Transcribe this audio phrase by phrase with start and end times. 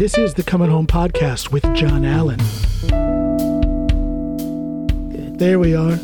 [0.00, 2.38] This is the Coming Home Podcast with John Allen.
[5.36, 5.98] There we are.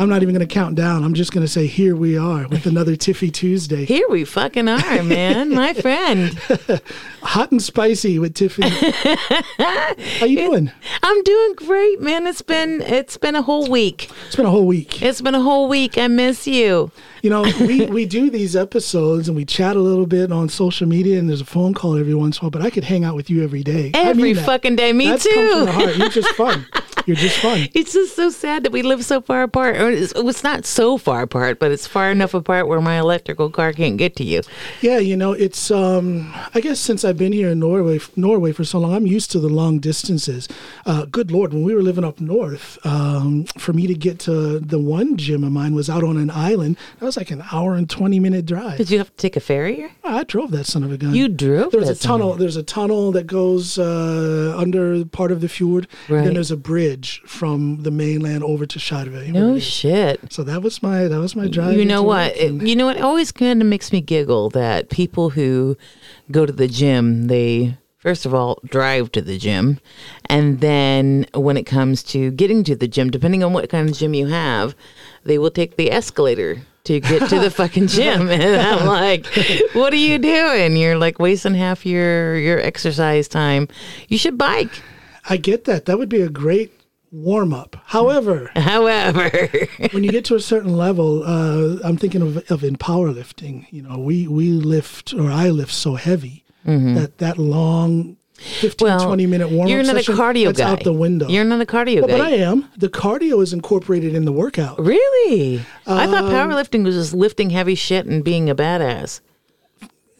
[0.00, 1.04] I'm not even going to count down.
[1.04, 3.84] I'm just going to say, here we are with another Tiffy Tuesday.
[3.84, 5.50] Here we fucking are, man.
[5.50, 6.30] My friend.
[7.20, 8.62] Hot and spicy with Tiffy.
[10.18, 10.72] How you doing?
[11.02, 12.26] I'm doing great, man.
[12.26, 14.10] It's been it's been a whole week.
[14.26, 15.02] It's been a whole week.
[15.02, 15.98] It's been a whole week.
[15.98, 16.90] I miss you.
[17.22, 20.88] You know, we, we do these episodes and we chat a little bit on social
[20.88, 23.04] media and there's a phone call every once in a while, but I could hang
[23.04, 23.90] out with you every day.
[23.94, 24.94] I Every mean fucking day.
[24.94, 25.64] Me That's comes from too.
[25.66, 25.96] the heart.
[25.98, 26.64] You're just fun.
[27.06, 27.68] You're just fun.
[27.80, 29.76] It's just so sad that we live so far apart.
[29.76, 33.48] Or it's, it's not so far apart, but it's far enough apart where my electrical
[33.50, 34.42] car can't get to you.
[34.80, 38.64] Yeah, you know, it's um I guess since I've been here in Norway Norway for
[38.64, 40.48] so long, I'm used to the long distances.
[40.86, 44.58] Uh good lord, when we were living up north, um for me to get to
[44.58, 46.76] the one gym of mine was out on an island.
[46.98, 48.78] That was like an hour and 20 minute drive.
[48.78, 49.86] Did you have to take a ferry?
[50.04, 51.14] I drove that son of a gun.
[51.14, 52.34] You drove There was a that son of tunnel.
[52.36, 55.86] There's a tunnel that goes uh, under part of the fjord.
[56.08, 56.89] And then there's a bridge
[57.26, 59.32] from the mainland over to Skjervøy.
[59.32, 60.32] No shit.
[60.32, 61.76] So that was my that was my drive.
[61.76, 62.36] You know what?
[62.36, 62.96] It, you know what?
[62.96, 65.76] It always kind of makes me giggle that people who
[66.30, 69.78] go to the gym, they first of all drive to the gym,
[70.26, 73.96] and then when it comes to getting to the gym, depending on what kind of
[73.96, 74.74] gym you have,
[75.24, 78.28] they will take the escalator to get to the fucking gym.
[78.28, 79.26] And I'm like,
[79.74, 80.76] what are you doing?
[80.76, 83.68] You're like wasting half your your exercise time.
[84.08, 84.82] You should bike.
[85.28, 85.84] I get that.
[85.84, 86.79] That would be a great
[87.12, 87.76] warm up.
[87.86, 89.30] However, However,
[89.92, 93.66] when you get to a certain level, uh, I'm thinking of, of in powerlifting.
[93.70, 98.96] You know, we we lift or I lift so heavy that that long 15, Mm-hmm.
[98.98, 100.70] well, 20 minute warm up you're not session, a cardio that's guy.
[100.70, 101.28] out the window.
[101.28, 102.18] You're not a cardio well, guy.
[102.18, 102.68] but I am.
[102.76, 104.78] The cardio is incorporated in the workout.
[104.78, 105.58] Really?
[105.86, 109.20] I thought Um, powerlifting was just lifting heavy shit and being a badass.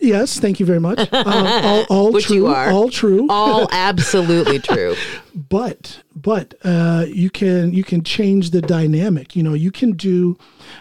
[0.03, 0.99] Yes, thank you very much.
[1.13, 2.37] Um, all, all Which true.
[2.37, 2.71] you are.
[2.71, 3.27] All true.
[3.31, 4.97] All absolutely true.
[5.35, 9.37] but but uh, you can you can change the dynamic.
[9.37, 10.37] You know, you can do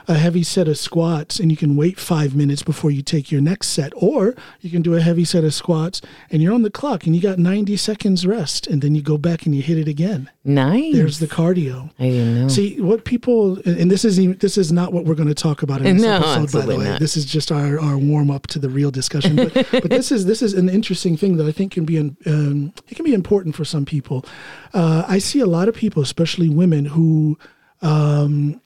[0.08, 3.42] a heavy set of squats and you can wait five minutes before you take your
[3.42, 6.70] next set, or you can do a heavy set of squats and you're on the
[6.70, 9.78] clock and you got 90 seconds rest, and then you go back and you hit
[9.78, 10.30] it again.
[10.44, 10.96] Nice.
[10.96, 11.92] There's the cardio.
[12.00, 12.48] I didn't know.
[12.48, 15.62] See what people, and this is even, this is not what we're going to talk
[15.62, 16.60] about in this No, episode.
[16.60, 17.00] By the way, not.
[17.00, 19.36] this is just our, our warm up to the real discussion.
[19.36, 22.74] But, but this is this is an interesting thing that I think can be um,
[22.88, 24.26] it can be important for some people.
[24.74, 27.38] Uh, I see a lot of people, especially women, who.
[27.82, 28.62] Um,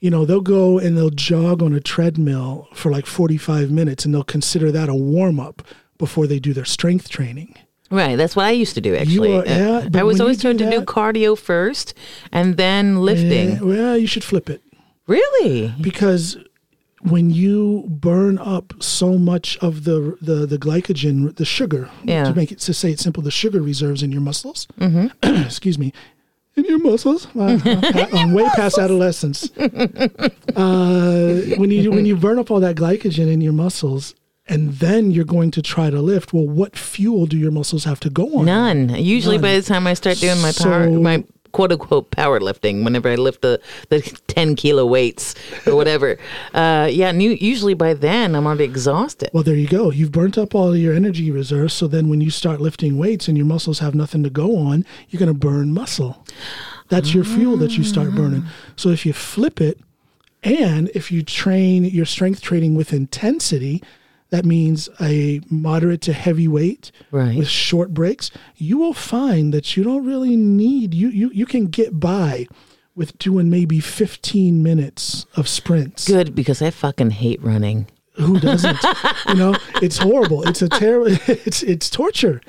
[0.00, 4.14] you know, they'll go and they'll jog on a treadmill for like 45 minutes and
[4.14, 5.62] they'll consider that a warm up
[5.98, 7.54] before they do their strength training.
[7.90, 8.16] right.
[8.16, 9.36] That's what I used to do, actually.
[9.36, 11.92] are- yeah, I was always trying to do cardio first
[12.32, 13.50] and then lifting.
[13.50, 14.62] Eh, well, you should flip it.
[15.06, 15.74] Really?
[15.80, 16.38] because
[17.02, 22.24] when you burn up so much of the the, the glycogen, the sugar, Yeah.
[22.24, 24.66] to make it to say it simple, the sugar reserves in your muscles.
[25.22, 25.92] excuse me,
[26.56, 27.26] in your muscles.
[27.36, 27.58] Uh,
[28.12, 29.50] I'm way past adolescence.
[30.56, 34.14] Uh, when you when you burn up all that glycogen in your muscles.
[34.48, 36.32] And then you're going to try to lift.
[36.32, 38.46] Well, what fuel do your muscles have to go on?
[38.46, 38.88] None.
[38.96, 41.22] Usually by the time I start doing my power, So- my
[41.52, 45.34] quote unquote powerlifting, whenever I lift the, the 10 kilo weights
[45.66, 46.18] or whatever,
[46.54, 49.30] uh, yeah, usually by then I'm already exhausted.
[49.32, 49.90] Well, there you go.
[49.90, 51.74] You've burnt up all your energy reserves.
[51.74, 54.84] So then when you start lifting weights and your muscles have nothing to go on,
[55.08, 56.24] you're going to burn muscle.
[56.88, 58.44] That's your fuel that you start burning.
[58.74, 59.78] So if you flip it
[60.42, 63.82] and if you train your strength training with intensity,
[64.30, 67.36] that means a moderate to heavy weight Right.
[67.36, 71.66] with short breaks, you will find that you don't really need you you you can
[71.66, 72.46] get by
[72.96, 76.06] with doing maybe 15 minutes of sprints.
[76.06, 77.86] Good, because I fucking hate running.
[78.20, 78.78] Who doesn't?
[79.28, 80.46] you know, it's horrible.
[80.48, 81.16] It's a terrible.
[81.50, 82.40] It's it's torture.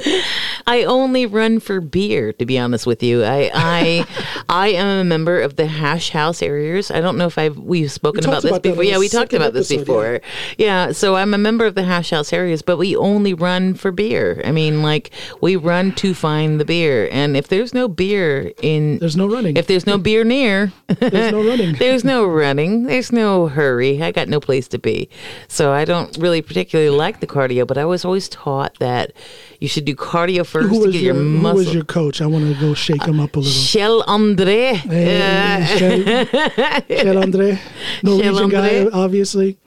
[0.67, 3.23] I only run for beer, to be honest with you.
[3.23, 4.05] I I
[4.49, 6.91] I am a member of the Hash House Harriers.
[6.91, 8.83] I don't know if I've we've spoken We about this about before.
[8.83, 10.21] Yeah, we talked about this before.
[10.57, 10.91] Yeah.
[10.91, 14.41] so I'm a member of the Hash House Harriers, but we only run for beer.
[14.43, 15.11] I mean, like
[15.41, 19.55] we run to find the beer, and if there's no beer in, There's no running.
[19.57, 21.75] if there's no beer near, There's no running.
[21.79, 22.84] there's no running.
[22.87, 24.01] There's no hurry.
[24.03, 25.09] I got no place to be.
[25.47, 29.11] So I don't really particularly like the cardio, but I was always taught that
[29.59, 32.22] you should do cardio first who to get your, your, who was your coach?
[32.22, 33.52] I want to go shake him up a little.
[33.52, 34.73] Kjell André.
[34.75, 36.25] Hey, Kjell,
[36.87, 37.59] Kjell André,
[38.02, 38.91] Norwegian guy, Andre.
[38.93, 39.58] obviously.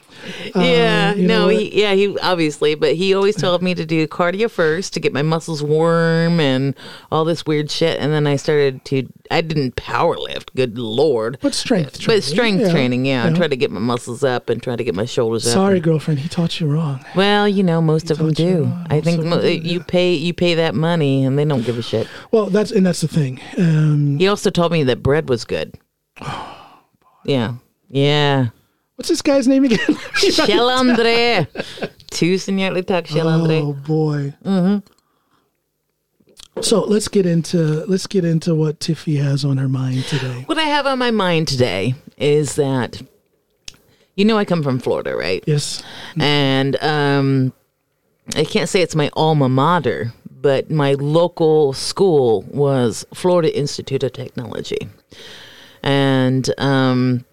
[0.55, 4.07] Yeah, you know no, he, yeah, he obviously, but he always told me to do
[4.07, 6.75] cardio first to get my muscles warm and
[7.13, 9.07] all this weird shit, and then I started to.
[9.31, 12.21] I didn't power lift, good lord, But strength training.
[12.21, 13.35] but strength yeah, training, yeah, yeah.
[13.35, 15.55] try to get my muscles up and try to get my shoulders up.
[15.55, 17.05] Sorry, girlfriend, he taught you wrong.
[17.17, 18.71] Well, you know, most of them do.
[18.91, 22.07] I think mo- you pay you pay that money, and they don't give a shit.
[22.33, 23.41] Well, that's and that's the thing.
[23.57, 25.75] Um, He also told me that bread was good.
[27.27, 27.55] Yeah,
[27.89, 28.49] yeah.
[29.05, 29.79] What's this guy's name again?
[29.79, 31.47] Kjell André.
[32.11, 33.61] Tusen hjärtligt tack, Kjell André.
[33.61, 34.33] Oh boy.
[34.43, 34.79] Mm-hmm.
[36.63, 40.45] So let's get into let's get into what Tiffy has on her mind today.
[40.47, 43.03] What I have on my mind today is that,
[44.15, 45.45] you know, I come from Florida, right?
[45.47, 45.83] Yes.
[46.19, 47.53] And um,
[48.35, 54.15] I can't say it's my alma mater, but my local school was Florida Institute of
[54.15, 54.89] Technology.
[55.83, 57.27] And um,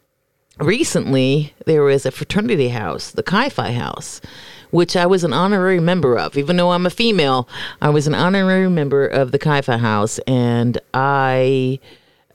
[0.61, 4.21] recently, there was a fraternity house, the Chi Phi House,
[4.69, 6.37] which I was an honorary member of.
[6.37, 7.47] Even though I'm a female,
[7.81, 11.79] I was an honorary member of the Chi Phi House, and I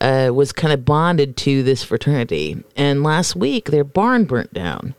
[0.01, 2.63] uh, was kind of bonded to this fraternity.
[2.75, 4.93] And last week, their barn burnt down.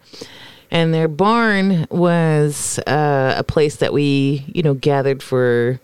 [0.71, 5.81] And their barn was uh, a place that we, you know, gathered for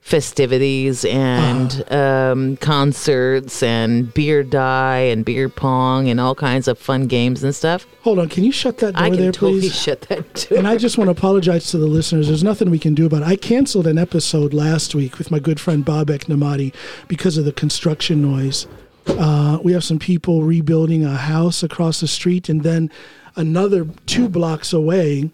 [0.00, 7.06] festivities and um, concerts and beer die and beer pong and all kinds of fun
[7.06, 7.86] games and stuff.
[8.02, 8.28] Hold on.
[8.28, 9.74] Can you shut that door I can there, totally please?
[9.82, 10.56] shut that too.
[10.56, 12.28] And I just want to apologize to the listeners.
[12.28, 13.28] There's nothing we can do about it.
[13.28, 16.74] I canceled an episode last week with my good friend Bobek Namadi
[17.06, 18.66] because of the construction noise.
[19.06, 22.90] Uh, we have some people rebuilding a house across the street, and then
[23.36, 25.30] another two blocks away,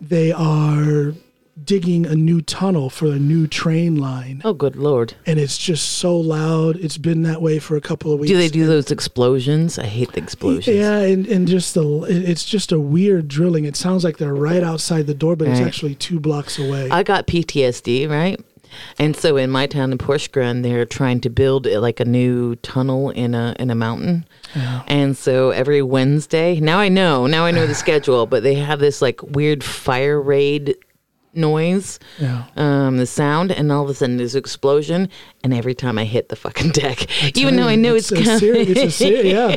[0.00, 1.14] they are
[1.64, 4.42] digging a new tunnel for a new train line.
[4.44, 5.14] Oh, good lord!
[5.26, 6.76] And it's just so loud.
[6.76, 8.30] It's been that way for a couple of weeks.
[8.30, 9.78] Do they do those explosions?
[9.78, 10.76] I hate the explosions.
[10.76, 13.64] Yeah, and, and just the it's just a weird drilling.
[13.64, 16.90] It sounds like they're right outside the door, but it's actually two blocks away.
[16.90, 18.40] I got PTSD, right?
[18.98, 22.56] And so in my town in Porsgrunn, they're trying to build uh, like a new
[22.56, 24.24] tunnel in a in a mountain.
[24.54, 28.80] And so every Wednesday, now I know, now I know the schedule, but they have
[28.80, 30.76] this like weird fire raid
[31.34, 32.44] noise, Yeah.
[32.56, 35.08] um, the sound, and all of a sudden there's an explosion,
[35.42, 37.06] and every time I hit the fucking deck,
[37.36, 38.38] even though I know it's, a coming.
[38.38, 39.56] serious, it's a ser- yeah.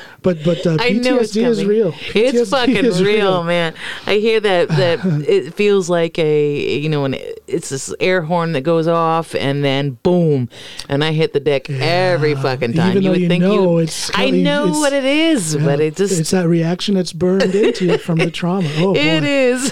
[0.24, 1.94] But but uh, I know it's PTSD is real.
[2.14, 3.74] It's fucking is real, man.
[4.06, 7.14] I hear that that it feels like a you know, an,
[7.46, 10.48] it's this air horn that goes off and then boom,
[10.88, 12.92] and I hit the deck every fucking time.
[12.92, 15.78] Even though would you think know you, it's I know it's- what it is, but
[15.80, 18.70] it just it's that reaction that's burned into you from the trauma.
[18.78, 19.70] Oh it boy, is,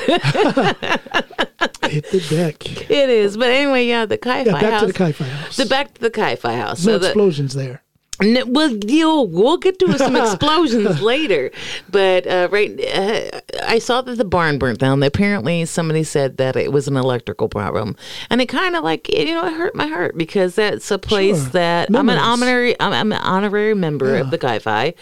[1.91, 2.91] hit the deck.
[2.91, 3.38] it is.
[3.38, 4.81] But anyway, yeah, the Chi yeah, back house.
[4.82, 5.51] to the Chi Phi house.
[5.52, 6.84] So back to the Chi Phi house.
[6.84, 7.82] no So the, explosions there.
[8.20, 11.50] No, well, you we'll get to some explosions later,
[11.90, 15.02] but uh, right, uh, I saw that the barn burnt down.
[15.02, 17.96] Apparently, somebody said that it was an electrical problem,
[18.31, 21.40] and it kind of like you know it hurt my heart because that's a place
[21.40, 21.50] Sure.
[21.52, 24.94] that I'm an honorary I'm, I'm an honorary member of the Chi Phi.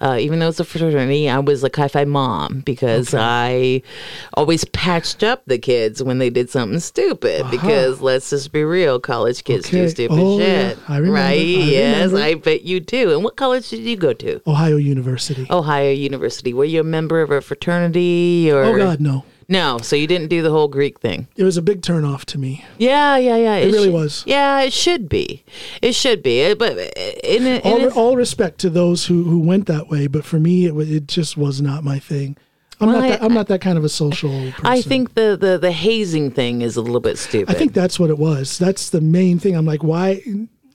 [0.00, 3.82] Uh, even though it's a fraternity, I was a Chi Phi mom because I
[4.34, 7.46] always patched up the kids when they did something stupid.
[7.50, 9.88] Because let's just be real, college kids do Uh-huh.
[9.88, 10.68] Stupid Oh, yeah.
[10.70, 11.14] shit, I remember.
[11.14, 11.30] right?
[11.32, 12.12] I yes.
[12.12, 13.12] I bet you do.
[13.14, 14.40] And what college did you go to?
[14.46, 15.46] Ohio University.
[15.50, 16.52] Ohio University.
[16.52, 18.62] Were you a member of a fraternity or?
[18.64, 19.24] Oh God, no.
[19.48, 21.28] No, so you didn't do the whole Greek thing.
[21.36, 22.64] It was a big turnoff to me.
[22.78, 23.56] Yeah, yeah, yeah.
[23.56, 24.24] It really should- was.
[24.26, 25.44] Yeah, it should be.
[25.80, 26.44] It should be.
[26.44, 26.76] Uh, But
[27.22, 30.66] in, in All, all respect to those who, who went that way, but for me,
[30.66, 32.36] it it just was not my thing.
[32.80, 34.66] I'm Well, not I- that, I'm not that kind of a social person.
[34.66, 37.54] I think the, the the hazing thing is a little bit stupid.
[37.54, 38.58] I think that's what it was.
[38.58, 39.54] That's the main thing.
[39.56, 40.22] I'm like, why?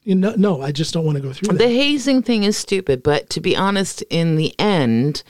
[0.03, 1.57] You know, no, I just don't want to go through it.
[1.59, 1.69] the that.
[1.69, 3.03] hazing thing is stupid.
[3.03, 5.21] But to be honest, in the end,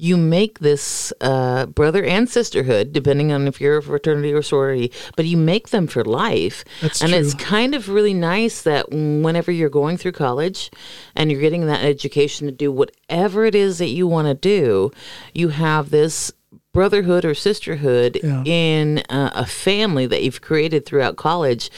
[0.00, 4.90] you make this uh, brother and sisterhood, depending on if you're a fraternity or sorority,
[5.14, 6.64] but you make them for life.
[6.80, 7.18] That's and true.
[7.20, 10.70] it's kind of really nice that whenever you're going through college
[11.14, 14.90] and you're getting that education to do whatever it is that you want to do,
[15.34, 16.32] you have this
[16.72, 18.42] brotherhood or sisterhood Yeah.
[18.46, 21.68] in uh, a family that you've created throughout college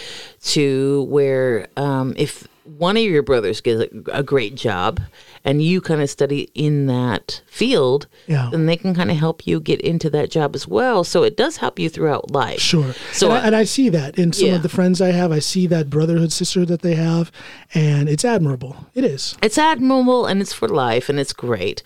[0.42, 5.00] to where um, if one of your brothers gets a, a great job
[5.44, 8.48] and you kind of study in that field, Yeah.
[8.52, 11.02] then they can kind of help you get into that job as well.
[11.04, 12.60] So it does help you throughout life.
[12.60, 12.94] Sure.
[13.12, 14.54] So and, I, and I see that in some Yeah.
[14.56, 15.32] of the friends I have.
[15.32, 17.32] I see that brotherhood, sisterhood that they have,
[17.74, 18.76] and it's admirable.
[18.94, 19.36] It is.
[19.42, 21.82] It's admirable and it's for life and it's great.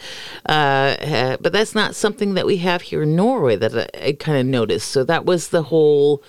[0.48, 4.12] Uh, uh, but that's not something that we have here in Norway that I, I
[4.12, 4.88] kind of noticed.
[4.88, 6.22] So that was the whole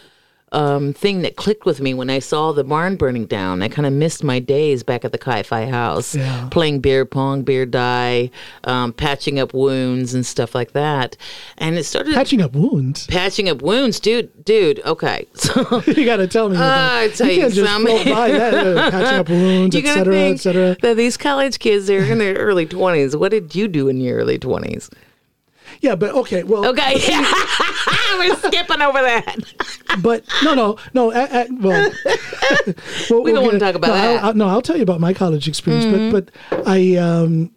[0.54, 3.62] um, thing that clicked with me when I saw the barn burning down.
[3.62, 6.48] I kind of missed my days back at the Chi Phi house, Yeah.
[6.52, 8.32] playing beer pong, beer die,
[8.64, 11.18] um, patching up wounds and stuff like that.
[11.58, 13.06] And it started Patching up wounds.
[13.08, 14.32] patching up wounds, dude.
[14.46, 15.82] Dude, okay, so.
[15.88, 16.56] you got to tell me.
[16.56, 18.54] about I tell you you can't just by that.
[18.78, 20.78] uh, patching up wounds, etc., etc.
[20.82, 23.20] that these college kids, they're in their early 20s.
[23.20, 24.90] What did you do in your early 20s?
[25.82, 26.44] Yeah, but okay.
[26.44, 26.96] Well, Okay.
[28.18, 29.36] We're skipping over that.
[30.02, 31.08] but no, no, no.
[31.08, 31.92] well,
[33.10, 34.16] well, We don't wanna talk about no, that.
[34.18, 34.26] Mm-hmm.
[34.26, 36.12] I'll, I'll, no, I'll tell you about my college experience.
[36.12, 37.52] But but I um,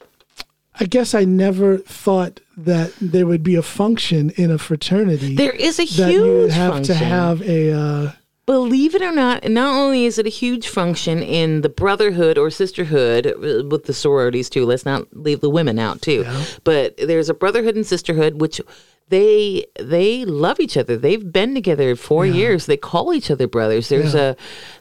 [0.78, 5.52] I guess I never thought that there would be a function in a fraternity There
[5.52, 6.96] is a huge that you would have function.
[6.96, 7.72] to have a.
[7.72, 8.12] Uh,
[8.50, 12.50] Believe it or not, not only is it a huge function in the brotherhood or
[12.50, 14.66] sisterhood uh, with the sororities too.
[14.66, 16.26] Let's not leave the women out too.
[16.64, 18.60] But there's a brotherhood and sisterhood which
[19.08, 20.96] they they love each other.
[20.96, 22.66] They've been together four years.
[22.66, 23.88] They call each other brothers.
[23.88, 24.30] There's Yeah.
[24.30, 24.36] a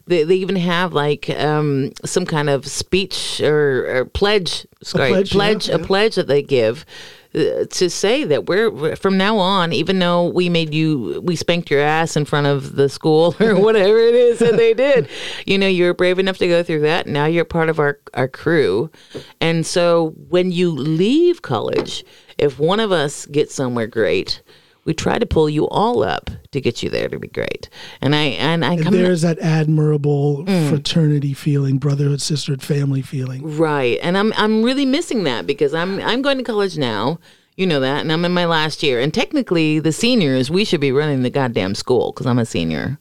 [0.08, 5.32] they, they even have like um, some kind of speech or, or pledge, sorry, pledge,
[5.32, 5.86] pledge, yeah, a yeah.
[5.86, 6.86] pledge that they give
[7.36, 11.36] Uh, to say that we're, we're- from now on, even though we made you, we
[11.36, 15.08] spanked your ass in front of the school or whatever it is that they did,
[15.46, 17.06] you know, you're brave enough to go through that.
[17.06, 18.90] Now you're part of our our crew,
[19.40, 22.04] and so when you leave college,
[22.40, 24.42] if one of us gets somewhere great.
[24.90, 27.70] We try to pull you all up to get you there to be great,
[28.02, 30.68] and I and I and come there's that admirable Mm.
[30.68, 33.56] fraternity feeling, brotherhood, sisterhood, family feeling.
[33.56, 34.00] Right.
[34.02, 37.20] And I'm I'm really missing that because I'm I'm going to college now.
[37.56, 39.00] You know that, and I'm in my last year.
[39.00, 42.98] And technically, the seniors we should be running the goddamn school because I'm a senior.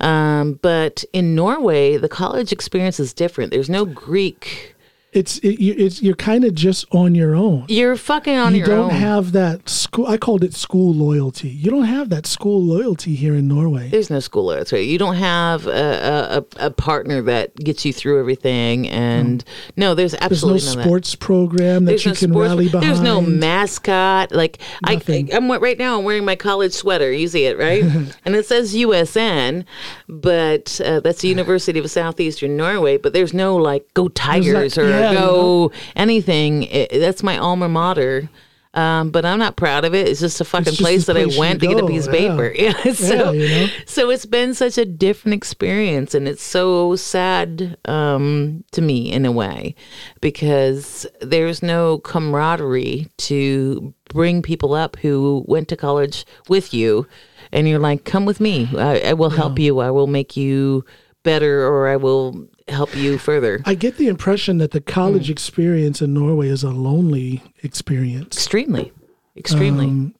[0.00, 3.52] Um, but in Norway, the college experience is different.
[3.52, 4.75] There's no Greek.
[5.16, 7.64] It's it, it's you're kind of just on your own.
[7.68, 8.84] You're fucking on you your own.
[8.84, 10.06] You don't have that school.
[10.06, 11.48] I called it school loyalty.
[11.48, 13.88] You don't have that school loyalty here in Norway.
[13.88, 14.82] There's no school loyalty.
[14.82, 18.88] You don't have a, a, a partner that gets you through everything.
[18.88, 19.42] And
[19.74, 20.84] no, there's There's no absolutely none that.
[20.84, 22.84] sports program that There's you no can sports- rally behind.
[22.84, 24.32] There's no mascot.
[24.32, 25.32] Like I, Nothing.
[25.32, 25.98] I, am right now.
[25.98, 27.10] I'm wearing my college sweater.
[27.10, 27.82] You see it, right?
[28.26, 29.64] and it says USN,
[30.08, 32.98] but uh, that's the University of Southeastern Norway.
[32.98, 36.64] But there's no like go Tigers or yeah, you go anything.
[36.64, 38.28] It, that's my alma mater.
[38.76, 40.06] Um, but I'm not proud of it.
[40.06, 41.86] It's just a fucking just place the that I place you went to get a
[41.86, 42.20] piece of yeah.
[42.20, 42.52] paper.
[42.56, 43.66] Yeah, so you know?
[43.86, 49.24] so it's been such a different experience, and it's so sad um, to me in
[49.24, 49.74] a way
[50.20, 57.06] because there's no camaraderie to bring people up who went to college with you,
[57.52, 58.68] and you're like, "Come with me.
[58.76, 59.78] I, I will help you.
[59.78, 60.84] I will make you
[61.22, 66.00] better, or I will help you further." I get the impression that the college experience
[66.02, 68.36] in Norway is a lonely experience.
[68.36, 68.92] Extremely,
[69.36, 69.86] extremely.
[69.86, 70.14] Um,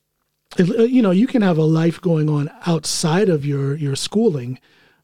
[0.59, 3.97] It- uh, you know, you can have a life going on outside of your your
[3.97, 4.59] schooling,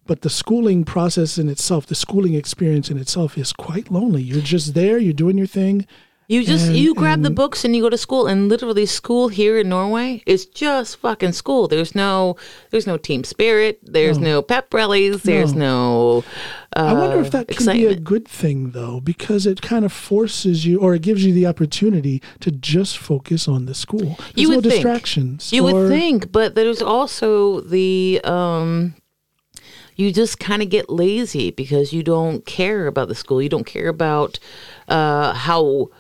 [0.06, 4.22] but the schooling process in itself, the schooling experience in itself, is quite lonely.
[4.22, 4.98] You're just there.
[4.98, 5.86] You're doing your thing.
[6.28, 9.28] You just And- you grab the books and you go to school and literally school
[9.28, 11.68] here in Norway is just fucking school.
[11.68, 12.36] There's no
[12.70, 13.80] there's no team spirit.
[13.82, 15.22] There's no, pep rallies.
[15.24, 16.18] There's no.
[16.18, 16.22] uh,
[16.74, 20.64] I wonder if that could be a good thing, though, because it kind of forces
[20.64, 24.16] you, or it gives you the opportunity to just focus on the school.
[24.18, 24.74] There's You no would think.
[24.74, 25.52] distractions.
[25.52, 28.94] You or- would think, but there's also the um
[29.94, 33.42] you just kind of get lazy because you don't care about the school.
[33.42, 34.38] You don't care about
[34.88, 35.90] uh how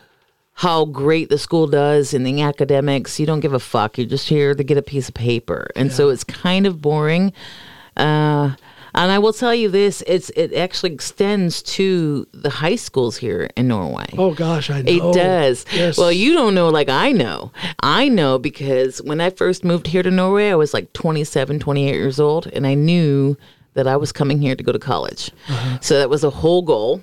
[0.54, 3.20] how great the school does in the academics.
[3.20, 3.98] You don't give a fuck.
[3.98, 5.68] You're just here to get a piece of paper.
[5.76, 7.32] And so it's kind of boring.
[7.96, 8.52] Uh
[8.94, 13.50] and I will tell you this, it's it actually extends to the high schools here
[13.56, 14.06] in Norway.
[14.18, 15.10] Oh gosh, I know.
[15.10, 15.64] It does.
[15.72, 15.98] Yes.
[15.98, 17.52] Well, you don't know like I know.
[17.80, 21.94] I know because when I first moved here to Norway, I was like 27, 28
[21.94, 23.36] years old, and I knew
[23.74, 25.30] that I was coming here to go to college.
[25.48, 25.78] Uh-huh.
[25.80, 27.02] So that was a whole goal.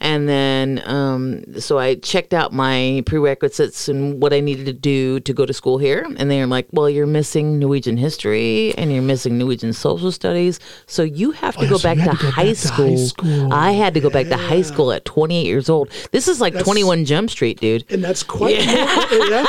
[0.00, 5.20] And then, um, so I checked out my prerequisites and what I needed to do
[5.20, 6.06] to go to school here.
[6.16, 10.58] And they're like, well, you're missing Norwegian history and you're missing Norwegian social studies.
[10.86, 12.94] So you have to Oh, go so back to to go high back to high
[12.96, 13.52] school.
[13.52, 15.90] I had to go back to high school at 28 years old.
[16.12, 17.84] This is like 21 Jump Street, dude.
[17.90, 19.46] and that's quite normal, yeah.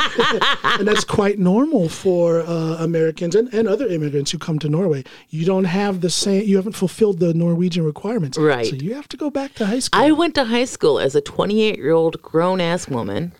[0.78, 5.04] and that's quite normal for uh, Americans and, and other immigrants who come to Norway.
[5.30, 6.44] You don't have the same.
[6.46, 8.66] You haven't fulfilled the Norwegian requirements, Right.
[8.66, 10.00] So you have to go back to high school.
[10.02, 13.32] I went to high school as a 28 year old grown ass woman.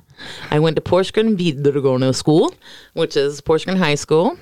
[0.50, 2.54] I went to Porsgrunn Videregående School,
[2.92, 4.38] which is Porsgrunn High School.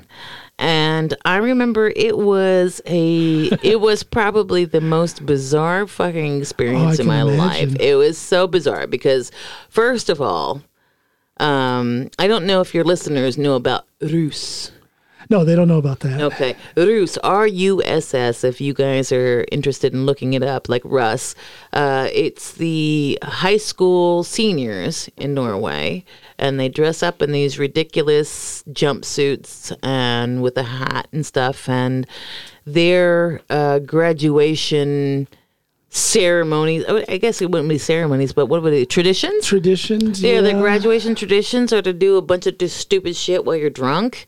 [0.58, 7.06] And I remember it was a, it was probably the most bizarre fucking experience in
[7.06, 7.38] my imagine.
[7.38, 7.80] life.
[7.80, 9.32] It was so bizarre because,
[9.70, 10.62] first of all,
[11.38, 14.70] um, I don't know if your listeners know about Rus.
[15.30, 16.20] No, they don't know about that.
[16.20, 16.56] Okay.
[16.76, 20.82] Rus, R U S S, if you guys are interested in looking it up, like
[20.84, 21.36] Russ.
[21.72, 26.04] Uh, it's the high school seniors in Norway,
[26.36, 32.08] and they dress up in these ridiculous jumpsuits and with a hat and stuff, and
[32.64, 35.28] their uh, graduation
[35.90, 36.84] ceremonies.
[36.86, 38.88] I guess it wouldn't be ceremonies, but what would it?
[38.88, 39.46] Traditions.
[39.46, 40.22] Traditions.
[40.22, 43.70] Yeah, the graduation traditions are to do a bunch of just stupid shit while you're
[43.70, 44.26] drunk.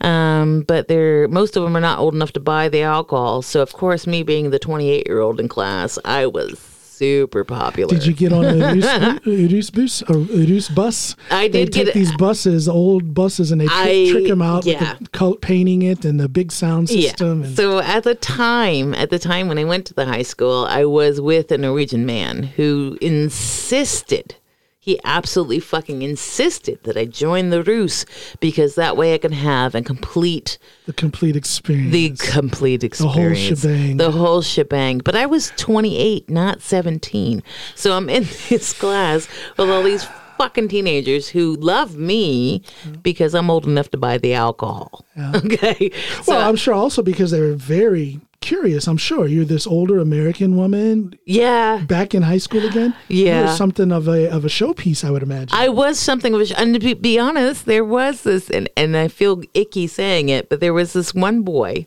[0.00, 3.42] Um, but they're most of them are not old enough to buy the alcohol.
[3.42, 6.69] So of course, me being the 28 year old in class, I was
[7.00, 7.92] super popular.
[7.94, 11.16] Did you get on a Urus, bus Urus bus?
[11.30, 14.42] I They did take get- these buses, old buses, and they trick, I- trick them
[14.42, 14.78] out yeah.
[14.98, 17.40] with the color, painting it and the big sound system.
[17.40, 17.46] Yeah.
[17.48, 20.66] And, So at the time, at the time when I went to the high school,
[20.68, 24.34] I was with a Norwegian man who insisted.
[24.82, 28.06] He absolutely fucking insisted that I join the Rus
[28.40, 30.56] because that way I can have a complete
[30.86, 31.92] the complete experience.
[31.92, 33.60] the complete experience.
[33.60, 33.96] The whole shebang.
[33.98, 34.98] The whole shebang.
[35.04, 37.42] But I was 28, not 17.
[37.74, 40.06] So I'm in this class with all these
[40.38, 42.62] fucking teenagers who love me
[43.02, 45.04] because I'm old enough to buy the alcohol.
[45.34, 45.90] Okay.
[46.22, 48.86] So, well, I'm sure also because they were very curious.
[48.86, 51.78] I'm sure you're this older American woman yeah.
[51.86, 52.94] back in high school again.
[53.08, 53.54] Yeah.
[53.54, 55.56] something of a of a showpiece, I would imagine.
[55.56, 58.96] I was something of a, and to be, be honest, there was this, and, and
[58.96, 61.86] I feel icky saying it, but there was this one boy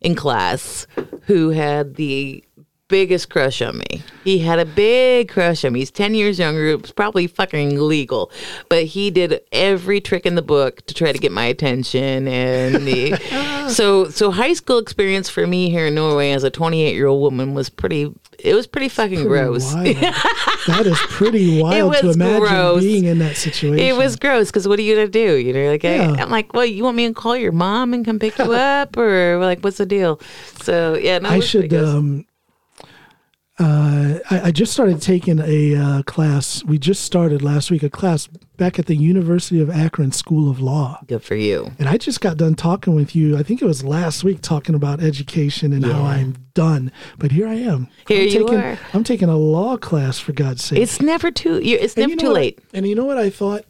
[0.00, 0.86] in class
[1.26, 2.42] who had the
[2.90, 4.02] biggest crush on me.
[4.24, 5.78] He had a big crush on me.
[5.78, 6.66] He's 10 years younger.
[6.66, 8.30] It was probably fucking illegal,
[8.68, 12.28] but he did every trick in the book to try to get my attention.
[12.28, 13.14] And he,
[13.70, 17.22] so, so high school experience for me here in Norway as a 28 year old
[17.22, 19.72] woman was pretty, it was pretty fucking gross.
[19.72, 22.82] That is pretty wild to imagine gross.
[22.82, 23.78] being in that situation.
[23.78, 25.36] It was gross because what are you gonna do?
[25.36, 26.14] You know, like Yeah.
[26.18, 28.52] I, I'm like, well, you want me to call your mom and come pick you
[28.52, 30.20] up, or like, what's the deal?
[30.62, 31.72] So yeah, no, I should.
[31.72, 32.26] Um,
[33.60, 36.64] uh, I, I just started taking a uh, class.
[36.64, 38.26] We just started last week a class
[38.56, 41.00] back at the University of Akron School of Law.
[41.06, 41.70] Good for you.
[41.78, 43.36] And I just got done talking with you.
[43.36, 46.90] I think it was last week talking about education and how I'm done.
[47.18, 47.88] But here I am.
[48.08, 48.78] Here I'm you taking, are.
[48.94, 50.78] I'm taking a law class for God's sake.
[50.78, 51.60] It's never too.
[51.62, 52.58] It's never you know too late.
[52.72, 53.64] And you know what I thought?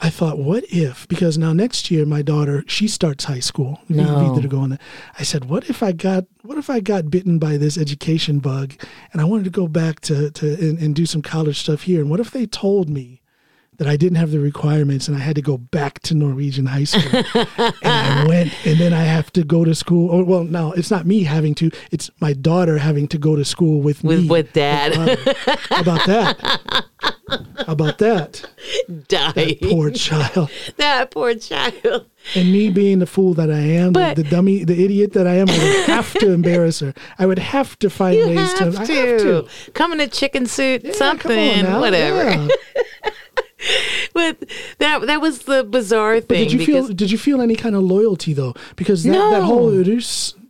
[0.00, 1.06] I thought, what if?
[1.08, 3.80] Because now next year, my daughter she starts high school.
[3.88, 4.38] No.
[4.40, 4.70] to go on.
[4.70, 4.80] that.
[5.18, 8.74] I said, what if I got what if I got bitten by this education bug,
[9.12, 12.00] and I wanted to go back to to and, and do some college stuff here?
[12.00, 13.20] And what if they told me
[13.76, 16.84] that I didn't have the requirements and I had to go back to Norwegian high
[16.84, 17.22] school?
[17.34, 20.10] and I went, and then I have to go to school.
[20.10, 21.70] Or well, no, it's not me having to.
[21.90, 24.28] It's my daughter having to go to school with With me.
[24.28, 24.94] with dad,
[25.70, 26.84] How about that?
[27.28, 28.44] How about that?
[29.08, 29.56] die.
[29.62, 30.50] Poor child.
[30.76, 32.06] that poor child.
[32.34, 35.26] And me being the fool that I am, the, But- the dummy, the idiot that
[35.26, 36.92] I am, I would have to embarrass her.
[37.18, 38.70] I would have to find You ways to.
[38.72, 38.78] to.
[38.78, 39.48] I have to.
[39.72, 42.30] come in a chicken suit, Yeah, something, whatever.
[42.30, 42.48] Yeah.
[44.12, 44.44] But
[44.78, 46.48] that that was the bizarre But thing.
[46.48, 46.86] did you feel?
[46.88, 48.54] Did you feel any kind of loyalty though?
[48.76, 49.30] Because that, No.
[49.30, 49.70] that whole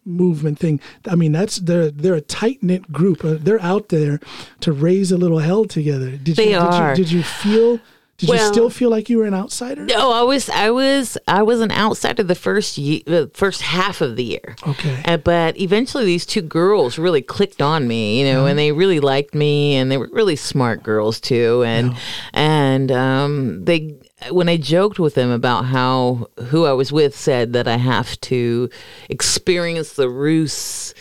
[0.04, 0.80] movement thing.
[1.06, 3.24] I mean, that's they're they're a tight knit group.
[3.24, 4.20] Uh, they're out there
[4.60, 6.16] to raise a little hell together.
[6.16, 6.94] Did They you, are.
[6.94, 7.80] Did you, did you feel?
[8.16, 9.84] Did you still feel like you were an outsider?
[9.84, 14.00] No, I was, I was, I was an outsider the first year, the first half
[14.00, 14.54] of the year.
[14.64, 15.02] Okay.
[15.04, 19.00] Uh, but eventually, these two girls really clicked on me, you know, and they really
[19.00, 21.64] liked me, and they were really smart girls too.
[21.66, 21.96] And
[22.32, 23.96] and um, they,
[24.30, 28.20] when I joked with them about how who I was with said that I have
[28.22, 28.70] to
[29.08, 30.94] experience the Rus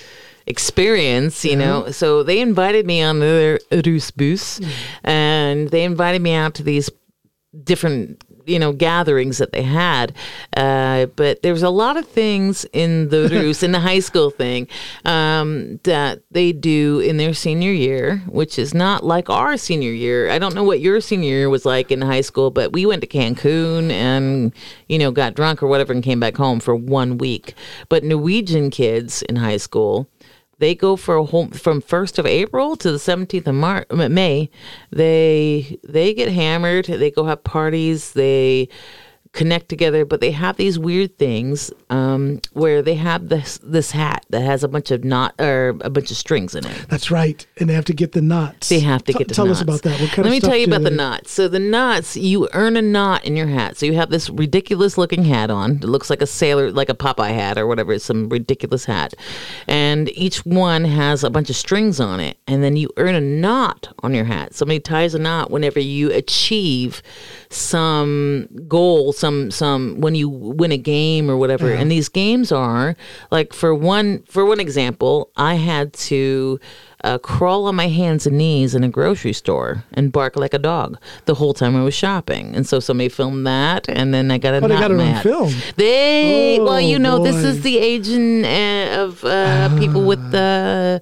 [0.45, 1.91] experience, you know.
[1.91, 4.71] So they invited me on their Rus bus, mm.
[5.03, 6.89] and they invited me out to these
[7.63, 10.13] different you know gatherings that they had.
[10.55, 14.29] Uh, but there was a lot of things in the Rus in the high school
[14.29, 14.67] thing
[15.05, 20.29] um, that they do in their senior year which is not like our senior year.
[20.29, 23.01] I don't know what your senior year was like in high school but we went
[23.01, 24.53] to cancun and
[24.87, 27.53] you know got drunk or whatever and came back home for one week.
[27.89, 30.07] But norwegian kids in high school
[30.59, 34.49] they go for a whole from first of April to the seventeenth of Mar- May.
[34.91, 36.85] They they get hammered.
[36.85, 38.13] They go have parties.
[38.13, 38.69] They
[39.33, 44.25] connect together, but they have these weird things um, where they have this this hat
[44.31, 46.85] that has a bunch of knot or a bunch of strings in it.
[46.89, 47.45] That's right.
[47.59, 48.69] And they have to get the knots.
[48.69, 49.59] They have to T- get the Tell knots.
[49.59, 50.01] us about that.
[50.01, 51.31] What kind Let me tell you about the knots.
[51.31, 53.77] So the knots, you earn a knot in your hat.
[53.77, 55.73] So you have this ridiculous looking hat on.
[55.73, 57.93] It looks like a sailor, like a Popeye hat or whatever.
[57.93, 59.13] It's some ridiculous hat,
[59.67, 62.37] and each one has a bunch of strings on it.
[62.47, 64.55] And then you earn a knot on your hat.
[64.55, 67.03] Somebody ties a knot whenever you achieve
[67.49, 71.82] some goal, some some when you win a game or whatever.
[71.83, 72.95] And these games are
[73.29, 76.59] like for one for one example, I had to
[77.03, 80.59] uh, crawl on my hands and knees in a grocery store and bark like a
[80.59, 82.55] dog the whole time I was shopping.
[82.55, 84.93] And so somebody filmed that, and then I got a Oh, they not got it
[84.93, 85.23] on mad.
[85.23, 85.51] film.
[85.75, 90.31] They well, Oh, you know, this is the age and, uh, of uh, people with
[90.31, 91.01] the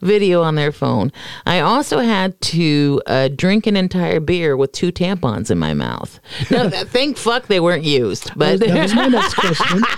[0.00, 1.12] video on their phone.
[1.44, 6.20] I also had to uh, drink an entire beer with two tampons in my mouth.
[6.50, 8.60] No, that, thank fuck they weren't used, but.
[8.60, 9.82] that was my next question.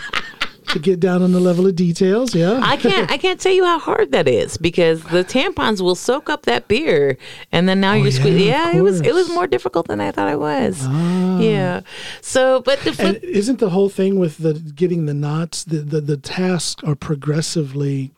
[0.68, 2.60] to get down on the level of details, yeah.
[2.62, 3.10] I can't.
[3.10, 6.68] I can't tell you how hard that is because the tampons will soak up that
[6.68, 7.16] beer,
[7.52, 8.42] and then now you're squeezing.
[8.42, 9.00] Oh, yeah, Yeah, it was.
[9.00, 10.86] It was more difficult than I thought it was.
[11.42, 11.80] Yeah.
[12.20, 16.16] So, but the isn't the whole thing with the getting the knots the, the the
[16.16, 18.12] tasks are progressively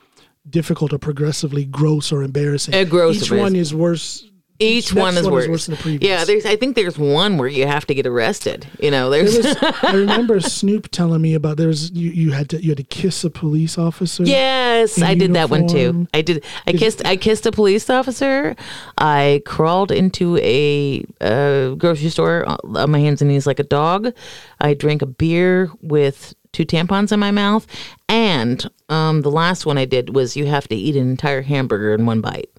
[0.48, 4.24] difficult or progressively gross or embarrassing Uh, gross each one is worse
[4.62, 5.44] each one is one worse.
[5.44, 6.06] is worse than the previous.
[6.06, 6.44] Yeah, there's.
[6.44, 8.66] I think there's one where you have to get arrested.
[8.78, 9.38] You know, There there's.
[9.38, 12.82] was, I remember Snoop telling me about there's you, you had to you had to
[12.84, 14.22] kiss a police officer.
[14.24, 16.06] Yes, I did that one too.
[16.12, 16.44] I did.
[16.66, 17.02] I kissed.
[17.06, 18.54] I kissed a police officer.
[18.98, 24.12] I crawled into a uh, grocery store on my hands and knees like a dog.
[24.60, 27.66] I drank a beer with two tampons in my mouth,
[28.08, 31.94] and um, the last one I did was you have to eat an entire hamburger
[31.94, 32.50] in one bite.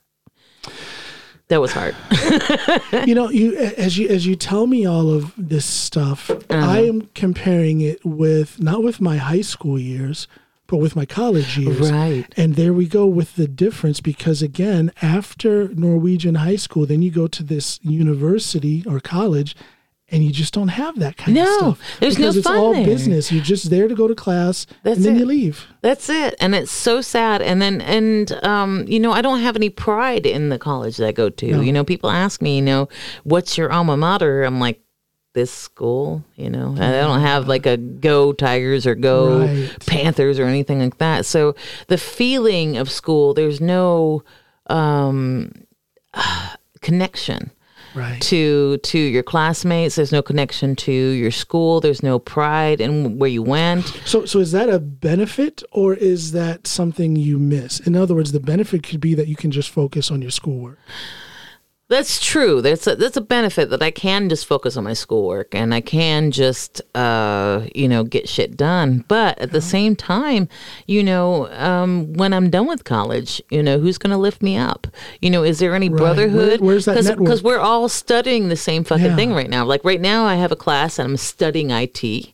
[1.49, 1.95] That was hard.
[3.07, 6.55] you know you as you as you tell me all of this stuff Uh-huh.
[6.55, 10.27] i am comparing it with not with my high school years
[10.67, 12.25] but with my college years Right.
[12.37, 17.11] and there we go with the difference because again after norwegian high school then you
[17.11, 19.53] go to this university or college
[20.11, 22.57] and you just don't have that kind of No, stuff there's no because it's fun
[22.57, 22.85] all there.
[22.85, 25.19] business you're just there to go to class That's and then it.
[25.19, 26.35] you leave That's it.
[26.39, 27.41] And it's so sad.
[27.41, 31.07] And then, and, um, you know, I don't have any pride in the college that
[31.07, 31.45] I go to.
[31.63, 32.87] You know, people ask me, you know,
[33.23, 34.43] what's your alma mater?
[34.43, 34.79] I'm like,
[35.33, 39.85] this school, you know, and I don't have like a go Tigers or go Right.
[39.87, 41.25] Panthers or anything like that.
[41.25, 41.55] So
[41.87, 44.23] the feeling of school, there's no,
[44.67, 45.51] um,
[46.81, 47.51] connection
[47.95, 53.17] right to to your classmates there's no connection to your school there's no pride in
[53.17, 57.79] where you went So, so is that a benefit or is that something you miss?
[57.79, 60.79] In other words, the benefit could be that you can just focus on your schoolwork.
[61.91, 62.61] That's true.
[62.61, 65.81] That's a, that's a benefit that I can just focus on my schoolwork and I
[65.81, 69.03] can just uh, you know get shit done.
[69.09, 70.47] But at the same time,
[70.87, 74.55] you know, um, when I'm done with college, you know, who's going to lift me
[74.55, 74.87] up?
[75.21, 76.61] You know, is there any brotherhood?
[76.61, 77.25] Where- where's that network?
[77.25, 79.15] Because we're all studying the same fucking Yeah.
[79.17, 79.65] thing right now.
[79.65, 82.33] Like right now, I have a class and I'm studying IT,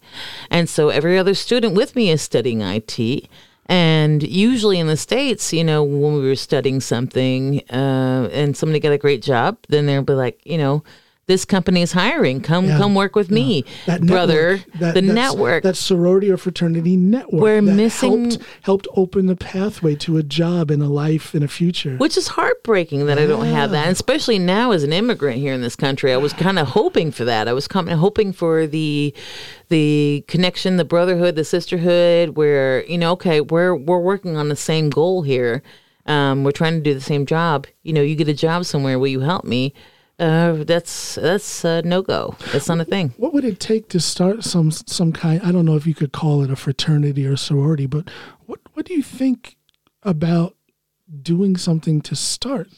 [0.52, 3.28] and so every other student with me is studying IT.
[3.70, 8.80] And usually in the States, you know, when we were studying something uh, and somebody
[8.80, 10.84] got a great job, then they'll be like, you know,
[11.28, 12.40] this company is hiring.
[12.40, 12.78] Come Yeah.
[12.78, 14.58] come work with me, That brother.
[14.58, 15.64] network, that, the network.
[15.64, 17.42] that sorority or fraternity network.
[17.42, 21.50] We're missing- helped, helped open the pathway to a job and a life and a
[21.50, 21.96] future.
[21.98, 25.54] which is heartbreaking that I don't have that, and especially now as an immigrant here
[25.54, 26.14] in this country.
[26.14, 27.50] I was kind of hoping for that.
[27.50, 29.14] I was kind of hoping for the
[29.70, 34.56] the connection, the brotherhood, the sisterhood, where you know, okay, we're we're working on the
[34.56, 35.62] same goal here.
[36.06, 37.68] Um, we're trying to do the same job.
[37.84, 38.98] You know, you get a job somewhere.
[38.98, 39.74] Will you help me?
[40.20, 42.36] Uh, that's that's a no go.
[42.52, 43.14] That's not a thing.
[43.18, 45.42] What would it take to start some some kind?
[45.44, 48.10] I don't know if you could call it a fraternity or sorority, but
[48.48, 49.58] what what do you think
[50.02, 50.56] about
[51.22, 52.70] doing something to start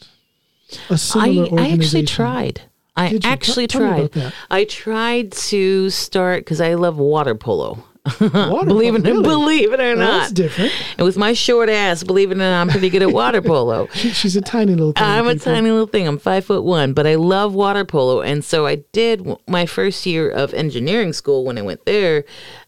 [0.89, 1.81] a similar I organization?
[1.81, 2.61] actually tried.
[2.97, 4.33] I actually tell tried.
[4.51, 7.85] I tried to start because I love water polo.
[8.49, 9.29] Water believe it, polo, really?
[9.29, 10.19] believe it or not.
[10.21, 10.71] That's different.
[10.97, 13.87] And with my short ass, believe it or not, I'm pretty good at water polo.
[13.93, 14.93] She, she's a tiny little.
[14.93, 15.53] Thing, I'm a people.
[15.53, 16.07] tiny little thing.
[16.07, 18.21] I'm five foot one, but I love water polo.
[18.21, 22.23] And so I did my first year of engineering school when I went there.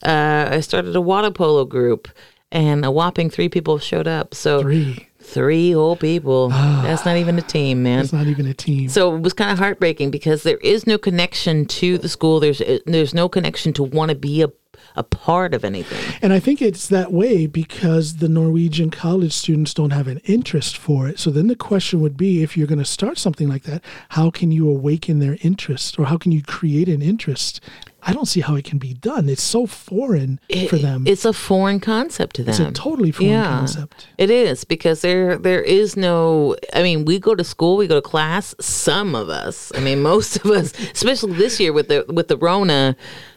[0.05, 2.07] Uh, I started a water polo group,
[2.51, 4.33] and a whopping three people showed up.
[4.35, 5.07] So Three.
[5.31, 6.49] Three whole people.
[6.49, 7.99] That's not even a team, man.
[7.99, 8.89] It's not even a team.
[8.89, 12.39] So it was kind of heartbreaking because there is no connection to the school.
[12.39, 14.49] There's uh, there's no connection to want to be a
[14.95, 16.15] a part of anything.
[16.21, 20.77] And I think it's that way because the Norwegian college students don't have an interest
[20.77, 21.19] for it.
[21.19, 24.29] So then the question would be if you're going to start something like that, how
[24.29, 27.61] can you awaken their interest or how can you create an interest?
[28.03, 29.29] I don't see how it can be done.
[29.29, 31.05] It's so foreign for them.
[31.05, 32.51] It's a foreign concept to them.
[32.51, 34.07] It's a totally foreign concept.
[34.17, 36.55] It is because there there is no.
[36.73, 38.55] I mean, we go to school, we go to class.
[38.59, 42.37] Some of us, I mean, most of us, especially this year with the with the
[42.37, 42.95] Rona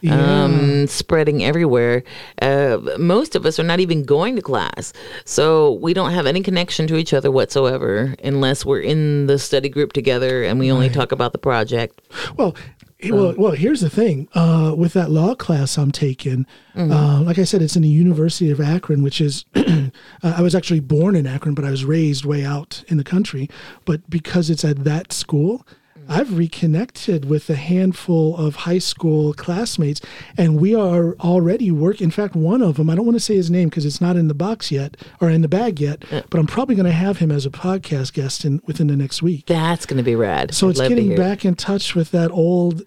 [0.09, 2.03] um, spreading everywhere,
[2.41, 4.93] uh, most of us are not even going to class.
[5.25, 9.69] So we don't have any connection to each other whatsoever, unless we're in the study
[9.69, 12.01] group together and we only talk about the project.
[12.37, 12.55] Well,
[13.03, 14.29] Well, well, here's the thing.
[14.33, 18.49] Uh, with that law class I'm taking, uh, like I said, it's in the University
[18.51, 19.45] of Akron, which is.
[19.55, 19.89] uh,
[20.23, 23.49] I was actually born in Akron, but I was raised way out in the country.
[23.83, 25.67] But because it's at that school,
[26.07, 30.01] I've reconnected with a handful of high school classmates,
[30.37, 32.05] and we are already working.
[32.05, 34.15] In fact, one of them, I don't want to say his name because it's not
[34.15, 36.21] in the box yet or in the bag yet, uh.
[36.29, 39.21] but I'm probably going to have him as a podcast guest in within the next
[39.21, 39.45] week.
[39.45, 40.53] That's going to be rad.
[40.53, 42.83] So I'd it's getting back in touch with that old.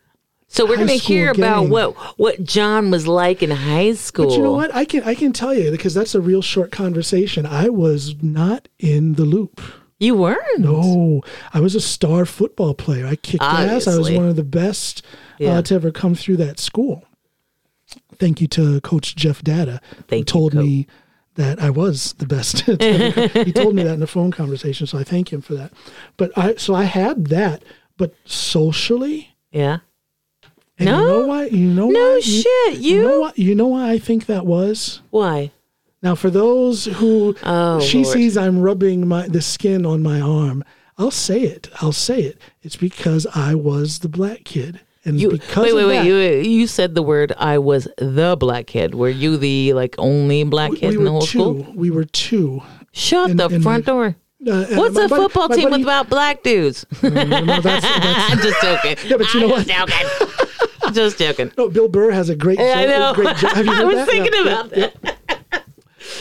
[0.51, 4.27] So we're going to hear school about what what John was like in high school.
[4.27, 4.75] But you know what?
[4.75, 7.45] I can I can tell you because that's a real short conversation.
[7.45, 9.61] I was not in the loop.
[10.01, 10.61] You weren't.
[10.61, 13.07] No, I was a star football player.
[13.07, 13.87] I kicked ass.
[13.89, 15.05] I was one of the best
[15.39, 15.59] Yeah.
[15.59, 17.05] uh, to ever come through that school.
[18.19, 20.63] Thank you to Coach Jeff Data, who Thank you, told Coach.
[20.65, 20.87] me
[21.35, 22.59] that I was the best.
[22.59, 25.41] to ever come- he told me that in a phone conversation, so I thank him
[25.41, 25.73] for that.
[26.17, 27.65] But I so I had that,
[27.97, 29.79] but socially, Yeah.
[30.81, 31.01] No?
[31.01, 31.45] you know why?
[31.47, 32.21] You know No why?
[32.21, 33.21] shit, You know you?
[33.23, 33.33] why?
[33.35, 35.01] You know why I think that was.
[35.11, 35.51] Why?
[36.03, 38.13] Now, for those who Oh, she Lord.
[38.15, 40.63] sees I'm rubbing my the skin on my arm,
[40.97, 41.69] I'll say it.
[41.81, 42.39] I'll say it.
[42.63, 45.97] It's because I was the black kid, and You because wait, wait, wait.
[45.99, 47.33] that, You you said the word.
[47.39, 48.95] I was the black kid.
[48.95, 51.39] Were you the like only black kid we in the whole two.
[51.39, 51.73] school?
[51.75, 52.63] We were two.
[52.93, 54.17] Shut in- the in front my- door.
[54.47, 56.87] Uh, What's a buddy- football team buddy- with about black dudes?
[57.03, 57.85] No, that's, that's,
[58.33, 58.97] I'm just joking.
[59.11, 59.67] Yeah, but you know I'm what?
[59.67, 59.79] Just
[60.23, 60.93] joking.
[60.95, 61.53] just joking.
[61.59, 62.59] no, Bill Burr has a great.
[62.61, 63.13] I know.
[63.15, 63.37] Great.
[63.37, 64.07] Have you I was that?
[64.09, 65.18] thinking Yeah, about yeah, that.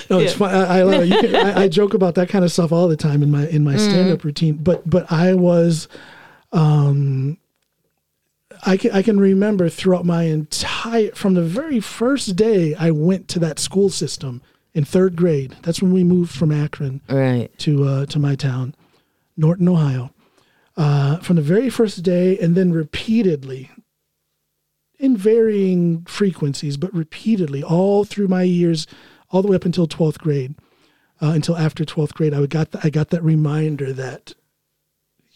[0.09, 0.37] No, it's Yeah.
[0.37, 0.55] fun.
[0.55, 1.07] I, I love it.
[1.09, 3.47] You can, I, I joke about that kind of stuff all the time in my
[3.47, 3.89] in my Mm-hmm.
[3.91, 4.55] stand up routine.
[4.55, 5.87] But but I was,
[6.51, 7.37] um,
[8.65, 13.27] I can I can remember throughout my entire from the very first day I went
[13.29, 14.41] to that school system
[14.73, 15.55] in third grade.
[15.63, 17.49] That's when we moved from Akron Right.
[17.59, 18.75] to uh, to my town,
[19.35, 20.11] Norton, Ohio.
[20.75, 23.71] Uh, from the very first day, and then repeatedly,
[24.99, 28.85] in varying frequencies, but repeatedly all through my years,
[29.31, 30.55] all the way up until twelfth grade,
[31.21, 34.33] uh, until after twelfth grade, I got the, I got that reminder that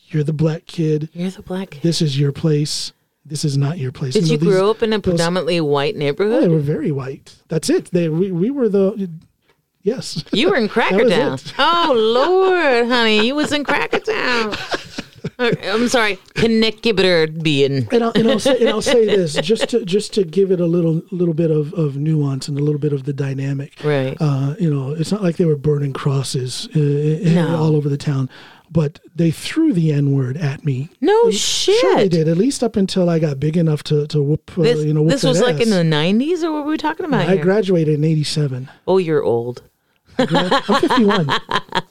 [0.08, 1.10] you're the black kid.
[1.13, 1.82] You're the black kid.
[1.84, 2.91] This is your place.
[3.25, 4.13] This is not your place.
[4.13, 5.95] Did you, know, these- grow up in a those- predominantly white
[6.38, 7.36] Oh, they were very white.
[7.49, 7.91] That's it.
[7.91, 9.10] They we, we were the
[9.84, 10.23] yes.
[10.32, 11.54] You were in it.
[11.60, 14.97] Oh Lord, honey, you was in Crackertown.
[15.63, 17.88] I'm sorry, Connecticut being.
[17.91, 20.60] and I'll, and I'll say and I'll say this just to just to give it
[20.60, 23.73] a little little bit of, of nuance and a little bit of the dynamic.
[23.84, 24.17] Right.
[24.19, 27.56] Uh, you know, it's not like they were burning crosses uh, uh, No.
[27.58, 28.30] all over the town,
[28.69, 30.89] but they threw the N word at me.
[31.01, 31.80] No shit.
[31.80, 32.27] Sure, they did.
[32.27, 34.51] At least up until I got big enough to to whoop.
[34.58, 36.71] Uh, This, you know, whoop this was that like in the 90s, or what were
[36.71, 37.43] we talking about I here?
[37.43, 38.69] graduated in '87.
[38.88, 39.63] oh, you're old.
[40.29, 41.29] I'm 51.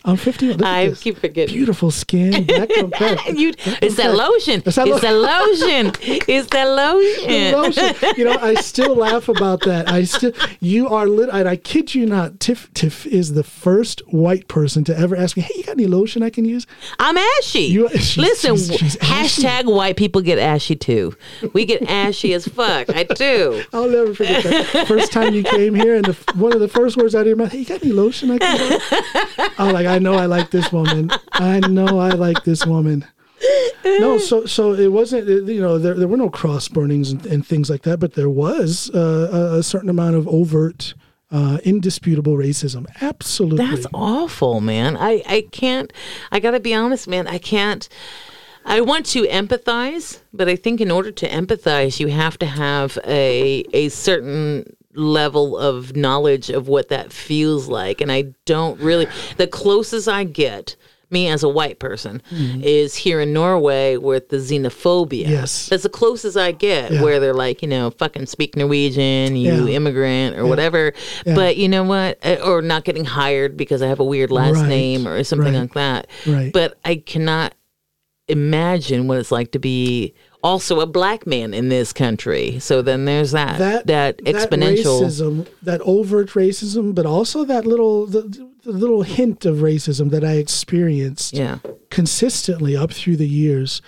[0.04, 0.56] I'm 51.
[0.58, 1.54] Look I keep forgetting.
[1.54, 3.28] Beautiful skin, black on black.
[3.28, 4.62] You, it's that lotion.
[4.64, 5.92] It's that It's that lotion.
[6.28, 7.52] It's that lotion.
[7.52, 8.14] lotion.
[8.16, 9.88] You know, I still laugh about that.
[9.90, 11.28] I still, you are lit.
[11.32, 12.40] And I kid you not.
[12.40, 15.86] Tiff, Tiff is the first white person to ever ask me, "Hey, you got any
[15.86, 16.66] lotion I can use?"
[16.98, 17.60] I'm ashy.
[17.62, 19.42] You- she's- Listen, she's- she's ashy.
[19.42, 21.14] hashtag white people get ashy too.
[21.52, 22.88] We get ashy as fuck.
[22.94, 23.62] I do.
[23.72, 24.86] I'll never forget that.
[24.88, 27.36] First time you came here, and the, one of the first words out of your
[27.36, 30.50] mouth, "Hey, you got any lotion I can use?" I'm like, I know I like
[30.50, 31.10] this woman.
[31.32, 33.06] I know I like this woman.
[33.84, 35.28] No, so so it wasn't.
[35.28, 38.28] You know, there there were no cross burnings and, and things like that, but there
[38.28, 40.94] was uh, a, certain amount of overt,
[41.30, 42.86] uh, indisputable racism.
[43.00, 43.64] Absolutely.
[43.64, 44.96] That's awful, man.
[44.96, 45.92] I, I can't,
[46.30, 47.26] I got to be honest, man.
[47.26, 47.88] I can't.
[48.66, 52.98] I want to empathize, but I think in order to empathize, you have to have
[53.06, 58.00] a a certain level of knowledge of what that feels like.
[58.00, 59.06] And I don't really.
[59.36, 60.74] The closest I get,
[61.12, 65.28] me as a white person, is here in Norway with the xenophobia.
[65.28, 65.68] Yes.
[65.68, 67.02] that's the closest I get, Yeah.
[67.02, 69.74] where they're like, you know, fucking speak Norwegian, you Yeah.
[69.76, 70.92] immigrant or whatever.
[71.26, 71.34] Yeah.
[71.34, 72.18] But you know what?
[72.24, 74.68] Uh, Or not getting hired because I have a weird last Right.
[74.68, 75.60] name or something Right.
[75.62, 76.06] like that.
[76.26, 76.52] Right.
[76.52, 77.54] But I cannot
[78.28, 82.58] imagine what it's like to be also a black man in this country.
[82.58, 85.02] So then there's that that, exponential.
[85.02, 88.22] racism, that overt racism, but also that little the,
[88.62, 91.58] the little hint of racism that I experienced yeah.
[91.90, 93.82] consistently up through the years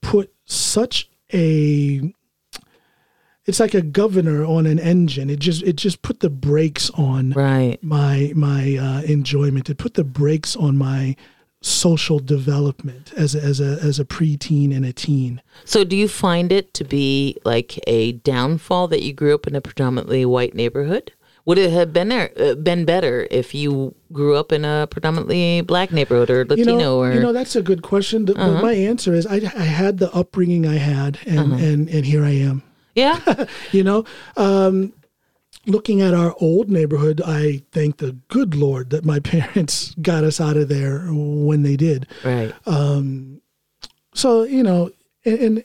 [0.00, 2.12] put such a
[3.46, 5.30] it's like a governor on an engine.
[5.30, 7.78] It just it just put the brakes on Right.
[7.82, 9.68] my my uh, enjoyment.
[9.70, 11.16] It put the brakes on my
[11.62, 15.42] social development as a, as a as a preteen and a teen.
[15.64, 19.54] So do you find it to be like a downfall that you grew up in
[19.54, 21.12] a predominantly white neighborhood?
[21.46, 25.62] Would it have been there, uh, been better if you grew up in a predominantly
[25.62, 27.12] black neighborhood or You Latino know, or?
[27.12, 28.26] you know that's a good question.
[28.26, 32.04] The- But my answer is I, I had the upbringing I had, and, and and
[32.06, 32.62] here I am.
[32.94, 34.04] yeah, You know,
[34.36, 34.92] um,
[35.70, 40.40] looking at our old neighborhood, I thank the good Lord that my parents got us
[40.40, 42.06] out of there when they did.
[42.24, 42.52] right.
[44.14, 44.90] so you know
[45.24, 45.64] and, and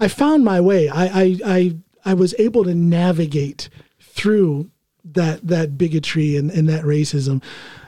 [0.00, 3.68] i found my way I, I i i was able to navigate
[4.00, 4.70] through
[5.04, 7.42] that that bigotry and, and that racism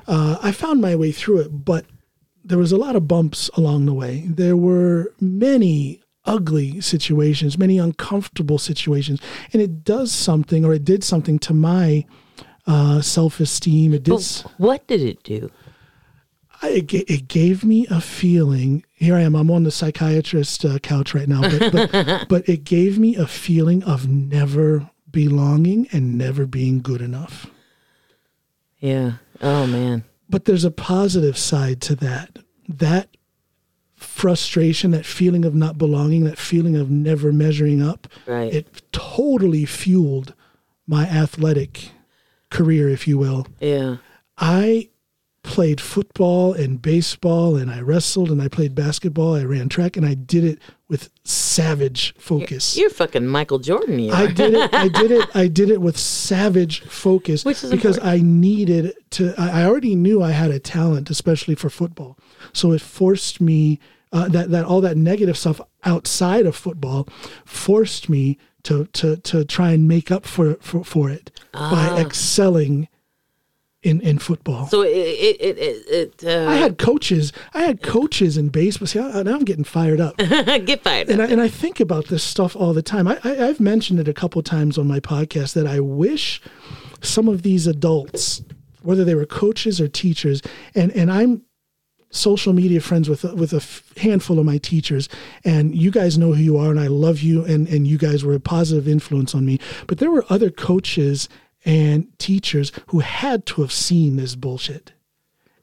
[0.07, 1.87] uh, i found my way through it but
[2.45, 7.79] there was a lot of bumps along the way there were many ugly situations many
[7.79, 9.21] uncomfortable situations
[9.53, 12.05] and it does something or it did something to my
[12.67, 15.51] uh, self-esteem it did But what did it do?
[16.63, 18.85] I, it, it gave me a feeling.
[18.95, 19.35] Here I am.
[19.35, 23.27] I'm on the psychiatrist uh, couch right now, but, but, but it gave me a
[23.27, 27.47] feeling of never belonging and never being good enough.
[28.79, 29.15] Yeah.
[29.41, 30.05] Oh man.
[30.29, 32.39] But there's a positive side to that.
[32.69, 33.09] That
[34.05, 38.53] frustration, that feeling of not belonging, that feeling of never measuring up, Right.
[38.53, 40.35] it totally fueled
[40.87, 41.91] my athletic
[42.51, 43.47] career, if you will.
[43.61, 43.97] yeah.
[44.37, 44.89] I
[45.45, 49.35] played football and baseball and I wrestled and I played basketball.
[49.35, 52.77] I ran track and I did it with savage focus.
[52.77, 53.99] You're fucking Michael Jordan.
[53.99, 54.75] You I did it.
[54.75, 55.29] I did it.
[55.37, 59.35] I did it with savage focus because I needed to.
[59.39, 62.19] I already knew I had a talent, especially for football.
[62.53, 63.79] So it forced me
[64.13, 67.07] uh, that that all that negative stuff outside of football
[67.45, 72.89] forced me to to to try and make up for for, for it by excelling
[73.85, 74.67] in in football.
[74.67, 77.33] so it it it it, uh, I had coaches.
[77.53, 78.87] I had coaches in baseball.
[78.87, 80.17] See, I, now I'm getting fired up.
[80.19, 81.11] get fired.
[81.11, 83.07] and I, and I think about this stuff all the time.
[83.07, 86.41] I, I, I've mentioned it a couple times on my podcast that I wish
[87.03, 88.43] some of these adults,
[88.83, 90.41] whether they were coaches or teachers,
[90.75, 91.43] and, and I'm
[92.11, 95.09] social media friends with with a f- handful of my teachers,
[95.45, 98.25] and you guys know who you are, and I love you, and and you guys
[98.25, 99.59] were a positive influence on me.
[99.87, 101.29] But there were other coaches
[101.65, 104.93] and teachers who had to have seen this bullshit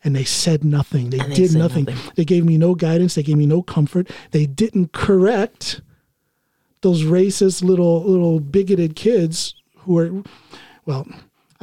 [0.04, 1.10] and they said nothing.
[1.12, 1.86] They they did nothing.
[1.86, 2.12] nothing.
[2.16, 3.16] They gave me no guidance.
[3.16, 4.10] They gave me no comfort.
[4.32, 5.82] They didn't correct
[6.82, 10.24] those racist little little bigoted kids who are,
[10.86, 11.06] well,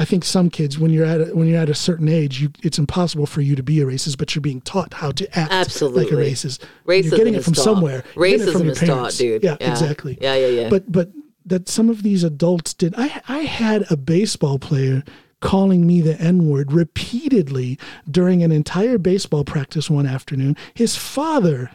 [0.01, 2.53] I think some kids when you're at a, when you're at a certain age, you
[2.63, 5.51] it's impossible for you to be a racist, but you're being taught how to act
[5.53, 6.05] Absolutely.
[6.05, 6.61] like a racist.
[6.87, 7.65] Racism you're getting it from taught.
[7.65, 8.05] somewhere.
[8.17, 9.19] It from your is taught, parents.
[9.19, 9.43] dude.
[9.43, 9.71] Yeah, Yeah.
[9.73, 10.17] exactly.
[10.21, 10.69] Yeah, yeah, yeah.
[10.69, 11.11] But but
[11.49, 12.95] that some of these adults did.
[12.97, 15.03] I I had a baseball player
[15.41, 17.79] calling me the N word repeatedly
[18.11, 20.57] during an entire baseball practice one afternoon.
[20.75, 21.71] His father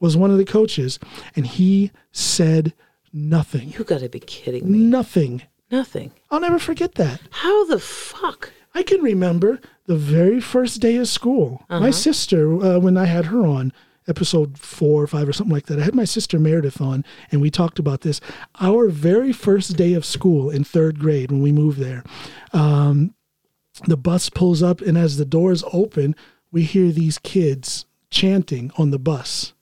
[0.00, 0.98] was one of the coaches,
[1.34, 2.72] and he said
[3.12, 3.72] nothing.
[3.76, 4.78] you got to be kidding me.
[4.78, 5.42] Nothing.
[5.70, 6.12] Nothing.
[6.30, 7.20] I'll never forget that.
[7.30, 8.52] How the fuck?
[8.74, 11.64] I can remember the very first day of school.
[11.68, 13.72] My sister, uh, when I had her on
[14.06, 17.40] episode four or five or something like that, I had my sister Meredith on, and
[17.40, 18.20] we talked about this.
[18.60, 22.04] Our very first day of school in third grade when we moved there,
[22.52, 23.14] um,
[23.86, 26.14] the bus pulls up, and as the doors open,
[26.52, 29.52] we hear these kids chanting on the bus.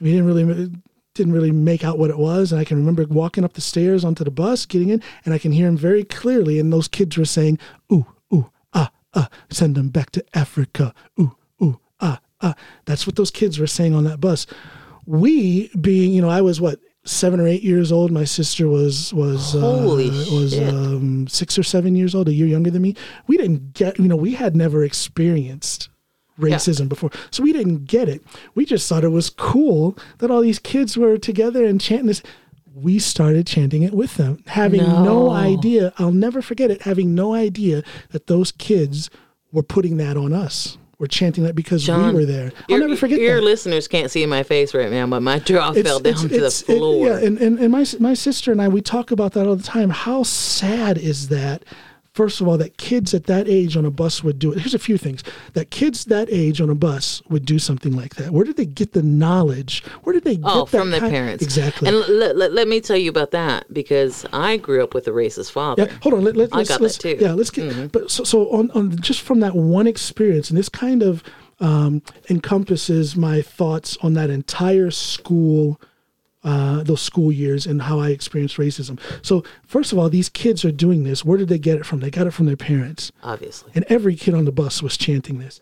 [0.00, 0.70] We didn't really
[1.14, 4.04] didn't really make out what it was, and I can remember walking up the stairs
[4.04, 6.58] onto the bus, getting in, and I can hear them very clearly.
[6.58, 7.58] And those kids were saying,
[7.92, 11.36] "Ooh, ooh, ah, ah, send them back to Africa." Ooh, ooh,
[12.42, 12.54] ah.
[12.84, 14.46] That's what those kids were saying on that bus.
[15.06, 18.10] We, being, you know, I was what seven or eight years old.
[18.10, 22.46] My sister was was Holy uh, was um, six or seven years old, a year
[22.46, 22.94] younger than me.
[23.26, 25.88] We didn't get, you know, we had never experienced
[26.38, 27.10] racism before.
[27.30, 28.22] So we didn't get it.
[28.54, 32.22] We just thought it was cool that all these kids were together and chanting this.
[32.72, 35.04] We started chanting it with them, having no.
[35.04, 35.30] No.
[35.30, 35.92] idea.
[35.98, 39.10] I'll never forget it, having no idea that those kids
[39.52, 40.78] were putting that on us.
[41.00, 42.52] We're chanting that because John, we were there.
[42.68, 43.42] I'll Your, never forget your that.
[43.42, 46.34] listen's can't see my face right now, but my jaw It's- fell down it's- to
[46.34, 47.06] it's- the it- floor.
[47.06, 49.62] yeah, and, and, and my, my sister and I, we talk about that all the
[49.62, 49.88] time.
[49.88, 51.62] How sad is that?
[52.12, 54.58] First of all, that kids at that age on a bus would do it.
[54.58, 58.16] Here's a few things that kids that age on a bus would do something like
[58.16, 58.32] that.
[58.32, 59.84] Where did they get the knowledge?
[60.02, 61.42] Where did they get Oh, that from their parents.
[61.42, 61.86] Exactly.
[61.86, 65.12] And let, let, let me tell you about that because I grew up with a
[65.12, 65.84] racist father.
[65.84, 66.24] Yeah, hold on.
[66.24, 67.14] Let, let, I let's, got let's, that too.
[67.14, 67.24] Mm-hmm.
[67.24, 67.92] Yeah, let's get.
[67.92, 71.22] But so, so on, on just from that one experience, and this kind of
[71.60, 75.80] um, encompasses my thoughts on that entire school,
[76.42, 78.98] uh, those school years, and how I experienced racism.
[79.22, 81.24] So, first of all, these kids are doing this.
[81.24, 82.00] Where did they get it from?
[82.00, 83.72] They got it from their parents, Obviously.
[83.74, 85.60] and every kid on the bus was chanting this.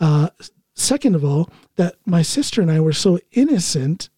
[0.00, 0.30] Uh,
[0.74, 4.08] second of all, that my sister and I were so innocent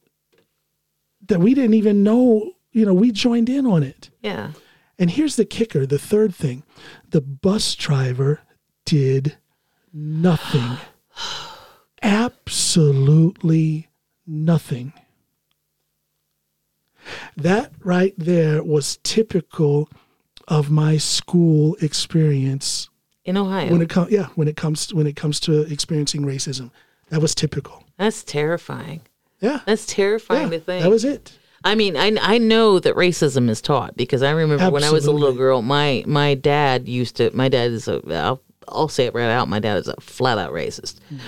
[1.27, 2.53] that we didn't even know.
[2.73, 4.11] You know, we joined in on it.
[4.23, 4.53] Yeah.
[4.99, 6.63] And here's the kicker the third thing
[7.11, 8.41] the bus driver
[8.85, 9.37] did
[9.93, 10.79] nothing.
[12.03, 13.89] Absolutely
[14.27, 14.93] nothing.
[17.37, 19.89] That right there was typical
[20.49, 22.89] of my school experience
[23.25, 23.71] In Ohio.
[23.71, 26.71] when it comes yeah when it comes when it comes to experiencing racism
[27.09, 29.03] that was typical That's terrifying.
[29.41, 30.83] yeah That's terrifying yeah, to think.
[30.83, 34.71] that was it I mean, I I know that racism is taught because I remember
[34.71, 37.31] when I was a little girl, my my dad used to.
[37.37, 38.01] My dad is a.
[38.11, 39.47] I'll, I'll say it right out.
[39.47, 41.21] My dad is a flat out racist, mm.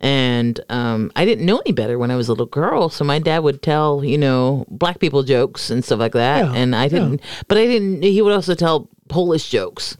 [0.00, 2.88] And um, I didn't know any better when I was a little girl.
[2.88, 6.52] So my dad would tell you know black people jokes and stuff like that, Yeah,
[6.54, 7.20] and I didn't.
[7.48, 8.02] But I didn't.
[8.02, 9.96] He would also tell Polish jokes.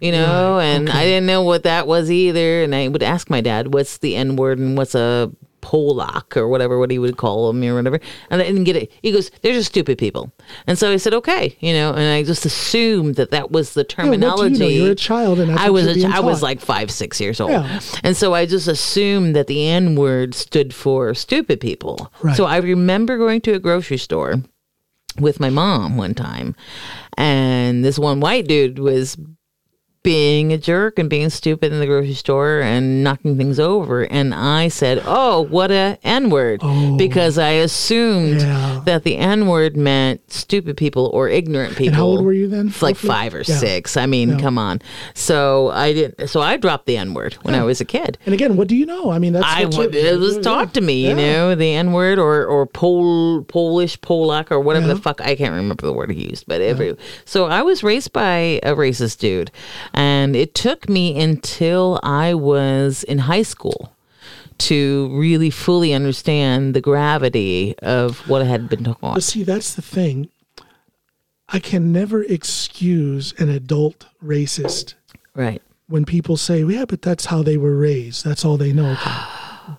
[0.00, 2.62] You know, and I didn't know what that was either.
[2.62, 5.32] And I would ask my dad, "What's the N word and what's a
[5.68, 8.00] Polak or whatever, what he would call them or whatever?"
[8.30, 8.90] And I didn't get it.
[9.02, 10.32] He goes, "They're just stupid people."
[10.66, 13.80] And so I said, "Okay," you know, and I just assumed that that was the
[13.82, 14.58] what do you terminology.
[14.58, 14.66] know?
[14.66, 17.80] You're a child and I was a, I was like five, six years old, Yeah.
[18.02, 22.10] and so I just assumed that the N word stood for stupid people.
[22.22, 22.36] Right.
[22.36, 24.36] So I remember going to a grocery store
[25.20, 26.54] with my mom one time,
[27.16, 29.16] and this one white dude was
[30.02, 34.02] being a jerk and being stupid in the grocery store and knocking things over.
[34.04, 36.60] And I said, Oh, what a N word.
[36.62, 36.96] Oh.
[36.96, 38.44] Because I assumed Oh.
[38.46, 38.80] Yeah.
[38.86, 41.88] that the N word meant stupid people or ignorant people.
[41.88, 43.56] and how old were you then Like five or Yeah.
[43.56, 43.96] six.
[43.96, 44.80] I mean, come on.
[45.14, 46.28] So I didn't.
[46.28, 48.16] So I dropped the N word when I was a kid.
[48.24, 50.80] and again what do you know i mean that's I what it was taught to
[50.80, 55.20] me, you know, the N word or or Pol Polish Polak or whatever the fuck
[55.20, 58.74] I can't remember the word he used, but every so I was raised by a
[58.74, 59.50] racist dude,
[59.94, 63.92] and it took me until I was in high school
[64.58, 69.00] to really fully understand the gravity of what I had been taught.
[69.14, 70.28] But see, that's the thing.
[71.48, 74.94] I can never excuse an adult racist
[75.34, 75.62] Right.
[75.86, 78.24] when people say, "Yeah, but that's how they were raised.
[78.24, 78.96] That's all they know."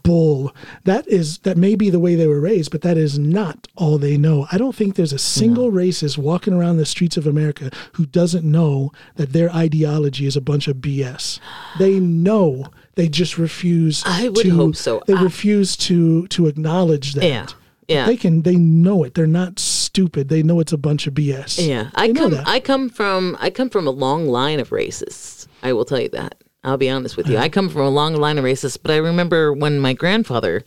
[0.04, 0.54] Bull.
[0.84, 3.98] That is that may be the way they were raised, but that is not all
[3.98, 4.48] they know.
[4.52, 8.44] I don't think there's a single racist walking around the streets of America who doesn't
[8.44, 11.40] know that their ideology is a bunch of BS.
[11.78, 12.68] They know.
[12.96, 14.04] They just refuse.
[14.06, 15.02] I would to, hope so.
[15.08, 17.26] They I- refuse to to acknowledge that.
[17.26, 17.48] Yeah.
[17.88, 18.06] Yeah.
[18.06, 18.44] They can.
[18.44, 19.16] They know it.
[19.16, 20.30] They're not stupid.
[20.30, 21.66] They know it's a bunch of BS.
[21.66, 22.36] Yeah, I come.
[22.46, 23.36] I come from.
[23.40, 25.48] I come from a long line of racists.
[25.64, 26.36] I will tell you that.
[26.64, 27.38] I'll be honest with you.
[27.38, 30.66] I come from a long line of racists, but I remember when my grandfather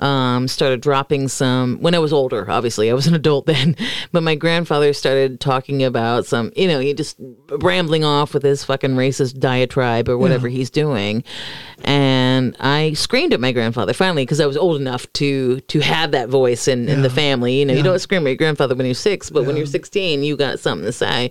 [0.00, 1.78] um, started dropping some.
[1.80, 3.76] When I was older, obviously, I was an adult then,
[4.12, 6.52] but my grandfather started talking about some.
[6.56, 7.16] You know, he just
[7.48, 11.22] rambling off with his fucking racist diatribe or whatever he's doing,
[11.84, 16.10] and I screamed at my grandfather finally because I was old enough to to have
[16.12, 17.58] that voice in, in the family.
[17.58, 20.22] You know, you don't scream at your grandfather when you're six, but when you're 16,
[20.22, 21.30] you got something to say.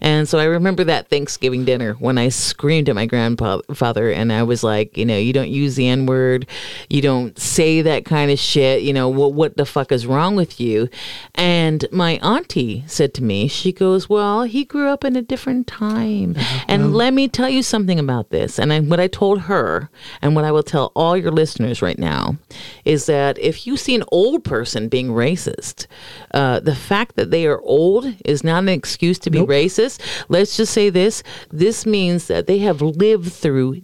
[0.00, 4.42] And so I remember that Thanksgiving dinner when I screamed at my grandfather and I
[4.42, 6.46] was like, you know, you don't use the N word,
[6.88, 8.82] you don't say that kind of shit.
[8.82, 10.88] You know, what what the fuck is wrong with you?
[11.34, 15.66] And my auntie said to me, she goes, well, he grew up in a different
[15.66, 16.36] time,
[16.68, 18.58] and let me tell you something about this.
[18.58, 19.90] And I, what I told her,
[20.22, 22.38] and what I will tell all your listeners right now,
[22.84, 25.86] is that if you see an old person being racist,
[26.32, 30.00] uh, the fact that they are old is not an excuse to be racist.
[30.28, 33.82] Let's just say this: this means that they have lived through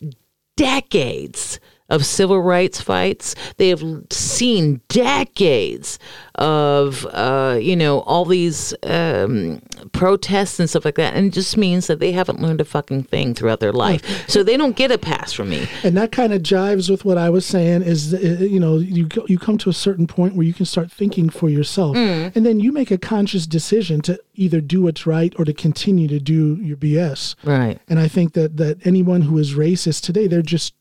[0.56, 1.58] decades
[1.92, 3.34] of civil rights fights.
[3.58, 5.98] They have seen decades
[6.36, 9.60] of, uh, you know, all these um,
[9.92, 11.14] protests and stuff like that.
[11.14, 14.28] And it just means that they haven't learned a fucking thing throughout their life.
[14.28, 15.68] So they don't get a pass from me.
[15.82, 17.82] and that kind of jives with what I was saying.
[17.82, 20.90] Is uh, you know you you come to a certain point where you can start
[20.90, 22.34] thinking for yourself, Mm.
[22.34, 26.08] and then you make a conscious decision to either do what's right or to continue
[26.08, 27.34] to do your BS.
[27.44, 27.78] Right.
[27.88, 30.74] And I think that that anyone who is racist today, they're just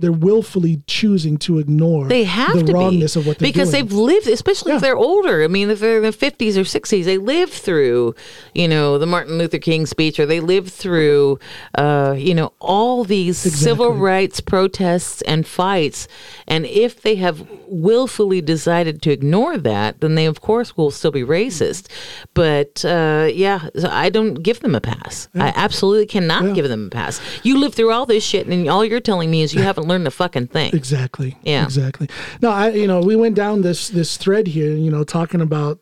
[0.00, 3.52] they're willfully choosing to ignore They have the wrongness be of what they're doing.
[3.52, 3.84] because doing.
[3.86, 5.42] they've lived, especially if they're older.
[5.44, 8.14] I mean, if they're in their fifties or sixties, they lived through,
[8.54, 11.38] you know, the Martin Luther King speech, or they lived through,
[11.76, 16.08] uh, you know, all these civil rights protests and fights.
[16.48, 21.10] And if they have willfully decided to ignore that, then they, of course, will still
[21.10, 21.86] be racist.
[22.34, 25.28] But uh, yeah, so I don't give them a pass.
[25.34, 26.52] I absolutely cannot Yeah.
[26.54, 27.20] give them a pass.
[27.42, 30.06] You live through all this shit, and all you're telling me is you haven't learned
[30.06, 30.70] the fucking thing.
[30.74, 31.36] Exactly.
[31.42, 31.64] Yeah.
[31.64, 32.08] Exactly.
[32.40, 35.78] No, I you know we went down this this thread here, you know, talking about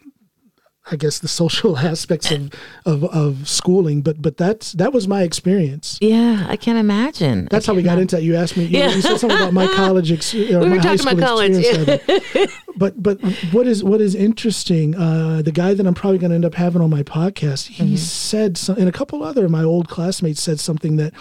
[0.91, 2.51] I guess the social aspects of,
[2.87, 5.99] of, of schooling, but but that's that was my experience.
[6.01, 7.47] Yeah, I can't imagine.
[7.51, 8.23] That's how we got into that.
[8.23, 8.65] You asked me.
[8.65, 8.95] You, Yeah.
[8.95, 10.11] you said something about my college.
[10.11, 12.51] Ex- or We were my talking about college, experience it.
[12.77, 13.21] but but
[13.53, 14.97] what is what is interesting?
[14.97, 17.85] Uh, the guy that I'm probably going to end up having on my podcast, he
[17.85, 17.97] Mm-hmm.
[17.97, 21.13] said, some, and a couple other of my old classmates said something that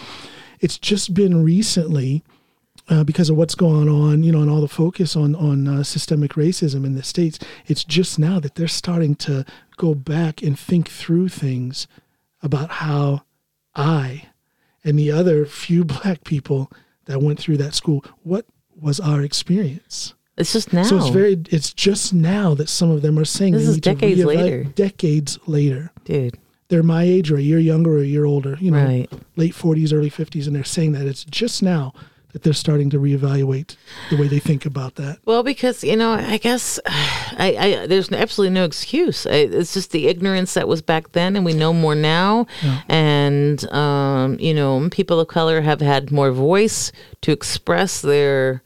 [0.60, 2.24] it's just been recently.
[2.90, 5.82] Uh, because of what's going on, you know, and all the focus on on uh,
[5.82, 9.44] systemic racism in the states, it's just now that they're starting to
[9.76, 11.86] go back and think through things
[12.42, 13.22] about how
[13.74, 14.24] I
[14.84, 16.70] and the other few black people
[17.04, 20.14] that went through that school, what was our experience?
[20.38, 20.84] It's just now.
[20.84, 24.24] So it's very, it's just now that some of them are saying This is decades
[24.24, 24.64] later.
[24.64, 26.38] Decades later, dude.
[26.68, 28.56] they're my age or a year younger or a year older.
[28.60, 29.12] You know, Right.
[29.36, 31.92] late forties, early fifties, and they're saying that it's just now
[32.38, 33.76] that they're starting to reevaluate
[34.10, 35.18] the way they think about that.
[35.24, 39.26] Well, because you know, I guess I, I there's absolutely no excuse.
[39.26, 42.46] I, it's just the ignorance that was back then, and we know more now.
[42.88, 48.62] And um, you know, people of color have had more voice to express their.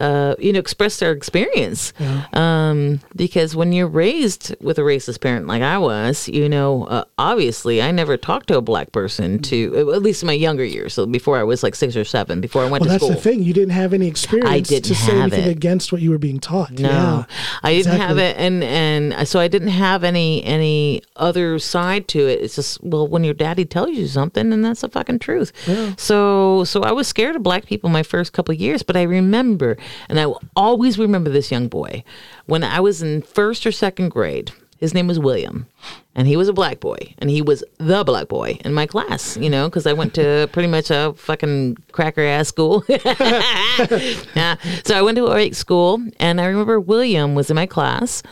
[0.00, 1.92] Uh, you know, express their experience.
[2.32, 7.04] Um, because when you're raised with a racist parent like I was, you know, uh,
[7.18, 10.94] obviously I never talked to a black person to, at least in my younger years.
[10.94, 13.14] So before I was like six or seven, before I went Well, to that's school.
[13.14, 13.42] the thing.
[13.42, 15.56] You didn't have any experience I didn't to say have anything it.
[15.56, 16.72] against what you were being taught.
[16.72, 17.24] No, Yeah,
[17.62, 22.20] I didn't have it, and and so I didn't have any any other side to
[22.28, 22.40] it.
[22.42, 25.52] It's just well, when your daddy tells you something, and that's the fucking truth.
[25.66, 25.94] Yeah.
[25.96, 29.02] So so I was scared of black people my first couple of years, but I
[29.02, 29.76] remember,
[30.08, 32.04] and I will always remember this young boy
[32.46, 34.52] when I was in first or second grade.
[34.78, 35.66] His name was William,
[36.14, 39.36] and he was a black boy, and he was the black boy in my class.
[39.38, 42.84] You know, because I went to pretty much a fucking cracker ass school.
[42.88, 44.56] yeah.
[44.84, 48.22] So I went to a white school, and I remember William was in my class,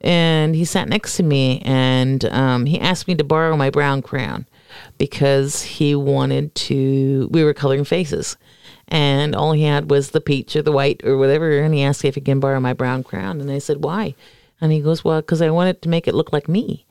[0.00, 4.02] and he sat next to me, and um, he asked me to borrow my brown
[4.02, 4.46] crayon
[4.98, 7.28] because he wanted to.
[7.30, 8.36] We were coloring faces,
[8.88, 12.04] and all he had was the peach or the white or whatever, and he asked
[12.04, 14.14] if he can borrow my brown crown, and I said why,
[14.60, 16.86] and he goes, well, because I wanted to make it look like me.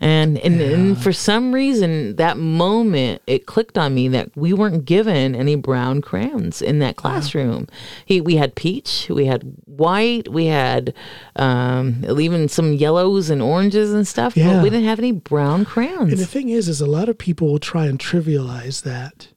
[0.00, 4.84] And, and and for some reason that moment it clicked on me that we weren't
[4.84, 7.68] given any brown crayons in that classroom.
[8.04, 10.92] He we had peach, we had white, we had
[11.36, 14.54] um, even some yellows and oranges and stuff, Yeah.
[14.54, 16.10] but we didn't have any brown crayons.
[16.10, 19.28] And the thing is, is a lot of people will try and trivialize that,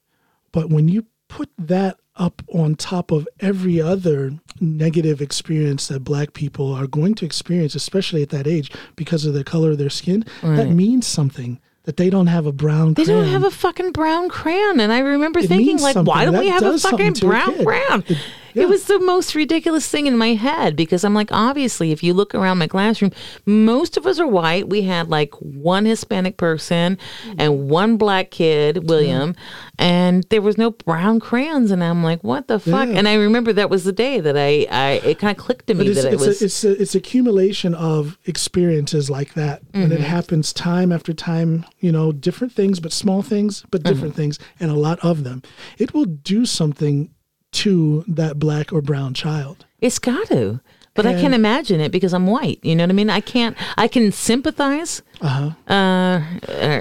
[0.51, 1.05] but when you
[1.35, 4.31] put that up on top of every other
[4.61, 9.33] negative experience that black people are going to experience, especially at that age, because of
[9.33, 11.59] the color of their skin, that means something.
[11.83, 12.95] That they don't have a brown.
[12.95, 13.33] They don't crayon.
[13.33, 14.79] have a fucking brown crayon.
[14.79, 17.65] And I remember It thinking, like, why don't we have a fucking a brown kid.
[17.67, 18.03] crayon?
[18.07, 18.17] It-
[18.55, 18.63] yeah.
[18.63, 22.13] It was the most ridiculous thing in my head because I'm like, obviously, if you
[22.13, 23.11] look around my classroom,
[23.45, 24.69] most of us are white.
[24.69, 26.97] We had like one Hispanic person
[27.37, 29.35] and one black kid, William,
[29.77, 31.69] and there was no brown crayons.
[31.69, 32.87] And I'm like, what the fuck?
[32.89, 32.95] Yeah.
[32.95, 35.73] And I remember that was the day that I, I it kind of clicked to
[35.73, 36.41] me that it was.
[36.41, 39.91] a, it's a, it's accumulation of experiences like that, and Mm-hmm.
[39.93, 41.65] it happens time after time.
[41.79, 43.93] You know, different things, but small things, but Mm-hmm.
[43.93, 45.43] different things, and a lot of them.
[45.77, 47.09] It will do something
[47.55, 49.65] to that black or brown child.
[49.81, 50.59] It's got to.
[50.95, 52.59] But I can't imagine it because I'm white.
[52.63, 53.09] You know what I mean?
[53.09, 53.57] I can't.
[53.77, 55.01] I can sympathize.
[55.19, 55.51] Uh-huh.
[55.71, 56.23] Uh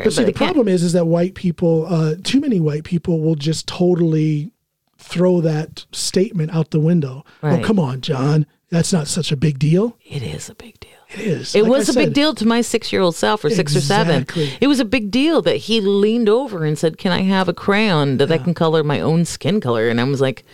[0.05, 3.35] But see, the problem is, is that white people, uh, too many white people, will
[3.35, 4.53] just totally
[4.99, 7.25] throw that statement out the window.
[7.43, 7.61] Right.
[7.61, 9.99] Oh, come on, John, that's not such a big deal.
[10.05, 10.91] It is a big deal.
[11.13, 11.55] It is.
[11.55, 14.27] It Like I was a big deal to my six-year-old self, or six or seven.
[14.61, 17.53] It was a big deal that he leaned over and said, "Can I have a
[17.53, 20.47] crayon that I can color my own skin color?" And I was like, And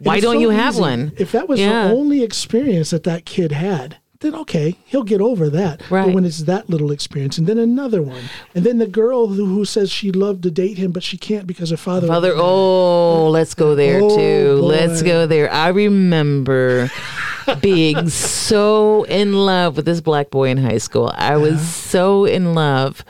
[0.00, 0.80] "Why don't so you have easy.
[0.80, 1.88] one?" If that was Yeah.
[1.88, 5.80] the only experience that that kid had, then okay, he'll get over that.
[5.90, 6.04] Right.
[6.06, 8.22] But when it's that little experience, and then another one,
[8.54, 11.44] and then the girl who, who says she loved to date him, but she can't
[11.46, 12.06] because her father.
[12.06, 14.60] Father, oh, let's go there Oh, too.
[14.60, 14.66] boy.
[14.66, 15.52] Let's go there.
[15.52, 16.88] I remember
[17.60, 21.12] being so in love with this black boy in high school.
[21.16, 23.04] I was so in love,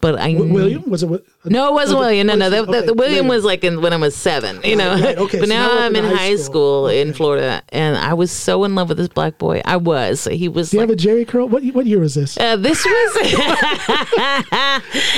[0.00, 1.08] but I W- William was it?
[1.44, 2.26] No, it wasn't was William.
[2.26, 3.34] No, no, was the, okay, William later.
[3.36, 4.94] was like in, when I was seven, you know.
[5.00, 6.88] right, okay, but so now now I'm in high school, school.
[6.88, 9.62] in Florida, and I was so in love with this black boy.
[9.64, 10.24] I was.
[10.24, 10.70] He was.
[10.70, 11.48] Do you have a Jheri curl?
[11.48, 12.36] What what year was this?
[12.38, 13.16] uh, this was.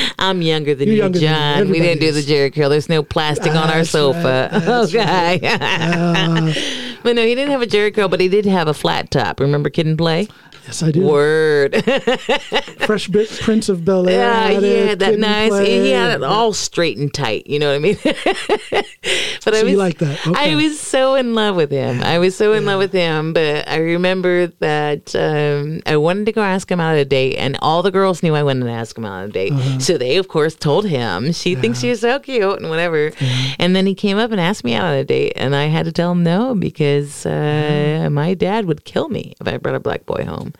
[0.19, 1.29] I'm younger than You're you, younger than.
[1.65, 1.71] John.
[1.71, 2.69] We didn't do the Jheri curl.
[2.69, 4.51] There's no plastic on our sofa.
[4.53, 6.85] right, okay.
[7.03, 9.41] but no, he didn't have a curl, but he did have a flat top.
[9.41, 10.29] Remember Kid and Play?
[10.69, 11.01] Yes, I do.
[11.01, 11.83] Word.
[12.81, 14.19] Fresh bit Prince of Bel Air.
[14.19, 15.49] Yeah, he that nice.
[15.49, 15.81] Play.
[15.81, 17.47] He had it all straight and tight.
[17.47, 17.97] You know what I mean?
[18.05, 20.27] but So I was you like that?
[20.27, 20.53] Okay.
[20.53, 22.03] I was so in love with him.
[22.03, 23.33] I was so in love with him.
[23.33, 27.37] But I remember that um, I wanted to go ask him out on a date,
[27.37, 29.55] and all the girls knew I wanted to ask him out on a date.
[29.55, 29.79] Uh-huh.
[29.79, 33.13] So they, of course, told him she thinks you're so cute and whatever.
[33.59, 35.87] And then he came up and asked me out on a date, and I had
[35.87, 39.81] to tell him no because uh, my dad would kill me if I brought a
[39.81, 40.53] black boy home.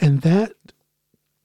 [0.00, 0.52] And that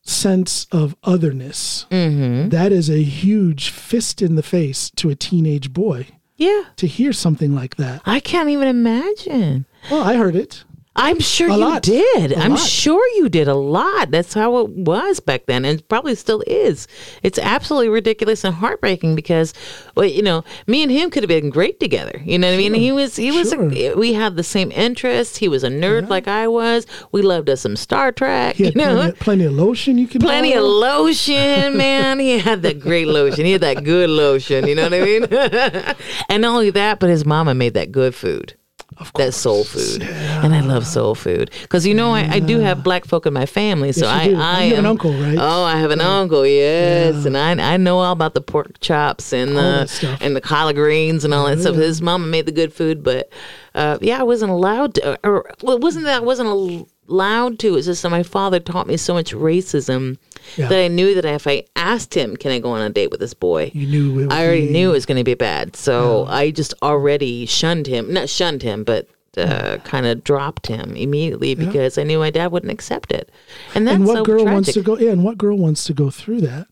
[0.03, 2.49] sense of otherness Mm-hmm.
[2.49, 6.07] that is a huge fist in the face to a teenage boy
[6.38, 9.66] Yeah, to hear something like that I can't even imagine.
[9.91, 10.64] well i heard it
[10.94, 11.84] I'm sure A you lot.
[11.84, 12.34] did.
[12.34, 12.60] A I'm lot.
[12.60, 14.12] sure you did a lot.
[14.12, 16.86] That's how it was back then, and probably still is.
[17.24, 19.54] It's absolutely ridiculous and heartbreaking because,
[19.96, 22.22] well, you know, me and him could have been great together.
[22.26, 22.74] You know what I mean?
[22.74, 25.38] He was, he was, a, eh, we had the same interests.
[25.38, 26.86] He was a nerd like I was.
[27.14, 28.60] We loved us some Star Trek.
[28.60, 32.20] You know, plenty, plenty of lotion you can Plenty of lotion, man.
[32.20, 33.46] He had that great lotion.
[33.46, 34.68] He had that good lotion.
[34.68, 35.24] You know what I mean?
[36.30, 38.56] and not only that, but his mama made that good food.
[39.02, 41.49] Of That soul food, and I love soul food.
[41.64, 44.28] Because you know I, I do have black folk in my family, so Yes, I
[44.28, 44.36] do.
[44.38, 45.38] I You have am an uncle, right?
[45.39, 49.34] Oh, I have an uncle, yes, and I I know all about the pork chops
[49.34, 51.76] and that the and the collard greens and all that stuff.
[51.76, 53.30] His mama made the good food, but
[53.74, 57.76] uh, yeah, I wasn't allowed to, or well, it wasn't that I wasn't allowed to.
[57.78, 60.18] It's just that my father taught me so much racism
[60.58, 60.68] Yeah.
[60.68, 63.20] that I knew that if I asked him, "Can I go on a date with
[63.20, 65.76] this boy?" you knew it I already be- knew it was going to be bad,
[65.76, 68.12] so I just already shunned him.
[68.12, 72.52] Not shunned him, but uh, kind of dropped him immediately because I knew my dad
[72.52, 73.32] wouldn't accept it.
[73.74, 74.54] And that's and what so girl tragic.
[74.54, 76.68] wants to go yeah and what girl wants to go through that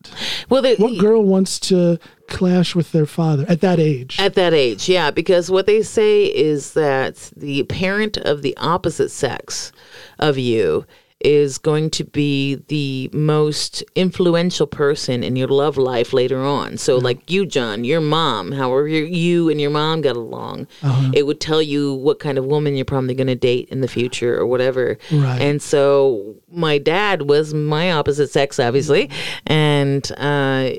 [0.50, 4.54] well, the, what girl wants to clash with their father at that age At that
[4.54, 9.72] age, yeah, because what they say is that the parent of the opposite sex
[10.20, 10.86] of you
[11.22, 16.78] is going to be the most influential person in your love life later on.
[16.78, 21.12] So, like you, John, your mom, however you and your mom got along, Uh-huh.
[21.14, 23.88] it would tell you what kind of woman you're probably going to date in the
[23.88, 24.98] future or whatever.
[25.12, 25.42] Right.
[25.42, 29.10] And so, my dad was my opposite sex, obviously,
[29.46, 30.70] and uh,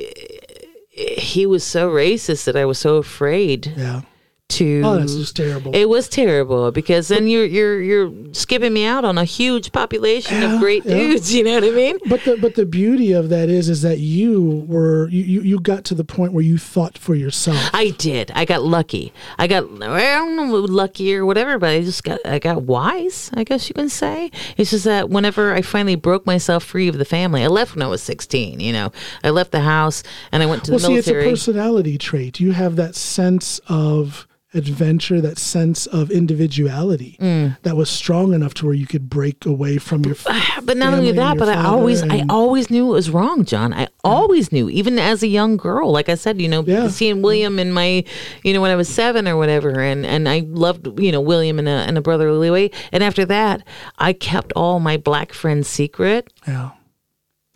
[0.90, 4.02] he was so racist that I was so afraid yeah
[4.50, 4.82] to.
[4.84, 9.04] oh that's just terrible It was terrible because then you're you're you're skipping me out
[9.04, 10.94] on a huge population Yeah, of great yeah.
[10.94, 11.34] dudes.
[11.34, 11.98] You know what I mean?
[12.06, 15.84] But the but the beauty of that is is that you were you, you, got
[15.84, 17.58] to the point where you thought for yourself.
[17.72, 18.30] I did.
[18.34, 19.12] I got lucky.
[19.38, 23.30] I got I don't know lucky or whatever, but I just got I got wise.
[23.34, 24.30] I guess you can say.
[24.56, 27.82] It's just that whenever I finally broke myself free of the family, I left when
[27.82, 28.60] I was sixteen.
[28.60, 28.92] You know,
[29.22, 32.40] I left the house and I went to well, the see, it's a personality trait.
[32.40, 37.56] You have that sense of adventure, that sense of individuality Mm.
[37.62, 40.16] that was strong enough to where you could break away from your.
[40.62, 43.72] But not only that, but I always, I always knew it was wrong, John.
[43.72, 45.90] I always knew, even as a young girl.
[45.92, 46.88] Like I said, you know, Yeah.
[46.88, 48.04] seeing William in my,
[48.42, 51.58] you know, when I was seven or whatever, and and I loved, you know, William
[51.58, 52.70] and a and a brotherly way.
[52.92, 53.62] And after that,
[53.98, 56.32] I kept all my black friends secret.
[56.46, 56.70] Yeah.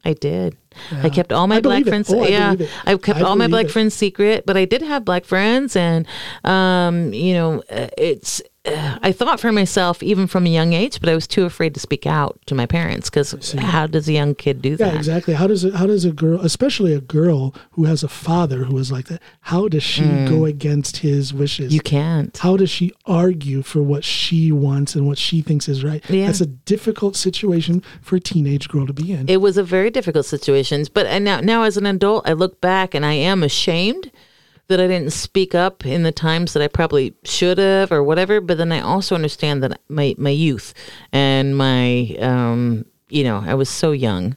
[0.04, 0.56] I did.
[1.02, 2.12] I kept all my I black friends.
[2.12, 2.70] Oh, yeah, it.
[2.86, 3.70] I kept I all my black it.
[3.70, 6.06] friends secret, but I did have black friends, and
[6.44, 8.42] um, you know, uh, it's.
[8.66, 11.74] Uh, I thought for myself even from a young age, but I was too afraid
[11.74, 14.94] to speak out to my parents because how does a young kid do Yeah, that?
[14.94, 15.34] exactly.
[15.34, 15.74] How does it?
[15.74, 19.20] How does a girl, especially a girl who has a father who is like that,
[19.42, 21.72] how does she go against his wishes?
[21.72, 21.74] Mm.
[21.74, 22.36] You can't.
[22.38, 26.02] how does she argue for what she wants and what she thinks is right?
[26.08, 26.26] Yeah.
[26.26, 29.28] That's a difficult situation for a teenage girl to be in.
[29.28, 32.62] It was a very difficult situation, but and now now as an adult, I look
[32.62, 34.10] back and I am ashamed
[34.68, 38.40] that I didn't speak up in the times that I probably should have or whatever.
[38.40, 40.74] But then I also understand that my my youth
[41.12, 44.36] and my um, you know, I was so young.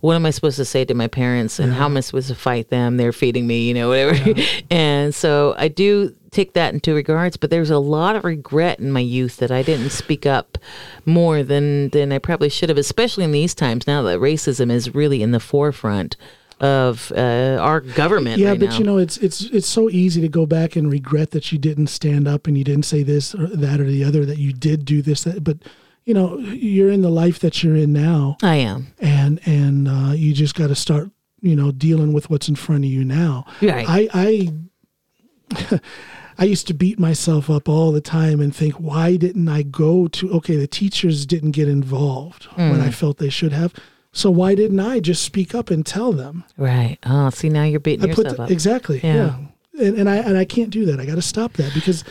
[0.00, 2.34] What am I supposed to say to my parents and how am I supposed to
[2.34, 2.96] fight them?
[2.96, 4.34] They're feeding me, you know, whatever.
[4.70, 8.90] and so I do take that into regards, but there's a lot of regret in
[8.90, 10.58] my youth that I didn't speak up
[11.04, 14.94] more than than I probably should have, especially in these times now that racism is
[14.94, 16.16] really in the forefront
[16.62, 18.38] of uh, our government.
[18.38, 18.78] yeah, right but now.
[18.78, 21.88] you know, it's it's it's so easy to go back and regret that you didn't
[21.88, 24.24] stand up and you didn't say this or that or the other.
[24.24, 25.58] That you did do this, that, but
[26.04, 28.94] you know, you're in the life that you're in now, I am.
[29.00, 31.10] and and uh, you just got to start,
[31.40, 33.44] you know, dealing with what's in front of you now.
[33.60, 33.84] Right.
[33.88, 35.80] I I
[36.38, 40.08] I used to beat myself up all the time and think, why didn't I go
[40.08, 40.32] to?
[40.34, 42.82] Okay, the teachers didn't get involved when Mm.
[42.82, 43.74] I felt they should have.
[44.12, 46.44] So why didn't I just speak up and tell them?
[46.58, 46.98] Right.
[47.04, 48.50] Oh, see now you're beating I yourself the- up.
[48.50, 49.14] exactly, Yeah.
[49.14, 49.86] yeah.
[49.86, 51.00] And, and I and I can't do that.
[51.00, 52.04] I got to stop that because,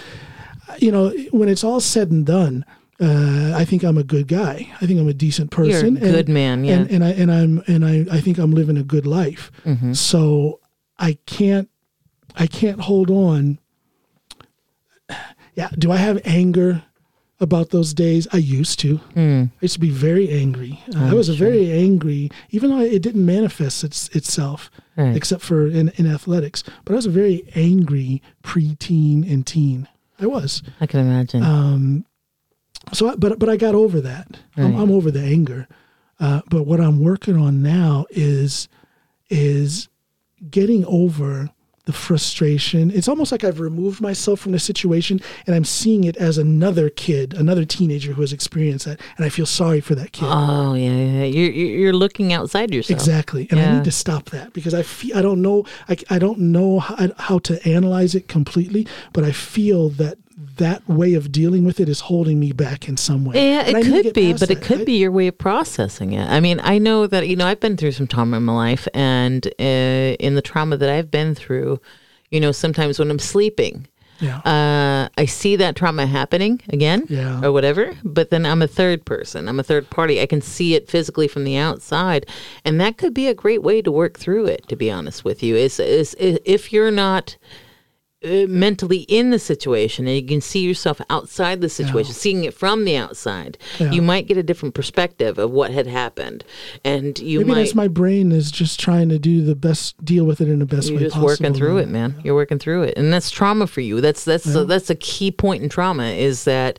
[0.79, 2.65] you know, when it's all said and done,
[2.99, 4.69] Uh, I think I'm a good guy.
[4.79, 5.71] I think I'm a decent person.
[5.95, 6.11] You're a person.
[6.11, 6.73] good man, yeah.
[6.79, 9.51] And, and I and I'm and I, I think I'm living a good life.
[9.65, 9.93] Mm-hmm.
[9.93, 10.59] So
[10.99, 11.67] I can't
[12.35, 13.57] I can't hold on.
[15.55, 16.83] Yeah, do I have anger
[17.41, 18.27] about those days?
[18.31, 18.97] I used to.
[19.13, 19.43] Hmm.
[19.51, 20.79] I used to be very angry.
[20.95, 25.15] Uh, I was a very angry, even though it didn't manifest its, itself, Right.
[25.15, 26.63] except for in, in athletics.
[26.85, 29.87] But I was a very angry preteen and teen.
[30.19, 30.61] I was.
[30.79, 31.43] I can imagine.
[31.43, 32.05] Um,
[32.93, 34.37] so, I, but but I got over that.
[34.55, 35.67] I'm, I'm over the anger.
[36.19, 38.67] Uh, but what I'm working on now is
[39.29, 39.87] is
[40.49, 41.49] getting over
[41.85, 42.91] the frustration.
[42.91, 46.89] It's almost like I've removed myself from the situation and I'm seeing it as another
[46.89, 50.27] kid, another teenager who has experienced that, and I feel sorry for that kid.
[50.29, 51.23] oh yeah, yeah.
[51.23, 52.99] You're you're looking outside yourself.
[52.99, 56.19] Exactly, and I need to stop that because I feel I don't know I, I
[56.19, 60.17] don't know how, how to analyze it completely, but I feel that
[60.57, 63.35] that way of dealing with it is holding me back in some way.
[63.35, 66.27] Yeah, it could be, but it could I- be your way of processing it.
[66.27, 68.87] I mean, I know that you know I've been through some trauma in my life,
[68.93, 71.79] and uh, in the trauma that I've been through,
[72.29, 73.87] you know, sometimes when I'm sleeping,
[74.19, 77.41] Yeah, uh, I see that trauma happening again, Yeah.
[77.43, 77.93] or whatever.
[78.03, 79.47] But then I'm a third person.
[79.49, 80.21] I'm a third party.
[80.21, 82.25] I can see it physically from the outside,
[82.65, 84.67] and that could be a great way to work through it.
[84.69, 86.15] To be honest with you, is is
[86.45, 87.35] if you're not
[88.23, 92.53] uh, mentally in the situation and you can see yourself outside the situation, seeing it
[92.53, 93.91] from the outside, Yeah.
[93.91, 96.43] you might get a different perspective of what had happened,
[96.85, 97.55] and you maybe might.
[97.55, 100.65] that's my brain is just trying to do the best, deal with it in the
[100.67, 101.27] best You're way just possible.
[101.27, 102.15] working through it, man.
[102.23, 104.01] You're working through it, and that's trauma for you.
[104.01, 106.77] That's that's a, that's a key point in trauma is that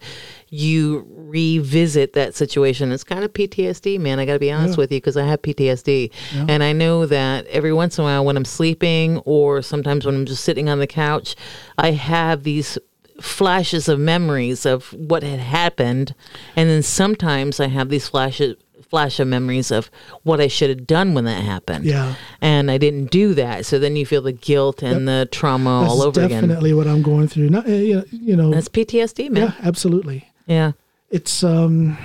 [0.54, 2.92] you revisit that situation.
[2.92, 4.18] It's kind of PTSD, man.
[4.18, 6.10] I got to be honest with you because I have PTSD,
[6.46, 10.14] and I know that every once in a while when I'm sleeping or sometimes when
[10.14, 11.34] I'm just sitting on the couch,
[11.78, 12.76] I have these
[13.18, 16.14] flashes of memories of what had happened,
[16.54, 18.56] and then sometimes I have these flashes
[18.90, 19.90] flash of memories of
[20.22, 22.14] what I should have done when that happened Yeah.
[22.42, 23.64] and I didn't do that.
[23.64, 26.42] So then you feel the guilt and the trauma That's all over again.
[26.42, 27.48] definitely what I'm going through.
[27.48, 29.44] Not, uh, you know, That's PTSD, man.
[29.44, 30.28] yeah, absolutely.
[30.46, 30.72] Yeah.
[31.10, 31.98] It's um,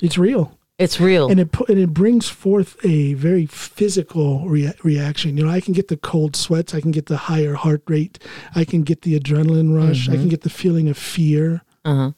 [0.00, 0.52] it's real.
[0.78, 1.30] It's real.
[1.30, 5.36] and it and it brings forth a very physical rea- reaction.
[5.38, 8.18] You know, I can get the cold sweats, I can get the higher heart rate,
[8.54, 11.62] I can get the adrenaline rush, I can get the feeling of fear.
[11.84, 12.12] uh-huh.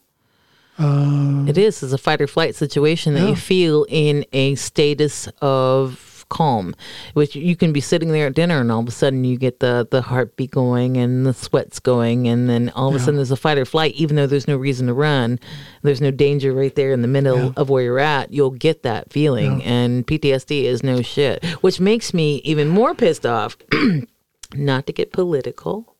[0.77, 1.83] Uh, It is.
[1.83, 3.29] It's a fight or flight situation that Yeah.
[3.29, 6.75] you feel in a status of calm,
[7.13, 9.59] which you can be sitting there at dinner and all of a sudden you get
[9.59, 12.27] the, the heartbeat going and the sweats going.
[12.27, 13.05] And then all of a Yeah.
[13.05, 15.39] sudden there's a fight or flight, even though there's no reason to run.
[15.81, 17.51] There's no danger right there in the middle Yeah.
[17.57, 18.31] of where you're at.
[18.31, 19.63] You'll get that feeling.
[19.63, 23.57] And PTSD is no shit, which makes me even more pissed off.
[24.53, 25.95] Not to get political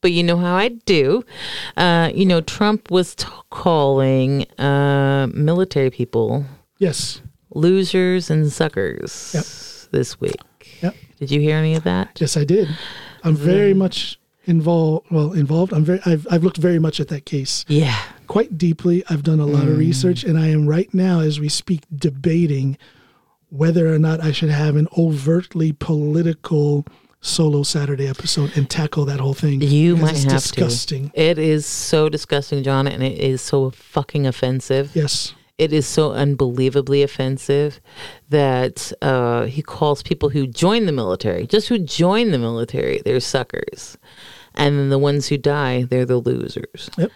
[0.00, 1.24] but you know how I do.
[1.76, 6.44] Uh, you know, Trump was t- calling uh, military people
[6.78, 7.22] yes.
[7.54, 9.44] losers and suckers Yep.
[9.92, 10.40] This week.
[10.82, 10.96] Yep.
[11.18, 12.20] Did you hear any of that?
[12.20, 12.68] Yes, I did.
[13.22, 13.44] I'm mm-hmm.
[13.44, 15.06] very much involved.
[15.10, 15.72] Well, involved.
[15.72, 16.00] I'm very.
[16.04, 17.96] I've I've looked very much at that case Yeah.
[18.26, 19.04] quite deeply.
[19.08, 19.78] I've done a lot of mm.
[19.78, 22.76] research, and I am right now, as we speak, debating
[23.50, 26.86] whether or not I should have an overtly political
[27.20, 29.60] solo Saturday episode and tackle that whole thing.
[29.60, 31.10] You might have disgusting.
[31.10, 31.20] to.
[31.20, 34.90] It is so disgusting, John, and it is so fucking offensive.
[34.94, 35.34] Yes.
[35.62, 37.80] It is so unbelievably offensive
[38.30, 43.20] that uh, he calls people who join the military, just who join the military, they're
[43.20, 43.96] suckers.
[44.56, 46.90] And then the ones who die, they're the losers.
[46.98, 47.12] Yep.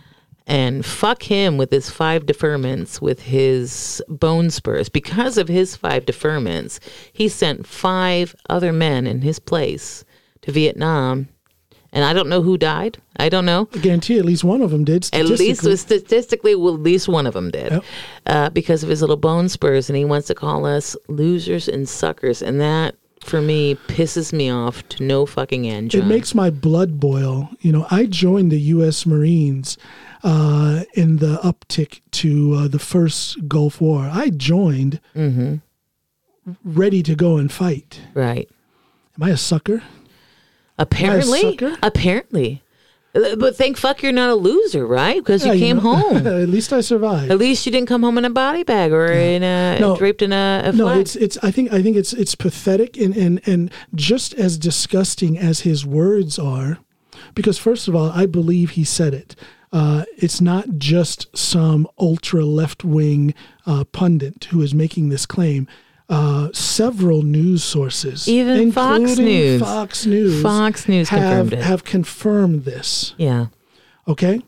[0.47, 4.88] And fuck him with his five deferments with his bone spurs.
[4.88, 6.78] Because of his five deferments,
[7.12, 10.05] he sent five other men in his place
[10.42, 11.28] to Vietnam.
[11.97, 12.99] And I don't know who died.
[13.16, 13.68] I don't know.
[13.74, 15.09] I guarantee at least one of them did.
[15.14, 15.76] At least statistically.
[15.76, 17.84] statistically, well, at least one of them did, Yep.
[18.26, 21.88] uh, because of his little bone spurs, and he wants to call us losers and
[21.88, 25.92] suckers, and that for me pisses me off to no fucking end.
[25.92, 26.03] John.
[26.03, 27.49] It makes my blood boil.
[27.61, 29.07] You know, I joined the U.S.
[29.07, 29.78] Marines
[30.22, 34.11] uh, in the uptick to uh, the first Gulf War.
[34.12, 35.55] I joined Mm-hmm.
[36.62, 38.01] ready to go and fight.
[38.14, 38.49] right.
[39.16, 39.82] Am I a sucker?
[40.79, 42.62] Apparently, apparently,
[43.14, 45.16] Uh, but thank fuck you're not a loser, right?
[45.16, 46.27] Because you Yeah, came know, home.
[46.27, 47.31] At least I survived.
[47.33, 49.97] At least you didn't come home in a body bag or in a No.
[49.97, 51.39] draped in a, a no, it's it's.
[51.43, 55.87] I think I think it's it's pathetic and and and just as disgusting as his
[55.87, 56.79] words are,
[57.35, 59.35] because first of all, I believe he said it.
[59.72, 63.35] Uh, it's not just some ultra left wing
[63.66, 65.66] uh, pundit who is making this claim.
[66.09, 69.61] Uh, several news sources, Even Fox News.
[69.61, 71.59] Fox News, Fox News have confirmed it.
[71.64, 73.14] have confirmed this.
[73.18, 73.46] yeah.
[74.07, 74.40] Okay.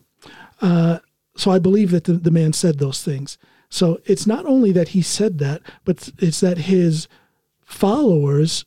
[0.61, 0.99] Uh,
[1.35, 3.37] so I believe that the, the man said those things.
[3.69, 7.07] So it's not only that he said that, but it's that his
[7.65, 8.65] followers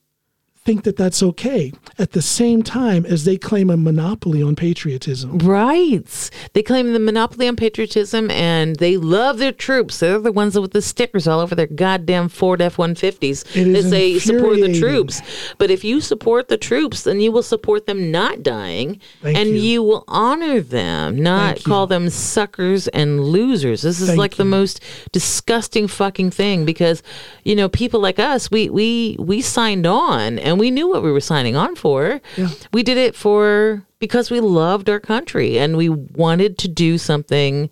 [0.65, 5.39] think that that's okay at the same time as they claim a monopoly on patriotism.
[5.39, 6.31] Right.
[6.53, 9.99] They claim the monopoly on patriotism and they love their troops.
[9.99, 13.85] They're the ones with the stickers all over their goddamn Ford F 150s It is
[13.85, 15.21] that say support the troops.
[15.59, 19.51] But if you support the troops, then you will support them not dying Thank and
[19.51, 19.57] you.
[19.57, 19.83] you.
[19.83, 21.71] will honor them, not Thank you.
[21.71, 23.83] call them suckers and losers.
[23.83, 27.03] This is Thank like the most disgusting fucking thing because,
[27.43, 31.13] you know, people like us, we, we, we signed on and we knew what we
[31.13, 32.21] were signing on for.
[32.37, 32.49] Yeah.
[32.73, 37.71] We did it for because we loved our country and we wanted to do something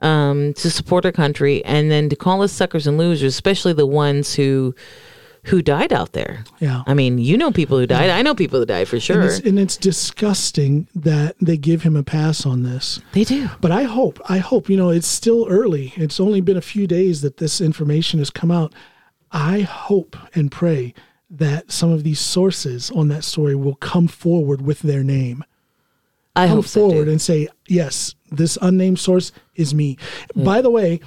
[0.00, 3.86] um, to support our country, and then to call us suckers and losers, especially the
[3.86, 4.74] ones who
[5.44, 6.44] who died out there.
[6.60, 6.82] Yeah.
[6.86, 8.10] I mean, you know people who died.
[8.10, 9.22] I know people who died for sure.
[9.22, 13.00] And it's, and it's disgusting that they give him a pass on this.
[13.12, 13.48] they do.
[13.60, 15.94] But I hope, I hope, you know, it's still early.
[15.96, 18.74] It's only been a few days that this information has come out.
[19.30, 20.92] I hope and pray
[21.30, 25.44] that some of these sources on that story will come forward with their name.
[26.34, 26.80] I Come hope so.
[26.80, 27.10] forward too.
[27.10, 29.96] and say, yes, this unnamed source is me.
[30.34, 30.44] Mm.
[30.44, 31.00] By the way,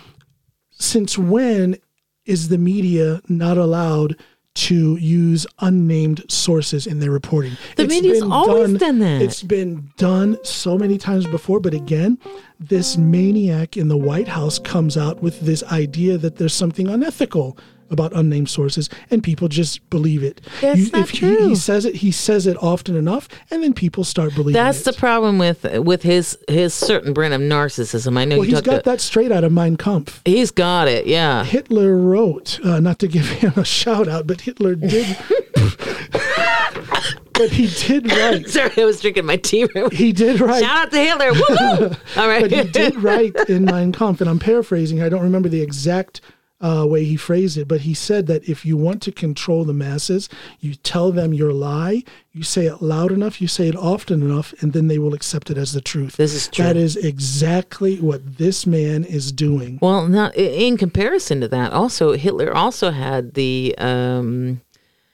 [0.72, 1.78] since when
[2.26, 4.17] is the media not allowed
[4.53, 7.53] to use unnamed sources in their reporting?
[7.78, 9.22] The media's been always done that.
[9.22, 12.17] It's been done so many times before, but again,
[12.59, 17.57] this maniac in the White House comes out with this idea that there's something unethical
[17.92, 20.42] about unnamed sources, and people just believe it.
[20.62, 21.50] That's not if He, true.
[21.50, 24.86] he says it, he says it often enough, and then people start believing That's it.
[24.86, 28.18] the problem with with his his certain brand of narcissism.
[28.18, 28.84] I know well, you he's got about.
[28.86, 30.22] that straight out of Mein Kampf.
[30.26, 31.06] He's got it.
[31.06, 31.44] Yeah.
[31.44, 35.18] Hitler wrote, uh, not to give him a shout out, but Hitler did.
[37.34, 38.48] but he did write.
[38.50, 39.68] Sorry, I was drinking my tea.
[39.92, 40.64] He did write.
[40.64, 41.32] Shout out to Hitler.
[41.34, 41.96] Woo!
[42.18, 42.42] All right.
[42.42, 45.02] but he did write in Mein Kampf, and I'm paraphrasing.
[45.02, 46.22] I don't remember the exact
[46.62, 49.74] uh, way he phrased it, but he said that if you want to control the
[49.74, 54.22] masses, you tell them your lie, you say it loud enough, you say it often
[54.22, 56.18] enough, and then they will accept it as the truth.
[56.18, 56.66] This is true.
[56.66, 59.80] That is exactly what this man is doing.
[59.82, 61.74] Well, not in comparison to that.
[61.74, 64.62] Also, Hitler also had the um,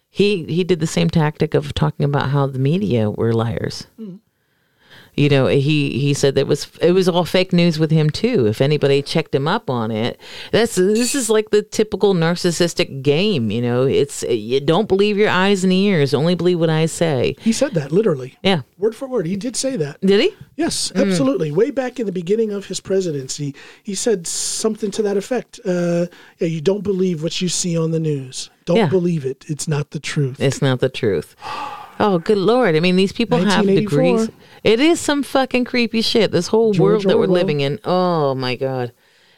[0.10, 3.88] he he did the same tactic of talking about how the media were liars.
[5.18, 8.46] You know, he he said that was it was all fake news with him too.
[8.46, 10.20] If anybody checked him up on it,
[10.52, 13.50] that's this is like the typical narcissistic game.
[13.50, 17.36] You know, it's you don't believe your eyes and ears, only believe what I say.
[17.40, 19.26] He said that literally, Yeah, word for word.
[19.26, 20.00] He did say that.
[20.02, 20.36] did he?
[20.56, 21.02] Yes, Mm.
[21.10, 21.52] absolutely.
[21.52, 25.60] Way back in the beginning of his presidency, he said something to that effect.
[25.66, 26.06] Uh,
[26.40, 28.52] yeah, you don't believe what you see on the news.
[28.66, 28.88] Don't Yeah.
[28.88, 29.46] believe it.
[29.48, 30.40] It's not the truth.
[30.40, 31.36] It's not the truth.
[32.00, 32.76] Oh, good lord!
[32.76, 34.30] I mean, these people have degrees.
[34.64, 36.32] It is some fucking creepy shit.
[36.32, 37.34] This whole George world that we're Orwell.
[37.34, 37.80] living in.
[37.86, 38.92] Oh my god,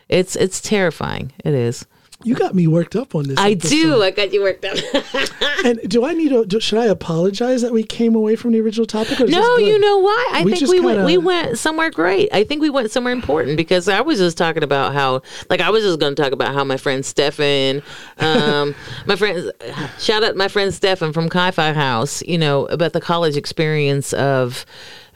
[0.07, 1.31] it's it's terrifying.
[1.43, 1.85] It is.
[2.21, 3.39] You got me worked up on this.
[3.39, 3.69] I episode.
[3.69, 4.03] do.
[4.03, 4.75] I got you worked up.
[5.65, 6.45] And do I need to?
[6.45, 9.19] Do, should I apologize that we came away from the original topic?
[9.19, 10.29] No, you know why?
[10.33, 12.29] I We think we went kinda- we went somewhere great.
[12.33, 15.69] I think we went somewhere important because I was just talking about how, like, I
[15.69, 17.81] was just going to talk about how my friend Stefan,
[18.19, 18.73] um,
[19.05, 19.51] my friend,
[19.97, 22.21] shout out my friend Stefan from Chi Phi House.
[22.23, 24.65] You know about the college experience of.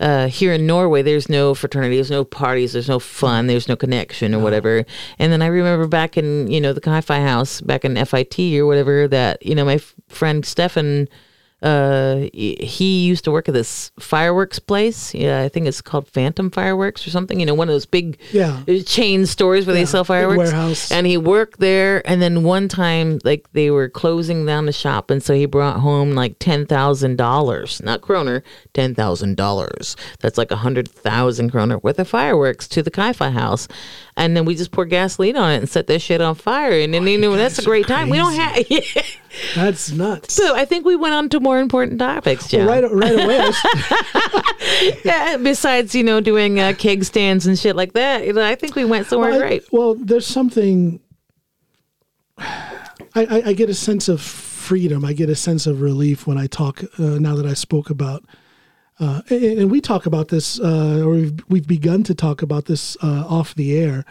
[0.03, 3.77] Uh, here in Norway, there's no fraternity, there's no parties, there's no fun, there's no
[3.77, 4.85] connection or whatever.
[5.17, 8.37] And then I remember back in, you know, the Chi Phi house, back in FIT
[8.59, 11.07] or whatever, that, you know, my f- friend Stefan,
[11.64, 15.14] uh, he used to work at this fireworks place.
[15.14, 17.39] Yeah, I think it's called Phantom Fireworks or something.
[17.39, 18.61] You know, one of those big Yeah.
[18.86, 20.51] chain stores where they sell fireworks.
[20.51, 20.91] warehouse.
[20.91, 22.01] And he worked there.
[22.07, 25.80] And then one time, like they were closing down the shop, and so he brought
[25.80, 28.43] home like ten thousand dollars, not kroner,
[28.74, 29.95] ten thousand dollars.
[30.20, 33.68] That's like a hundred thousand kroner worth of fireworks to the Chi Phi house.
[34.16, 36.72] And then we just pour gasoline on it and set that shit on fire.
[36.80, 38.09] And then you know that's a great time.
[38.09, 38.64] We don't have.
[39.55, 40.36] That's nuts.
[40.36, 42.68] So I think we went on to more important topics, John.
[42.68, 43.49] right, right away.
[45.03, 48.53] Yeah, besides, you know, doing uh, keg stands and shit like that, you know, I
[48.55, 49.64] think we went somewhere Well, I- great.
[49.72, 50.99] well, there's something.
[52.38, 52.68] I,
[53.16, 55.03] I, I get a sense of freedom.
[55.05, 56.84] I get a sense of relief when I talk.
[56.99, 58.24] Uh, now that I spoke about,
[58.99, 62.65] uh, and, and we talk about this, uh, or we've we've begun to talk about
[62.65, 64.05] this uh, off the air.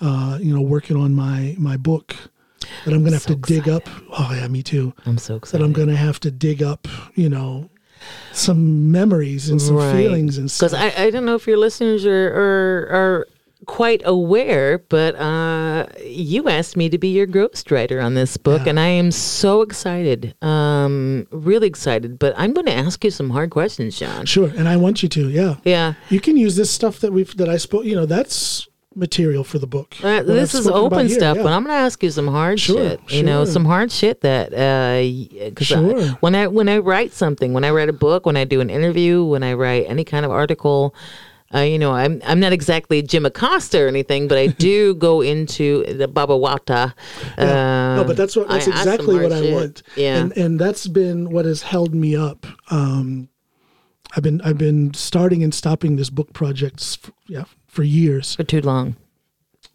[0.00, 2.14] Uh, you know, working on my my book
[2.84, 3.88] that I'm going to have So to dig up.
[4.10, 4.94] Oh yeah, me too.
[5.06, 5.64] I'm so excited That.
[5.64, 6.86] I'm going to have to dig up.
[7.14, 7.68] You know,
[8.32, 10.94] some memories and some feelings and Because stuff.
[10.96, 13.28] I, I don't know if your listeners are, are, are
[13.68, 18.70] quite aware, but uh, you asked me to be your ghostwriter on this book, Yeah.
[18.70, 22.18] and I am so excited, um, really excited.
[22.18, 24.26] But I'm going to ask you some hard questions, John.
[24.26, 25.28] Sure, and I want you to.
[25.28, 25.56] Yeah.
[25.64, 25.94] Yeah.
[26.08, 27.84] You can use this stuff that we've that I spoke.
[27.84, 28.66] You know, that's
[28.96, 29.94] material for the book.
[30.02, 31.42] Uh, this I've is open here, stuff, yeah.
[31.44, 33.00] but I'm going to ask you some hard Sure, shit.
[33.12, 36.08] You know, some hard shit that because Sure.
[36.20, 38.70] when I when I write something, when I write a book, when I do an
[38.70, 40.94] interview, when I write any kind of article,
[41.54, 45.22] uh, you know, I'm I'm not exactly Jim Acosta or anything, but I do go
[45.22, 46.92] into the Barbara Walters.
[47.38, 47.44] Yeah.
[47.96, 49.54] no, um, but that's what that's I exactly what I shit.
[49.54, 49.82] want.
[49.96, 50.16] Yeah.
[50.18, 52.46] and and that's been what has held me up.
[52.70, 53.28] Um,
[54.16, 58.36] I've been I've been starting and stopping this book projects, f- yeah, for years.
[58.36, 58.96] for too long.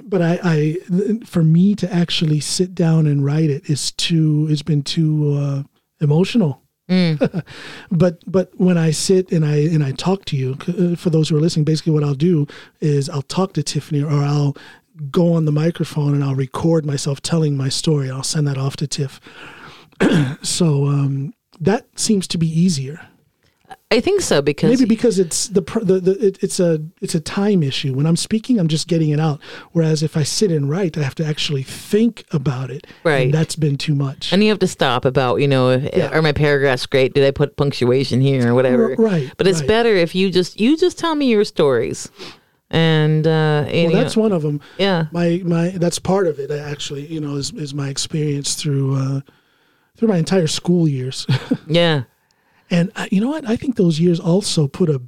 [0.06, 0.78] But I, I,
[1.26, 4.48] for me to actually sit down and write it is too.
[4.50, 5.64] It's been too uh,
[6.02, 6.63] emotional.
[7.92, 11.30] but but when I sit and I and I talk to you, uh, for those
[11.30, 12.48] who are listening, basically what I'll do
[12.82, 14.56] is I'll talk to Tiffany or I'll
[15.10, 18.10] go on the microphone and I'll record myself telling my story.
[18.12, 19.20] I'll send that off to Tiff.
[20.42, 23.08] so um, that seems to be easier.
[23.94, 27.20] I think so because Maybe because it's the, the, the it, it's a it's a
[27.20, 27.94] time issue.
[27.94, 29.40] When I'm speaking, I'm just getting it out.
[29.72, 32.88] Whereas if I sit and write, I have to actually think about it.
[33.04, 33.26] Right.
[33.26, 34.34] And that's been too much.
[34.34, 36.10] And you have to stop about, you know, Yeah.
[36.12, 37.14] are my paragraphs great?
[37.14, 38.96] Did I put punctuation here or whatever?
[38.98, 39.68] Right, But it's right.
[39.68, 42.10] better if you just you just tell me your stories.
[42.72, 44.60] And uh and, well, that's know, one of them.
[44.80, 45.06] yeah.
[45.12, 49.22] my my that's part of it actually you know is, is my experience through uh
[49.96, 51.28] through my entire school years
[51.68, 52.04] Yeah.
[52.74, 55.02] And uh, you know what i think those years also put a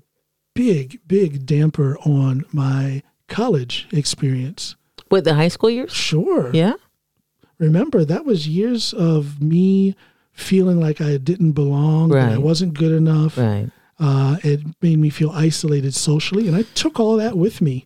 [0.54, 4.76] big big damper on my college experience
[5.12, 5.92] With the high school years?
[5.92, 6.74] sure Yeah.
[7.60, 9.96] remember that was years of me
[10.32, 13.70] feeling like i didn't belong that i wasn't good enough Right.
[14.00, 17.86] uh, it made me feel isolated socially and i took all that with me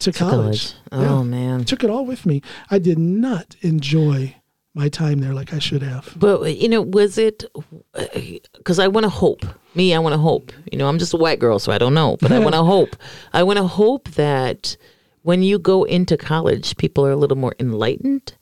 [0.00, 1.22] to, college, Oh Yeah.
[1.24, 1.64] man.
[1.66, 2.40] took it all with me.
[2.70, 4.34] I did not enjoy
[4.74, 6.14] my time there like I should have.
[6.16, 7.44] But you know, was it
[7.94, 8.06] uh,
[8.56, 9.44] because I want to hope.
[9.74, 10.52] Me, I want to hope.
[10.70, 12.16] You know, I'm just a white girl, so I don't know.
[12.20, 12.96] But I want to hope.
[13.32, 14.76] I want to hope that
[15.22, 18.34] when you go into college, people are a little more enlightened,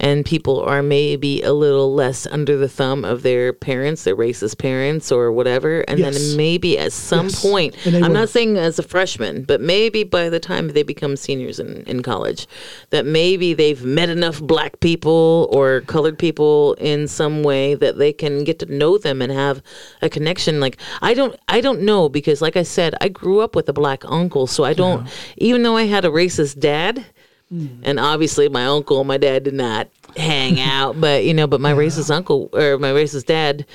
[0.00, 4.56] and people are maybe a little less under the thumb of their parents, their racist
[4.56, 5.82] parents, or whatever.
[5.82, 6.16] And Yes.
[6.16, 7.42] then maybe at some Yes.
[7.42, 8.08] point, I'm will.
[8.10, 12.02] not saying as a freshman, but maybe by the time they become seniors in, in
[12.02, 12.46] college,
[12.88, 18.12] that maybe they've met enough black people or colored people in some way that they
[18.12, 19.62] can get to know them and have
[20.00, 20.60] a connection.
[20.60, 23.74] Like I don't I don't know because like I said, I grew up with a
[23.74, 27.04] black uncle, so I don't even though I had a racist dad,
[27.50, 31.60] and obviously my uncle and my dad did not hang out, but you know, but
[31.60, 33.66] my racist uncle or my racist dad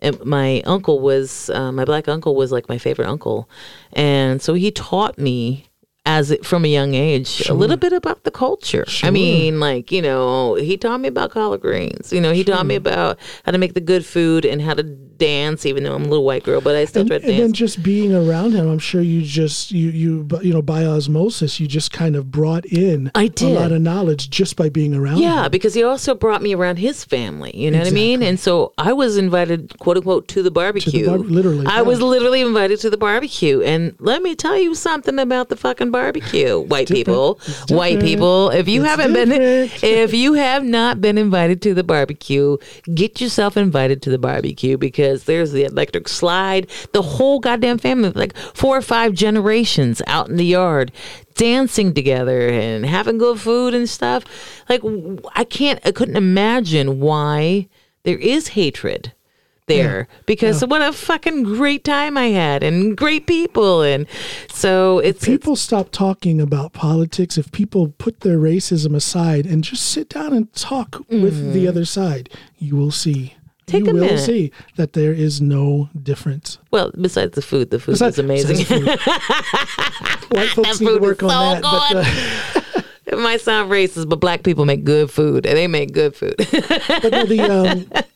[0.00, 3.48] and my uncle was uh, my black uncle was like my favorite uncle,
[3.92, 5.66] and so he taught me
[6.06, 8.84] as it, from a young age a little bit about the culture.
[9.02, 12.12] I mean, like you know, he taught me about collard greens.
[12.12, 14.82] You know, he taught me about how to make the good food and how to
[14.82, 15.64] dance.
[15.64, 17.52] Even though I'm a little white girl, but I still And, try to and then
[17.54, 21.66] just being around him, I'm sure you just you you you know by osmosis, you
[21.66, 23.56] just kind of brought in I a did.
[23.56, 25.18] a lot of knowledge just by being around.
[25.18, 25.50] Yeah, him.
[25.50, 27.52] because he also brought me around his family.
[27.54, 28.22] You know what I mean?
[28.22, 31.06] And so I was invited, quote unquote, to the barbecue.
[31.06, 31.82] bar- literally, I yeah.
[31.82, 33.62] was literally invited to the barbecue.
[33.62, 37.38] And let me tell you something about the fucking barbecue, white people.
[37.68, 38.50] White people.
[38.50, 42.56] If you haven't been, if you have not been invited to the barbecue,
[42.92, 46.68] get yourself invited to the barbecue because there's the electric slide.
[46.92, 50.90] The whole goddamn family, like four or five generations out in the yard
[51.34, 54.24] dancing together and having good food and stuff.
[54.68, 54.82] Like
[55.36, 57.68] I can't I couldn't imagine why
[58.02, 59.12] there is hatred
[59.66, 64.06] there because what a fucking great time I had and great people and
[64.52, 69.64] so it's, it's People stop talking about politics if people put their racism aside and
[69.64, 72.28] just sit down and talk with the other side.
[72.58, 73.12] You will see.
[73.34, 73.40] Mm-hmm.
[73.66, 74.18] Take you a will minute.
[74.20, 76.58] see that there is no difference.
[76.70, 78.64] well besides the food the food Besides- is amazing.
[78.66, 78.86] food.
[80.30, 81.62] White folks need to work on that.
[81.62, 85.92] But, uh, it might sound racist but black people make good food and they make
[85.92, 86.34] good food.
[86.36, 88.04] but no, the um,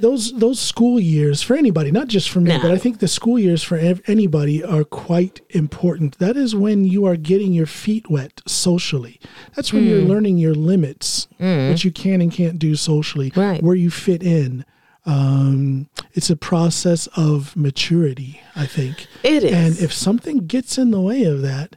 [0.00, 2.60] those those school years for anybody, not just for me, No.
[2.62, 6.18] but I think the school years for ev- anybody are quite important.
[6.18, 9.18] That is when you are getting your feet wet socially.
[9.54, 9.88] That's when Hmm.
[9.90, 13.62] you're learning your limits, what you can and can't do socially, Right.
[13.62, 14.64] where you fit in.
[15.06, 19.06] Um, it's a process of maturity, I think.
[19.22, 19.52] It is.
[19.52, 21.76] And if something gets in the way of that,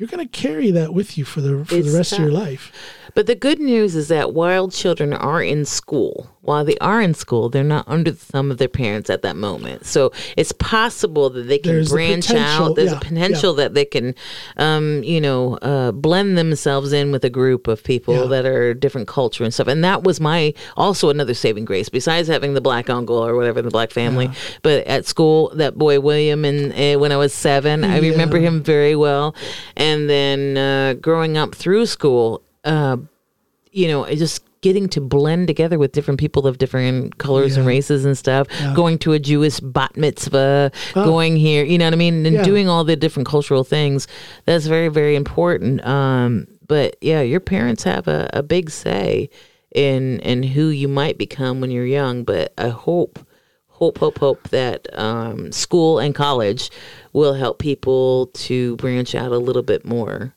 [0.00, 2.32] you're going to carry that with you for the for It's the rest of your
[2.32, 2.72] life.
[3.14, 7.12] But the good news is that while children are in school, while they are in
[7.12, 9.84] school, they're not under the thumb of their parents at that moment.
[9.84, 12.76] So it's possible that they can There's branch out.
[12.76, 14.14] There's yeah, a potential that they can,
[14.58, 18.26] um, you know, uh, blend themselves in with a group of people Yeah.
[18.26, 19.66] that are different culture and stuff.
[19.66, 21.88] And that was my also another saving grace.
[21.88, 24.30] Besides having the black uncle or whatever the black family,
[24.62, 28.62] but at school, that boy William, and uh, when I was seven, I remember him
[28.62, 29.34] very well.
[29.76, 32.96] and then uh, growing up through school, uh,
[33.72, 38.04] you know, just getting to blend together with different people of different colors and races
[38.04, 38.46] and stuff.
[38.74, 42.44] Going to a Jewish bat mitzvah, going here, you know what I mean, and Yeah.
[42.44, 44.06] doing all the different cultural things.
[44.44, 45.82] That's very very important.
[45.86, 49.30] Um, but yeah, your parents have a, a big say
[49.74, 52.22] in in who you might become when you're young.
[52.24, 53.18] But I hope
[53.80, 56.70] hope, hope, hope that um, school and college
[57.12, 60.32] will help people to branch out a little bit more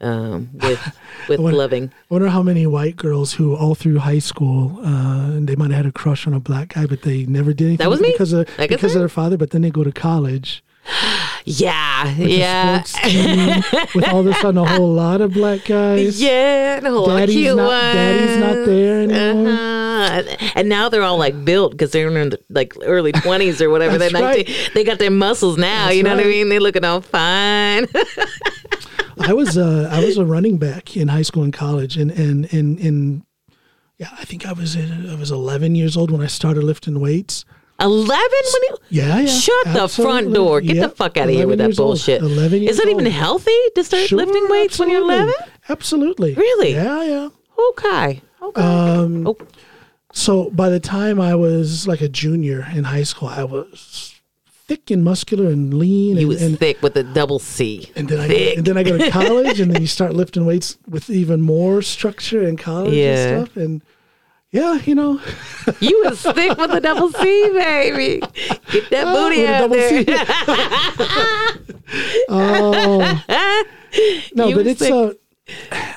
[0.00, 0.80] um, with
[1.28, 1.84] with wonder- loving.
[1.88, 5.78] I wonder how many white girls who all through high school uh, they might have
[5.78, 8.12] had a crush on a black guy, but they never did anything That was me.
[8.12, 8.98] because of I because that.
[8.98, 9.36] of their father.
[9.36, 10.62] But then they go to college,
[11.44, 13.62] Yeah, the yeah, team,
[13.96, 16.20] with all of a sudden a whole lot of black guys.
[16.22, 16.76] yeah.
[16.76, 17.94] and a whole Daddy's cute not- one.
[17.96, 19.52] daddy's not there anymore.
[19.52, 19.81] Uh-huh.
[20.54, 23.98] And now they're all like built because they're in the like early twenties or whatever.
[23.98, 24.46] They right.
[24.46, 25.86] they, they got their muscles now.
[25.86, 26.48] That's you know what I mean?
[26.48, 27.86] They're looking all fine.
[29.20, 32.46] I was uh, I was a running back in high school and college, and and
[32.46, 33.24] in in
[33.98, 36.98] yeah, I think I was in, I was 11 years old when I started lifting
[36.98, 37.44] weights.
[37.78, 38.10] Eleven
[38.52, 39.26] when you Yeah, yeah.
[39.26, 40.60] Shut the front door.
[40.60, 41.90] Get Yep, the fuck out of here with that years old.
[41.90, 42.20] bullshit.
[42.20, 43.14] 11 years Is it even old.
[43.14, 45.32] healthy to start Sure, lifting weights when you're 11?
[45.68, 46.34] Absolutely.
[46.34, 46.72] Really?
[46.72, 47.28] Yeah, yeah.
[47.70, 48.22] Okay.
[48.40, 48.60] Okay.
[48.60, 49.36] Um, oh,
[50.12, 54.14] So by the time I was like a junior in high school, I was
[54.68, 56.16] thick and muscular and lean.
[56.16, 57.90] you and, was and, thick with a double C.
[57.96, 60.78] and then I and then I go to college, and then you start lifting weights
[60.88, 63.14] with even more structure in college Yeah.
[63.28, 63.56] and stuff.
[63.56, 63.82] And
[64.50, 65.18] yeah, you know,
[65.80, 68.20] You was thick with a double C, baby.
[68.70, 70.04] Get that Ah, booty out there.
[72.28, 73.22] Oh
[74.34, 75.12] no, You but it's uh,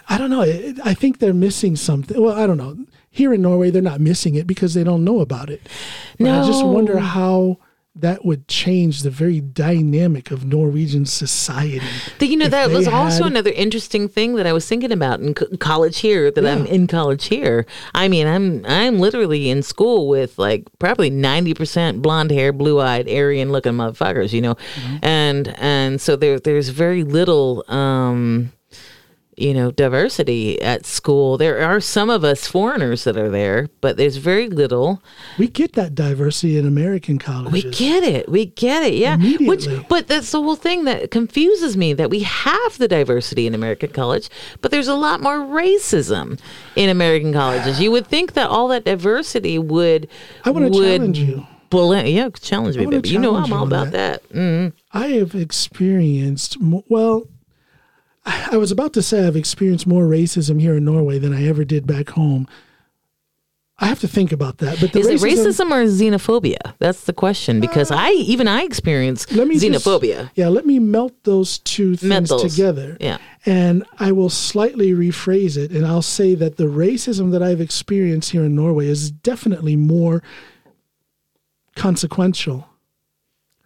[0.10, 0.42] I don't know.
[0.42, 2.22] I think they're missing something.
[2.22, 2.78] Well, I don't know.
[3.16, 5.62] Here in Norway, they're not missing it because they don't know about it.
[6.20, 7.58] But I just wonder how
[7.98, 11.80] that would change the very dynamic of Norwegian society.
[12.20, 14.92] But, you know, if that was also had- another interesting thing that I was thinking
[14.92, 16.30] about in co- college here.
[16.30, 17.66] That I'm in college here.
[17.94, 22.82] I mean, I'm I'm literally in school with like probably ninety percent blonde hair, blue
[22.82, 24.34] eyed, Aryan looking motherfuckers.
[24.34, 24.98] You know, Mm-hmm.
[25.02, 27.64] and and so there there's very little.
[27.72, 28.52] um
[29.38, 31.38] you know, diversity at school.
[31.38, 35.02] There are some of us foreigners that are there, but there's very little.
[35.38, 37.64] We get that diversity in American colleges.
[37.66, 38.30] We get it.
[38.30, 38.94] We get it.
[38.94, 39.18] Yeah.
[39.18, 43.54] Which, but that's the whole thing that confuses me that we have the diversity in
[43.54, 44.30] American college,
[44.62, 46.40] but there's a lot more racism
[46.76, 47.80] in American colleges.
[47.80, 50.08] You would think that all that diversity would.
[50.44, 51.46] I wanna would challenge you.
[51.70, 53.10] Blend, yeah, challenge me, baby.
[53.10, 54.28] You know I'm all about that.
[54.30, 54.72] Mm.
[54.94, 57.28] I have experienced, well,
[58.26, 61.64] I was about to say I've experienced more racism here in Norway than I ever
[61.64, 62.48] did back home.
[63.78, 64.80] I have to think about that.
[64.80, 66.76] But the Is it racism or xenophobia?
[66.80, 70.32] That's the question because I even I experience Uh, Let me just- xenophobia.
[70.36, 72.42] yeah, let me melt those two things those.
[72.56, 72.96] together.
[73.02, 73.18] Yeah.
[73.46, 78.32] And I will slightly rephrase it and I'll say that the racism that I've experienced
[78.32, 80.24] here in Norway is definitely more
[81.76, 82.68] consequential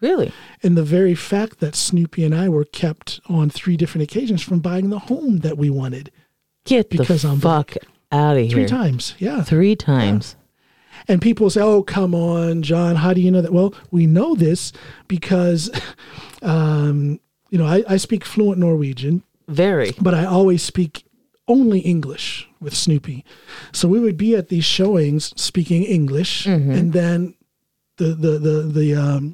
[0.02, 0.32] Really?
[0.64, 4.60] And the very fact that Snoopy and I were kept on three different occasions from
[4.60, 6.12] buying the home that we wanted.
[6.66, 7.76] Get Because the I'm fuck
[8.12, 8.52] out of here.
[8.52, 9.16] Three times.
[9.20, 9.44] Yeah.
[9.44, 10.36] Three times.
[11.08, 12.98] And people say, "Oh, come on, John.
[12.98, 14.74] How do you know that?" Well, we know this
[15.08, 15.72] because,
[16.42, 17.20] um,
[17.50, 19.92] you know, I, I speak fluent Norwegian, Very.
[20.02, 21.06] but I always speak
[21.48, 23.24] only English with Snoopy.
[23.72, 27.34] So we would be at these showings speaking English, and then
[27.98, 29.34] the the the the um,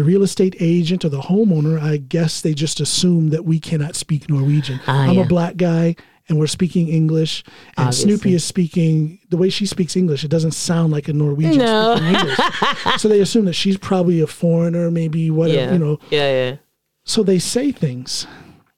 [0.00, 3.94] the real estate agent or the homeowner, I guess they just assume that we cannot
[3.96, 4.80] speak Norwegian.
[4.86, 5.24] Ah, I'm yeah.
[5.24, 5.94] a black guy.
[6.26, 7.42] And we're speaking English,
[7.76, 8.04] and Obviously.
[8.12, 10.22] Snoopy is speaking the way she speaks English.
[10.24, 11.96] It doesn't sound like a Norwegian No.
[11.96, 12.38] speaking English.
[12.98, 15.72] so they assume that she's probably a foreigner, maybe whatever, Yeah.
[15.72, 15.98] you know.
[16.08, 16.56] Yeah, yeah.
[17.04, 18.26] So they say things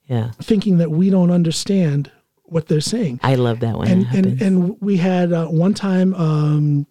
[0.09, 0.31] Yeah.
[0.43, 2.11] thinking that we don't understand
[2.45, 3.87] what they're saying I love that one.
[3.89, 6.87] and and and we had uh, one time um,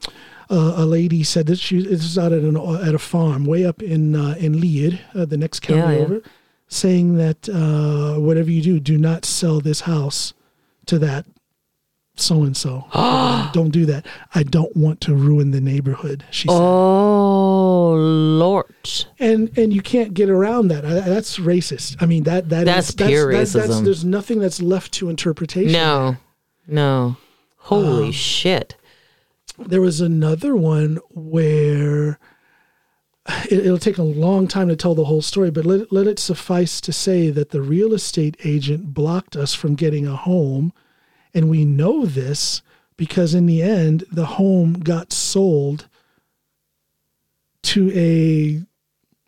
[0.51, 3.65] uh, a lady said that she this is out at an at a farm way
[3.65, 6.03] up in uh, in Lier, uh, the next county Yeah, yeah.
[6.05, 6.21] over,
[6.67, 10.33] saying that uh, whatever you do, do not sell this house
[10.87, 11.25] to that
[12.15, 12.85] so and so.
[13.53, 14.05] Don't do that.
[14.35, 16.23] I don't want to ruin the neighborhood.
[16.29, 18.65] She said, oh Lord.
[19.19, 20.83] and and you can't get around that.
[20.85, 21.97] Uh, That's racist.
[22.01, 23.83] I mean that that That's is- pure that's, that's, racism.
[23.85, 25.71] there's nothing that's left to interpretation.
[25.71, 26.17] No.
[26.67, 27.17] No.
[27.57, 28.75] Holy Um, shit.
[29.67, 32.19] There was another one where
[33.45, 36.19] it, it'll take a long time to tell the whole story, but let, let it
[36.19, 40.73] suffice to say that the real estate agent blocked us from getting a home.
[41.33, 42.61] And we know this
[42.97, 45.87] because in the end, the home got sold
[47.63, 48.61] to a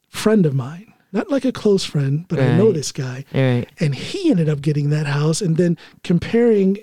[0.09, 0.93] friend of mine.
[1.11, 3.23] not like a close friend, but I know this guy.
[3.33, 3.67] Right.
[3.79, 5.41] And he ended up getting that house.
[5.41, 6.77] And then comparing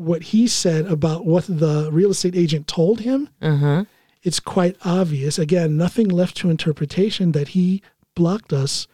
[0.00, 3.84] what he said about what the real estate agent told him, Uh huh.
[4.22, 5.38] it's quite obvious.
[5.38, 7.82] Again, nothing left to interpretation that he
[8.14, 8.86] blocked us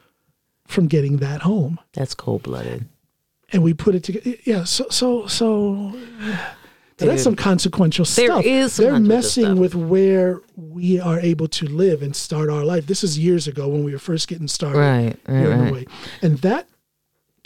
[0.67, 1.79] from getting that home.
[1.93, 2.87] That's cold blooded.
[3.53, 4.35] And we put it together.
[4.45, 4.65] Yeah.
[4.65, 5.93] So, so, so.
[6.99, 7.11] Dude.
[7.11, 8.45] that's some consequential There stuff.
[8.45, 9.59] is They're messing stuff.
[9.59, 12.87] with where we are able to live and start our life.
[12.87, 14.79] This is years ago when we were first getting started.
[14.79, 15.73] Right, right, right.
[15.73, 15.87] way.
[16.23, 16.67] And that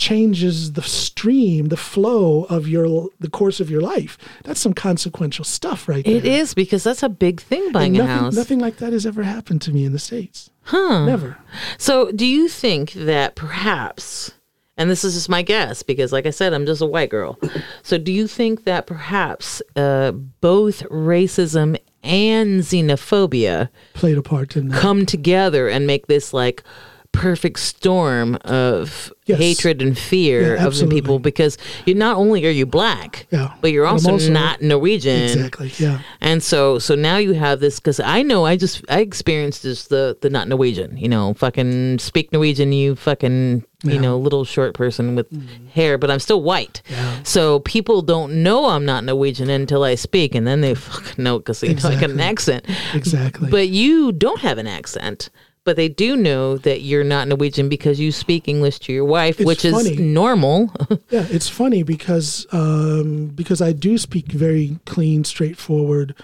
[0.01, 4.17] changes the stream, the flow of your the course of your life.
[4.45, 6.17] That's some consequential stuff right there.
[6.17, 8.35] It is because that's a big thing buying And a nothing, house.
[8.35, 10.51] nothing like that has ever happened to me in the States.
[10.63, 11.05] Huh.
[11.05, 11.37] Never.
[11.79, 14.33] So, do you think that perhaps,
[14.77, 17.39] and this is just my guess because, like I said, I'm just a white girl.
[17.83, 24.69] So, do you think that perhaps uh, both racism and xenophobia Played a part in
[24.69, 24.81] that.
[24.81, 26.63] come together and make this like
[27.12, 29.39] perfect storm of Yes.
[29.39, 31.57] hatred and fear Yeah, of the people because
[31.87, 33.53] you not only are you black, Yeah.
[33.61, 35.23] but you're also, also- not Norwegian.
[35.23, 35.70] Exactly.
[35.78, 36.01] Yeah.
[36.20, 39.85] And so, so now you have this because I know I just I experienced this
[39.87, 44.74] the the not Norwegian, you know, fucking speak Norwegian, you fucking you know little short
[44.74, 45.27] person with
[45.73, 46.82] hair, but I'm still white.
[46.89, 46.91] Mm.
[46.97, 47.23] Yeah.
[47.23, 51.39] So people don't know I'm not Norwegian until I speak, and then they fucking know
[51.39, 52.65] because you know I got an accent.
[52.95, 53.49] Exactly.
[53.49, 55.31] But you don't have an accent.
[55.65, 59.39] But they do know that you're not Norwegian because you speak English to your wife,
[59.41, 59.91] It's which funny.
[59.93, 60.73] is normal.
[61.11, 66.15] Yeah, it's funny because um, because I do speak very clean, straightforward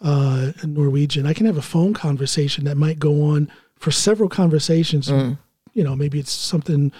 [0.00, 1.26] uh, Norwegian.
[1.26, 5.08] I can have a phone conversation that might go on for several conversations.
[5.08, 6.90] You know, maybe it's something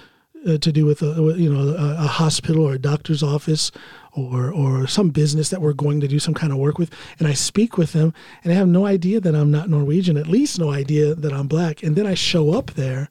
[0.47, 3.71] uh, to do with a you know a, a hospital or a doctor's office
[4.13, 7.29] or or some business that we're going to do some kind of work with, and
[7.29, 10.59] I speak with them, and I have no idea that I'm not Norwegian, at least
[10.59, 13.09] no idea that I'm black, and then I show up there.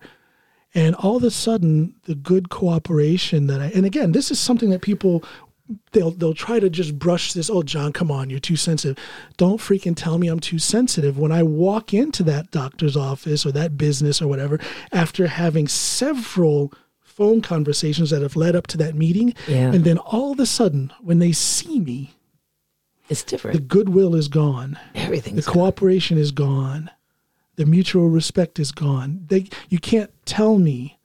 [0.74, 4.70] And all of a sudden, the good cooperation that I and again, this is something
[4.72, 5.24] that people
[5.92, 7.50] they'll they'll try to just brush this.
[7.50, 8.98] Oh, John, come on, you're too sensitive.
[9.38, 11.18] Don't freaking tell me I'm too sensitive.
[11.18, 14.60] When I walk into that doctor's office or that business or whatever,
[14.92, 16.74] after having several
[17.16, 19.72] phone conversations that have led up to that meeting, Yeah.
[19.74, 22.14] and then all of a sudden, when they see me,
[23.10, 23.56] it's different.
[23.56, 24.78] the goodwill is gone.
[24.96, 25.36] Everything.
[25.36, 26.92] The cooperation is gone.
[27.56, 29.26] The mutual respect is gone.
[29.30, 31.00] They, you can't tell me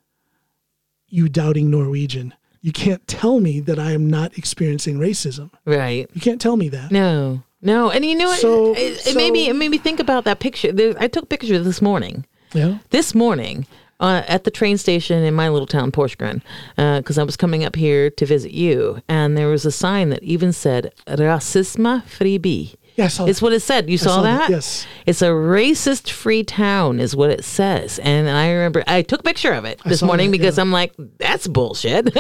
[1.09, 2.35] you doubting Norwegian.
[2.61, 5.51] You can't tell me that I am not experiencing racism.
[5.65, 6.09] right.
[6.13, 6.91] You can't tell me that.
[6.91, 8.41] No, no, and you know, what?
[8.41, 10.73] So- it, it made me it made me think about that picture.
[10.73, 12.27] There, I took pictures this morning.
[12.53, 12.79] Yeah.
[12.91, 13.67] This morning,
[14.01, 16.43] uh, at the train station in my little town, Porsgrunn,
[16.77, 20.23] because I was coming up here to visit you, and there was a sign that
[20.23, 23.43] even said "Racisme fribi." Yeah, I It's that.
[23.43, 23.89] what it said.
[23.89, 24.51] You saw, saw that, that?
[24.51, 24.87] yes.
[25.07, 27.99] It's a racist free town, is what it says.
[28.01, 30.63] And I remember I took a picture of it this morning that, because yeah.
[30.63, 32.13] I'm like, that's bullshit.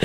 [0.00, 0.04] that's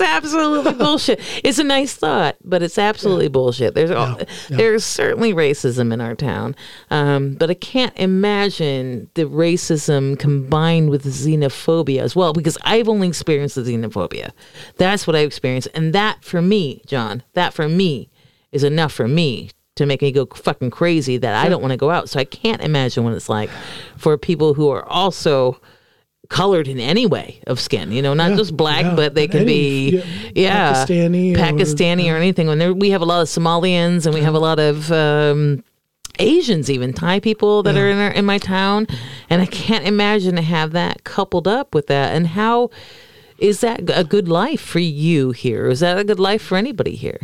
[0.00, 1.20] absolutely bullshit.
[1.42, 3.74] It's a nice thought, but it's absolutely bullshit.
[3.74, 4.24] There's all, yeah.
[4.50, 6.54] there's certainly racism in our town,
[6.90, 13.08] um, but I can't imagine the racism combined with xenophobia as well because I've only
[13.08, 14.32] experienced the xenophobia.
[14.76, 18.10] That's what I've experienced, and that for me, John, that for me
[18.52, 21.76] is enough for me to make me go fucking crazy that I don't want to
[21.76, 22.08] go out.
[22.08, 23.50] So I can't imagine what it's like
[23.96, 25.60] for people who are also
[26.28, 29.26] colored in any way of skin, you know, not Yeah, just black, yeah, but they
[29.28, 30.02] can any- be, yeah,
[30.34, 32.48] yeah, Pakistani or- Pakistani or, anything.
[32.48, 35.64] When there, we have a lot of Somalians and we have a lot of um,
[36.18, 37.80] Asians, even Thai people that Yeah.
[37.82, 38.86] are in our, in my town,
[39.30, 42.14] and I can't imagine to have that coupled up with that.
[42.14, 42.70] And how
[43.38, 45.68] is that a good life for you here?
[45.68, 47.20] Is that a good life for anybody here?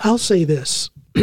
[0.00, 0.90] I'll say this.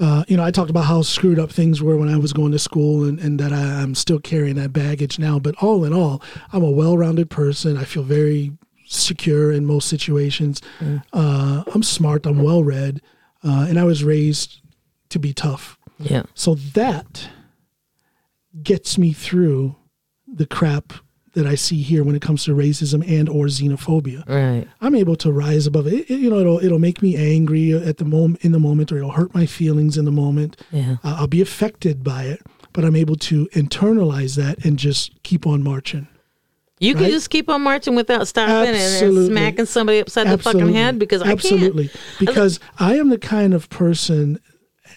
[0.00, 2.50] Uh, you know, I talked about how screwed up things were when I was going
[2.50, 5.38] to school and, and that I, I'm still carrying that baggage now.
[5.38, 6.20] But all in all,
[6.52, 7.76] I'm a well rounded person.
[7.76, 8.52] I feel very
[8.86, 10.60] secure in most situations.
[11.12, 13.02] Uh, I'm smart, I'm well read,
[13.44, 14.60] uh, and I was raised
[15.10, 15.78] to be tough.
[15.98, 16.24] Yeah.
[16.34, 17.28] So that
[18.62, 19.76] gets me through
[20.26, 20.92] the crap
[21.34, 24.26] that I see here when it comes to racism and or xenophobia.
[24.28, 24.66] Right.
[24.80, 26.08] I'm able to rise above it.
[26.10, 28.98] It- you know, it'll it'll make me angry at the moment in the moment, or
[28.98, 30.56] it'll hurt my feelings in the moment.
[30.72, 30.96] Yeah.
[31.04, 32.40] Uh, I'll be affected by it,
[32.72, 36.06] but I'm able to internalize that and just keep on marching.
[36.80, 40.72] You can just keep on marching without stopping and- and smacking somebody upside the fucking
[40.72, 42.00] head because I absolutely can't.
[42.18, 44.38] because I am the kind of person,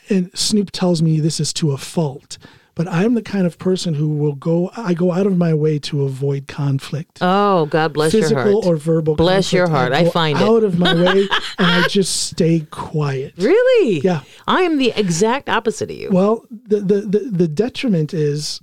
[0.10, 2.38] and Snoop tells me this is to a fault.
[2.78, 4.70] But I'm the kind of person who will go.
[4.78, 7.18] I go out of my way to avoid conflict.
[7.22, 8.46] Oh, God bless your heart.
[8.46, 9.16] physical or verbal.
[9.16, 9.94] Bless your heart.
[9.94, 10.44] I go find it.
[10.44, 11.22] out of my way
[11.58, 13.34] and I just stay quiet.
[13.38, 14.00] Really?
[14.02, 14.22] Yeah.
[14.48, 16.12] I am the exact opposite of you.
[16.12, 18.62] Well, the, the, the, the detriment is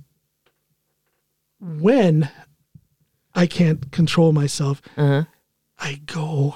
[1.59, 2.29] when
[3.33, 5.25] I can't control myself, Uh-huh.
[5.77, 6.55] I go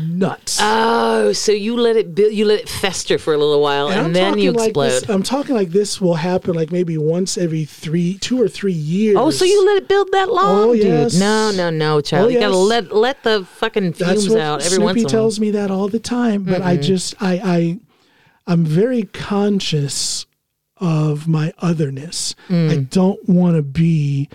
[0.00, 0.58] nuts.
[0.60, 4.00] Oh, so you let it build, you let it fester for a little while, and,
[4.00, 4.88] I'm then you talking like explode.
[4.90, 8.72] this- I'm talking like this will happen like maybe once every three, two or three
[8.72, 9.16] years.
[9.18, 11.14] Oh, so you let it build that long, Oh, dude?
[11.18, 12.36] No, no, no, Charlie.
[12.36, 15.00] Oh, You gotta let let the fucking That's fumes what out every Snoopy once in
[15.00, 15.10] a while.
[15.10, 16.44] tells me that all the time.
[16.44, 17.78] But I just I I
[18.46, 20.26] I'm very conscious
[20.78, 22.34] of my otherness.
[22.48, 22.70] Mm.
[22.70, 24.28] I don't want to be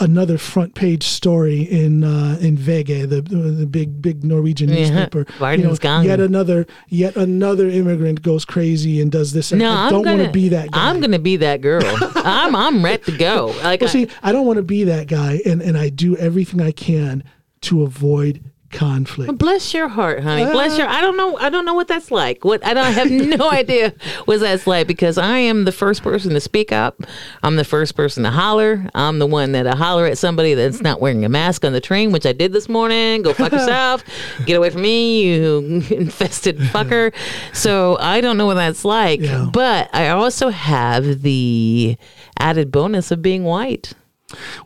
[0.00, 4.76] another front page story in uh, in VG, the, the big big Norwegian Yeah.
[4.90, 5.26] newspaper.
[5.38, 6.04] Varden's gone.
[6.04, 9.52] yet another yet another immigrant goes crazy and does this.
[9.52, 10.88] No, I I'm don't want to be that guy.
[10.88, 11.82] I'm gonna be that girl.
[12.14, 13.54] I'm I'm ready to go.
[13.62, 16.16] Like Well, I- see, I don't want to be that guy, and, and I do
[16.16, 17.24] everything I can
[17.62, 19.38] to avoid conflict.
[19.38, 20.44] Bless your heart, honey.
[20.44, 20.86] Bless your.
[20.86, 21.36] I don't know.
[21.38, 22.44] I don't know what that's like.
[22.44, 26.02] What I don't I have no idea what that's like because I am the first
[26.02, 27.02] person to speak up.
[27.42, 28.88] I'm the first person to holler.
[28.94, 31.80] I'm the one that I holler at somebody that's not wearing a mask on the
[31.80, 33.22] train, which I did this morning.
[33.22, 34.04] Go fuck yourself.
[34.46, 35.58] Get away from me, you
[35.90, 37.14] infested fucker.
[37.52, 39.20] So I don't know what that's like.
[39.20, 39.48] Yeah.
[39.52, 41.96] But I also have the
[42.38, 43.94] added bonus of being white.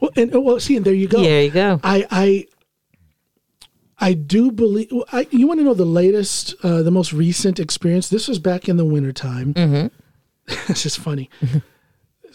[0.00, 1.22] Well, and oh, well, see, and there you go.
[1.22, 1.80] There you go.
[1.84, 2.46] I I
[3.98, 4.90] I do believe.
[5.12, 8.08] I, you want to know the latest, uh, the most recent experience?
[8.08, 9.54] This was back in the wintertime.
[9.54, 9.86] Mm-hmm.
[10.70, 11.30] it's just funny.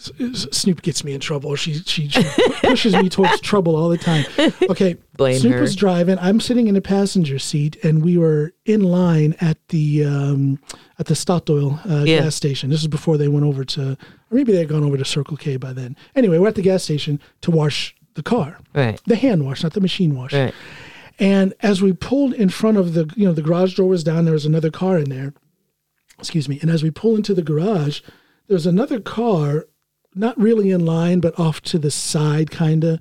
[0.00, 1.56] Snoop gets me in trouble.
[1.56, 2.22] She she, she
[2.62, 4.24] pushes me towards trouble all the time.
[4.70, 5.60] Okay, Blame Snoop her.
[5.60, 6.16] was driving.
[6.20, 10.60] I'm sitting in the passenger seat, and we were in line at the um,
[11.00, 12.20] at the Statoil uh, Yeah.
[12.20, 12.70] gas station.
[12.70, 13.96] This is before they went over to, or
[14.30, 15.96] maybe they had gone over to Circle K by then.
[16.14, 19.00] Anyway, we're at the gas station to wash the car, Right.
[19.06, 20.32] the hand wash, not the machine wash.
[20.32, 20.54] Right.
[21.18, 24.24] And as we pulled in front of the, you know, the garage door was down.
[24.24, 25.34] There was another car in there.
[26.18, 26.58] Excuse me.
[26.62, 28.00] And as we pull into the garage,
[28.46, 29.66] there's another car,
[30.14, 33.00] not really in line, but off to the side, kind of.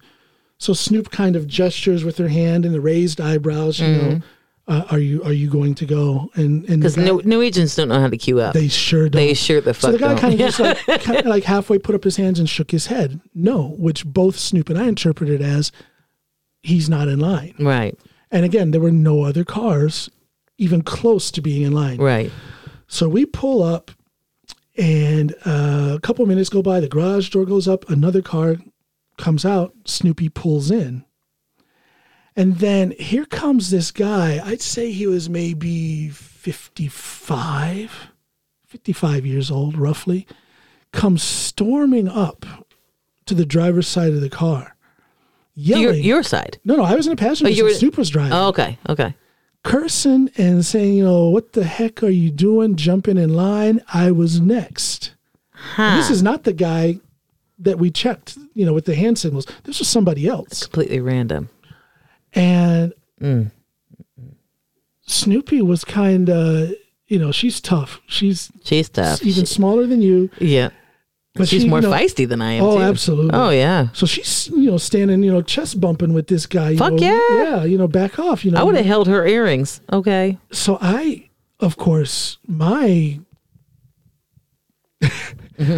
[0.57, 3.79] So Snoop kind of gestures with her hand and the raised eyebrows.
[3.79, 4.21] You know,
[4.67, 6.29] uh, are you are you going to go?
[6.33, 8.53] And Because no, Norwegians don't know how to queue up.
[8.53, 9.21] they sure don't.
[9.21, 11.77] They sure the So fuck the guy kind of just like kind of like halfway
[11.77, 13.21] put up his hands and shook his head.
[13.35, 15.71] No, which both Snoop and I interpreted as
[16.67, 17.55] he's not in line.
[17.59, 17.97] right.
[18.29, 20.09] And again, there were no other cars
[20.57, 21.97] even close to being in line.
[21.97, 22.29] Right.
[22.87, 23.89] So we pull up,
[24.77, 26.81] and uh, a couple minutes go by.
[26.81, 27.89] The garage door goes up.
[27.89, 28.57] Another car
[29.17, 29.73] comes out.
[29.85, 31.05] Snoopy pulls in.
[32.35, 34.41] And then here comes this guy.
[34.43, 38.11] I'd say he was maybe 55,
[38.67, 40.27] 55 years old, roughly.
[40.91, 42.45] Comes storming up
[43.25, 44.75] to the driver's side of the car,
[45.59, 46.03] yelling.
[46.03, 46.59] your side.
[46.63, 47.63] no, no, I was in a passenger Oh, seat.
[47.63, 48.77] were- Snoop was driving Oh, okay.
[48.89, 49.13] Okay.
[49.63, 53.81] cursing and saying, you know, what the heck are you doing jumping in line?
[53.93, 55.13] I was next.
[55.77, 56.99] And This is not the guy
[57.59, 59.45] that we checked, you know, with the hand signals.
[59.63, 60.63] This was somebody else.
[60.63, 61.49] Completely random.
[62.33, 63.49] And Mm.
[65.07, 66.71] Snoopy was kind of,
[67.07, 68.01] you know, she's tough.
[68.07, 69.23] She's She's tough.
[69.23, 70.29] even She- smaller than you.
[70.39, 70.69] yeah.
[71.37, 72.63] But She's she, more you know- feisty than I am.
[72.63, 72.83] Oh, too.
[72.83, 73.31] absolutely.
[73.33, 73.87] Oh, yeah.
[73.93, 76.75] So she's, you know, standing, you know, chest bumping with this guy.
[76.75, 77.43] Fuck know, yeah.
[77.43, 78.59] Yeah, you know, back off, you know.
[78.59, 79.81] I would have held her earrings.
[79.91, 80.37] Okay.
[80.51, 83.19] so I, of course, my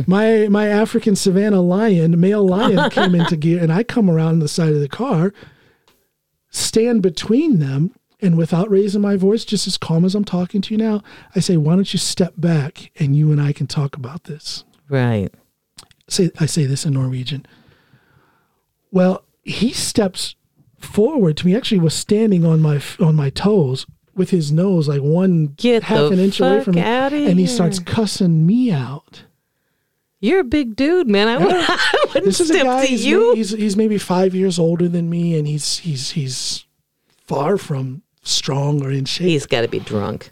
[0.07, 4.47] my my African Savannah lion, male lion, came into gear, and I come around the
[4.47, 5.33] side of the car,
[6.49, 10.73] stand between them, and without raising my voice, just as calm as I'm talking to
[10.73, 11.01] you now,
[11.35, 14.63] I say, "Why don't you step back, and you and I can talk about this."
[14.89, 15.33] Right.
[16.09, 17.45] Say I say this in Norwegian.
[18.91, 20.35] Well, he steps
[20.77, 21.55] forward to me.
[21.55, 26.11] Actually, was standing on my on my toes with his nose like one Get half
[26.11, 29.23] an inch away from me, and he starts cussing me out.
[30.21, 31.29] You're a big dude, man.
[31.29, 32.81] I, would, I wouldn't This is a step guy.
[32.81, 33.33] to He's, you.
[33.35, 36.65] he's he's maybe five years older than me, and he's he's he's
[37.25, 39.27] far from strong or in shape.
[39.27, 40.29] He's got to be drunk.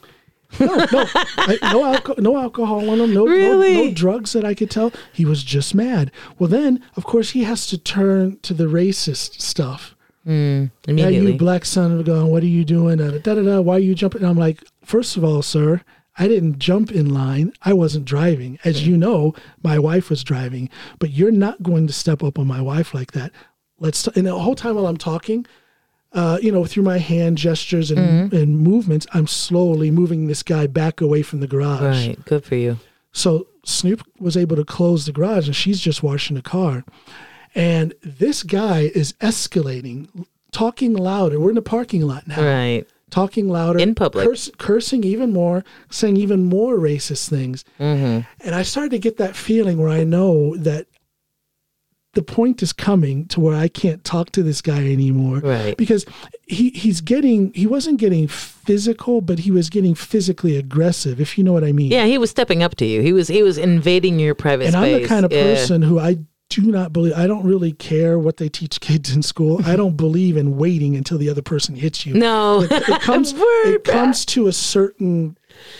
[0.59, 3.13] No, no, I, no, alco- no alcohol on him.
[3.13, 3.75] No, no, Really?
[3.75, 4.91] no drugs that I could tell.
[5.13, 6.11] He was just mad.
[6.39, 9.95] Well, then of course he has to turn to the racist stuff.
[10.23, 12.27] Hmm, yeah, you black son of a gun.
[12.27, 12.97] What are you doing?
[12.97, 14.21] Da, da, da, da, why are you jumping?
[14.21, 15.81] And I'm like, first of all, sir,
[16.17, 17.53] I didn't jump in line.
[17.61, 18.59] I wasn't driving.
[18.65, 18.89] As hmm.
[18.89, 20.69] you know, my wife was driving.
[20.99, 23.31] But you're not going to step up on my wife like that.
[23.79, 24.03] Let's.
[24.03, 25.45] T- and the whole time while I'm talking,
[26.17, 30.65] uh, you know, through my hand gestures and, and movements, I'm slowly moving this guy
[30.65, 32.07] back away from the garage.
[32.07, 32.25] right.
[32.25, 32.79] Good for you.
[33.11, 36.83] So Snoop was able to close the garage and she's just washing the car.
[37.53, 41.39] And this guy is escalating, talking louder.
[41.39, 42.43] We're in the parking lot now.
[42.43, 42.87] Right.
[43.11, 43.77] Talking louder.
[43.77, 44.27] In public.
[44.27, 47.63] Curse, cursing even more, saying even more racist things.
[47.79, 48.27] Mm-hmm.
[48.45, 50.87] And I started to get that feeling where I know that
[52.17, 55.37] the point is coming to where I can't talk to this guy anymore.
[55.37, 55.77] Right.
[55.77, 56.03] Because
[56.47, 61.43] he he's getting he wasn't getting physical, but he was getting physically aggressive, if you
[61.43, 61.91] know what I mean.
[61.91, 63.03] Yeah, he was stepping up to you.
[63.03, 64.95] He was he was invading your private And space.
[64.95, 65.43] I'm the kind of Yeah.
[65.43, 66.17] person who I
[66.49, 69.61] do not believe I don't really care what they teach kids in school.
[69.65, 72.13] I don't believe in waiting until the other person hits you.
[72.13, 75.37] No, It comes Word, it comes to a certain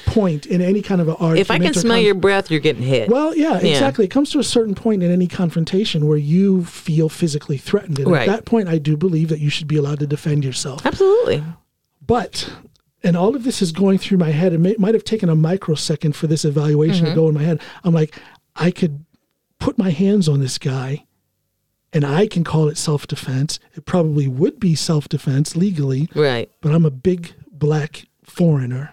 [0.08, 1.40] point in any kind of an argument.
[1.40, 3.10] if I can smell con- your breath, you're getting hit.
[3.10, 3.68] Well, yeah, Yeah.
[3.74, 4.06] exactly.
[4.06, 8.00] It comes to a certain point in any confrontation where you feel physically threatened.
[8.00, 8.28] And Right.
[8.28, 10.86] at that point, I do believe that you should be allowed to defend yourself.
[10.86, 11.44] Absolutely.
[12.06, 12.50] But,
[13.04, 14.54] and all of this is going through my head.
[14.54, 17.16] It may, might have taken a microsecond for this evaluation Mm-hmm.
[17.16, 17.62] to go in my head.
[17.84, 18.16] I'm like,
[18.56, 19.06] I could
[19.60, 21.06] put my hands on this guy
[21.94, 23.60] and I can call it self defense.
[23.76, 26.50] It probably would be self defense legally, Right.
[26.62, 28.92] but I'm a big black foreigner.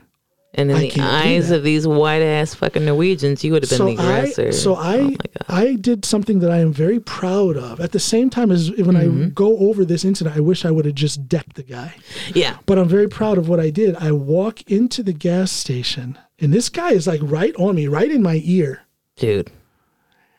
[0.57, 3.77] And in I the eyes of these white ass fucking Norwegians, you would have been
[3.79, 4.47] so the aggressor.
[4.47, 5.45] I, so I, oh.
[5.49, 7.81] I did something that I am very proud of.
[7.81, 9.23] At the same time as when Mm-hmm.
[9.25, 11.97] I go over this incident, I wish I would have just decked the guy.
[12.35, 12.59] yeah.
[12.67, 13.97] But I'm very proud of what I did.
[13.97, 18.09] I walk into the gas station, and this guy is like right on me, right
[18.11, 18.83] in my ear.
[19.17, 19.51] Dude.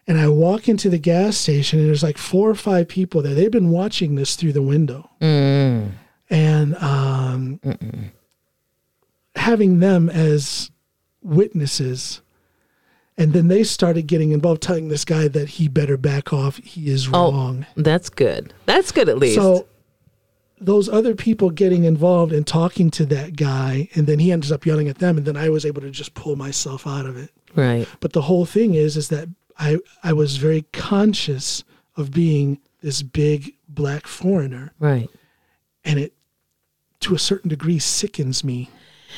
[0.08, 3.34] And I walk into the gas station, and there's like four or five people there.
[3.34, 5.10] They've been watching this through the window.
[5.20, 5.92] Mm.
[6.30, 7.60] And um,
[9.36, 10.72] having them as
[11.22, 12.22] witnesses.
[13.18, 16.58] And then they started getting involved, telling this guy that he better back off.
[16.58, 17.66] He is Oh, wrong.
[17.76, 18.54] that's good.
[18.66, 19.36] That's good at least.
[19.36, 19.68] So
[20.60, 24.66] those other people getting involved and talking to that guy, and then he ends up
[24.66, 27.32] yelling at them, and then I was able to just pull myself out of it.
[27.56, 27.88] right.
[28.02, 31.64] But the whole thing is, is that I I was very conscious
[31.98, 35.10] of being this big black foreigner, Right.
[35.84, 36.14] and it
[37.02, 38.70] to a certain degree sickens me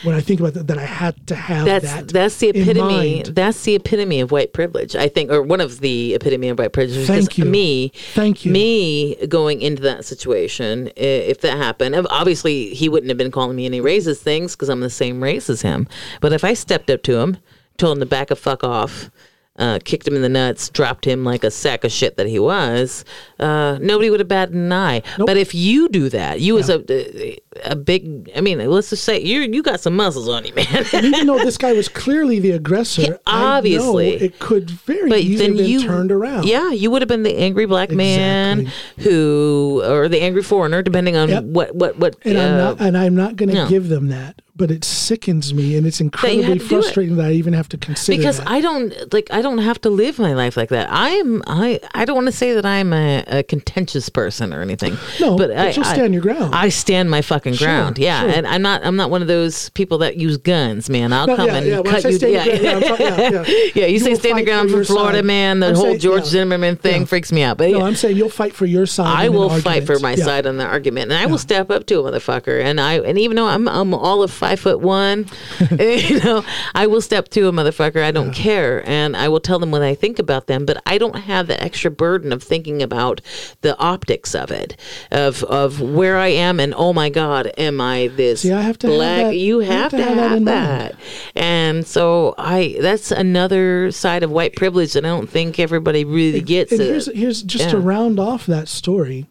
[0.04, 0.68] when I think about that.
[0.68, 2.08] That I had to have That's that.
[2.10, 3.24] that's the epitome.
[3.24, 6.72] That's the epitome of white privilege, I think, or one of the epitome of white
[6.74, 7.08] privilege.
[7.08, 7.46] Thank you.
[7.46, 8.52] Me, Thank you.
[8.52, 13.66] me going into that situation, if that happened, obviously he wouldn't have been calling me
[13.66, 15.88] any racist things because I'm the same race as him.
[16.22, 17.38] But if I stepped up to him,
[17.78, 19.10] told him to back a fuck off.
[19.58, 22.38] Uh, kicked him in the nuts, dropped him like a sack of shit that he
[22.38, 23.04] was.
[23.40, 25.02] Uh, nobody would have batted an eye.
[25.18, 29.20] But if you do that, you as a a big, I mean, let's just say
[29.20, 30.86] you you got some muscles on you, man.
[30.94, 34.16] Even though this guy was clearly the aggressor, obviously.
[34.16, 36.46] I know it could very but easily then been you turned around.
[36.46, 41.16] Yeah, you would have been the angry black man who, or the angry foreigner, depending
[41.16, 41.44] on Yep.
[41.46, 42.16] what what what.
[42.26, 43.68] and I'm uh, not and I'm not going to no.
[43.68, 44.42] give them that.
[44.58, 48.40] But it sickens me, and it's incredibly frustrating that I even have to consider because
[48.40, 48.50] that.
[48.50, 50.88] I don't like I don't have to live my life like that.
[50.92, 54.98] I'm I I don't want to say that I'm a, a contentious person or anything.
[55.20, 56.56] No, but, but I, you'll I- stand your ground.
[56.56, 58.00] I stand my fucking Sure, ground.
[58.00, 58.30] Yeah, sure.
[58.32, 61.14] and I'm not I'm not one of those people that use guns, man.
[61.14, 62.18] I'll No, come yeah, and yeah, cut you.
[62.28, 62.46] yeah.
[62.46, 63.44] ground, yeah, talking- yeah, yeah.
[63.76, 65.26] Yeah, you, You say stand your ground for for Florida, side.
[65.26, 65.60] man.
[65.60, 66.26] The I'm whole saying- George.
[66.26, 67.58] Zimmerman thing freaks me out.
[67.60, 67.82] But no.
[67.82, 69.06] I'm saying you'll fight for your side.
[69.08, 72.00] I will fight for my side on the argument, and I will step up to
[72.00, 72.60] a motherfucker.
[72.64, 75.26] And I, and even though I'm, I'm all of five foot one,
[75.80, 76.44] you know,
[76.74, 78.02] I will step to a motherfucker.
[78.02, 80.66] I don't care, and I will tell them what I think about them.
[80.66, 83.20] But I don't have the extra burden of thinking about
[83.62, 84.80] the optics of it,
[85.12, 88.78] of of where I am, and oh my God, am I this See, I have
[88.80, 89.26] to have black?
[89.26, 90.96] that- you I have, to have, that that,
[91.36, 92.78] and so I.
[92.80, 96.72] That's another side of white privilege that I don't think everybody really gets.
[96.72, 96.86] And it.
[96.86, 99.28] here's here's just to round off that story.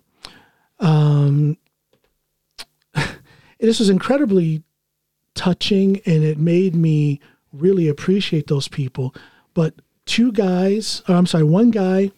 [0.79, 1.57] Um,
[3.61, 4.63] this was incredibly
[5.37, 7.21] touching, and it made me
[7.53, 9.15] really appreciate those people.
[9.55, 12.11] But two guys, or I'm sorry, one guy,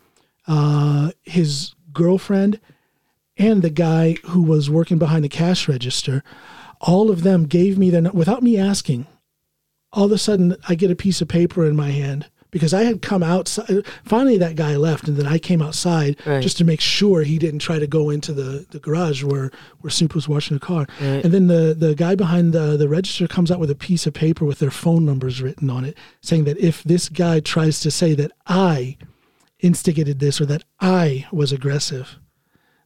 [0.47, 2.61] uh, his girlfriend,
[3.37, 6.25] and the guy who was working behind the cash register,
[6.81, 9.07] all of them gave me their without me asking.
[9.93, 12.85] All of a sudden, I get a piece of paper in my hand because I
[12.85, 13.85] had come outside.
[14.05, 16.43] Finally, that guy left, and then I came outside Right.
[16.43, 19.51] just to make sure he didn't try to go into the, the garage where
[19.81, 20.87] where Snoop was washing the car.
[21.01, 24.15] And then the the guy behind the the register comes out with a piece of
[24.15, 27.91] paper with their phone numbers written on it, saying that if this guy tries to
[27.91, 28.97] say that I
[29.61, 32.17] instigated this or that I was aggressive,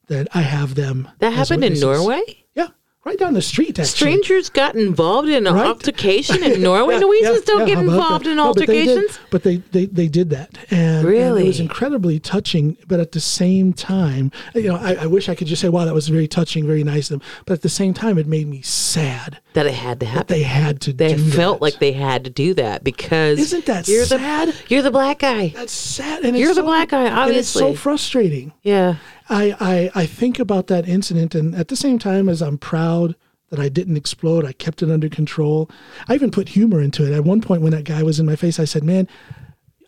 [0.09, 1.09] that I have them.
[1.19, 1.79] That happened in.
[1.79, 2.23] Norway.
[2.55, 2.69] Yeah,
[3.05, 3.71] right down the street.
[3.79, 3.85] Actually.
[3.87, 5.67] Strangers got involved in an Right.
[5.67, 6.95] altercation in Norway.
[6.95, 9.19] Yeah, Norwegians yeah, don't yeah, get involved in No, but they did- altercations.
[9.31, 10.57] But they, they, they did that.
[10.71, 11.45] And, and Really?
[11.45, 12.77] it was incredibly touching.
[12.87, 15.85] But at the same time, you know, I, I wish I could just say, wow,
[15.85, 17.29] that was very touching, very nice of them.
[17.47, 20.19] But at the same time, it made me sad that it had to happen.
[20.21, 21.17] that they had to do that.
[21.17, 21.63] They felt that.
[21.63, 24.49] like they had to do that because Isn't that you're sad?
[24.49, 25.49] the you're the black guy.
[25.49, 26.25] That's sad.
[26.25, 28.53] And You're the so- black guy, And it's so frustrating.
[28.63, 28.97] Yeah,
[29.33, 33.17] I, I, I think about that incident, and at the same time as I'm proud
[33.51, 35.69] that I didn't explode, I kept it under control.
[36.09, 37.13] I even put humor into it.
[37.15, 39.09] At one point, when that guy was in my face, I said, "Man,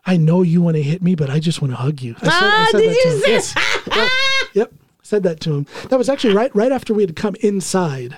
[0.07, 2.15] I know you want to hit me, but I just want to hug you.
[2.21, 3.21] I said, I Ah, said did that to you him.
[3.21, 3.55] say- Yes.
[3.97, 4.09] Yep.
[4.55, 4.73] Yep.
[5.03, 5.67] Said that to him.
[5.91, 8.17] That was actually right right after we had come inside.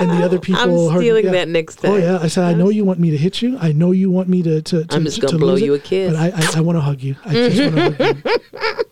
[0.00, 1.30] And the other people I'm heard- yeah.
[1.32, 1.90] that next time.
[1.92, 3.58] Oh yeah, I said I know you want me to hit you.
[3.58, 4.84] I know you want me to to.
[4.84, 6.12] to I'm just gonna blow it, you a kiss.
[6.12, 7.16] But I I, I want to hug you.
[7.24, 8.82] I just want to hug you.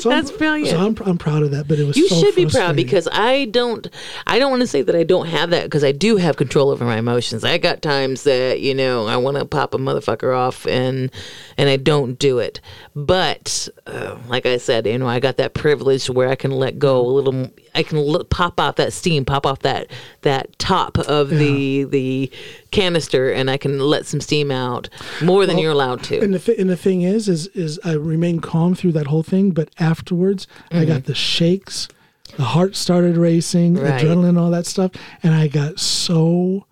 [0.00, 0.70] So I'm- That's brilliant.
[0.70, 3.08] So I'm, I'm proud of that, but it was You so should be proud because
[3.10, 3.86] I don't.
[4.26, 6.70] I don't want to say that I don't have that because I do have control
[6.70, 7.44] over my emotions.
[7.44, 11.10] I got times that you know I want to pop a motherfucker off and
[11.56, 12.60] and I don't do it.
[12.94, 16.78] But uh, like I said, you know, I got that privilege where I can let
[16.78, 17.50] go a little.
[17.74, 19.90] I can l- pop off that steam, pop off that
[20.22, 22.30] that top of the the
[22.70, 24.88] canister, and I can let some steam out
[25.22, 26.20] more than you're allowed to.
[26.20, 29.22] And the th- and the thing is, is is I remained calm through that whole
[29.22, 31.88] thing, but afterwards I got the shakes,
[32.36, 33.84] the heart started racing, Mm-hmm.
[33.84, 34.02] Right.
[34.02, 34.90] adrenaline, all that stuff,
[35.22, 36.66] and I got so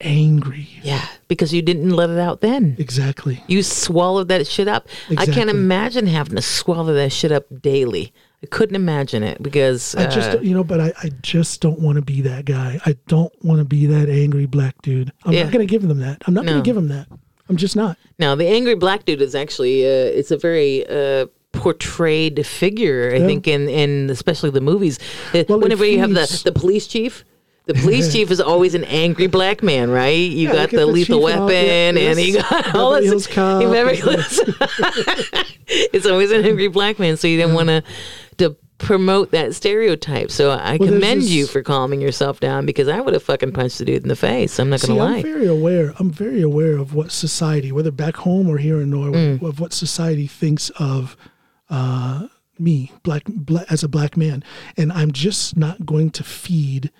[0.00, 0.68] angry.
[0.82, 2.76] yeah, because you didn't let it out then.
[2.78, 3.42] Exactly.
[3.46, 4.88] You swallowed that shit up.
[5.16, 8.12] I can't imagine having to swallow that shit up daily.
[8.42, 11.78] I couldn't imagine it because I just uh, you know, but I, I just don't
[11.78, 12.80] want to be that guy.
[12.84, 15.12] I don't want to be that angry black dude.
[15.24, 15.44] I'm Yeah.
[15.44, 16.22] not going to give them that.
[16.26, 17.06] I'm not going to give them that.
[17.48, 17.96] I'm just not.
[18.18, 19.88] now the angry black dude is actually uh,
[20.18, 23.12] it's a very uh, portrayed figure.
[23.14, 24.98] I think in in especially the movies.
[25.34, 27.24] Uh, Well, Whenever you have the the police chief.
[27.66, 30.18] The police chief is always an angry black man, right?
[30.18, 33.26] You Yeah, got the the lethal weapon, and yeah, you got all Beverly this.
[33.26, 33.62] Hills Cop.
[33.62, 34.40] Beverly Hills.
[35.68, 37.82] it's always an angry black man, so you didn't want to
[38.38, 40.30] to promote that stereotype.
[40.30, 43.52] So I Well, commend this- you for calming yourself down because I would have fucking
[43.52, 44.58] punched the dude in the face.
[44.58, 45.16] I'm not gonna lie.
[45.18, 45.94] I'm very aware.
[45.98, 49.42] I'm very aware of what society, whether back home or here in Norway, Mm.
[49.48, 51.16] of what society thinks of
[51.70, 52.26] uh,
[52.58, 54.44] me, black, black, as a black man,
[54.76, 56.90] and I'm just not going to feed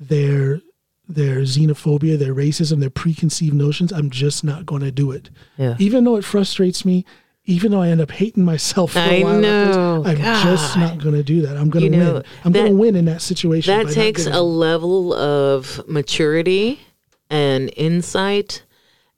[0.00, 0.60] their
[1.08, 3.92] their xenophobia, their racism, their preconceived notions.
[3.92, 5.30] I'm just not going to do it.
[5.58, 5.76] Yeah.
[5.78, 7.04] Even though it frustrates me,
[7.44, 10.02] even though I end up hating myself for a while, know.
[10.06, 11.56] I'm just not going to do that.
[11.56, 12.24] I'm going You to know, win.
[12.44, 13.74] I'm going to win in that situation.
[13.76, 16.80] That takes a level of maturity
[17.30, 18.62] and insight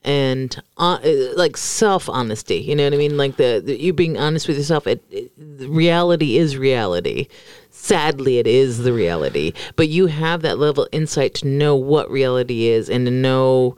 [0.04, 0.98] and uh,
[1.36, 2.56] like self honesty.
[2.56, 3.16] You know what I mean?
[3.16, 4.86] Like the, the you being honest with yourself.
[4.86, 7.28] It, it, reality is reality.
[7.70, 9.52] Sadly, it is the reality.
[9.76, 13.76] But you have that level of insight to know what reality is and to know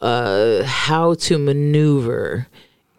[0.00, 2.48] uh, how to maneuver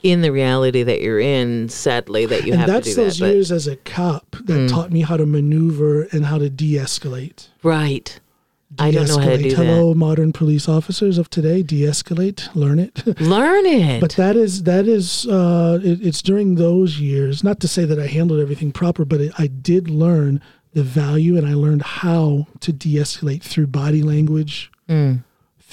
[0.03, 1.69] in the reality that you're in.
[1.69, 3.25] Sadly, that you and have that's to do those that.
[3.25, 6.37] but- that's those years as a cop that taught me how to maneuver and how
[6.37, 7.47] to de-escalate.
[7.63, 8.19] right.
[8.79, 9.49] I don't know how to De-escalate.
[9.51, 11.61] do Hello, modern police officers of today.
[11.61, 12.49] De-escalate.
[12.55, 13.05] Learn it.
[13.21, 14.01] Learn it.
[14.01, 17.43] but that is that is uh, it, it's during those years.
[17.43, 20.41] Not to say that I handled everything proper, but it, I did learn
[20.73, 24.71] the value, and I learned how to de-escalate through body language,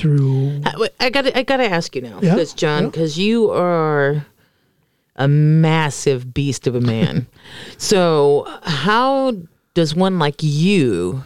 [0.01, 2.89] through I- got I got to ask you now, Yeah, because John, yeah.
[2.91, 4.25] because you are
[5.17, 7.27] a massive beast of a man.
[7.79, 9.35] so how
[9.75, 11.23] does one like you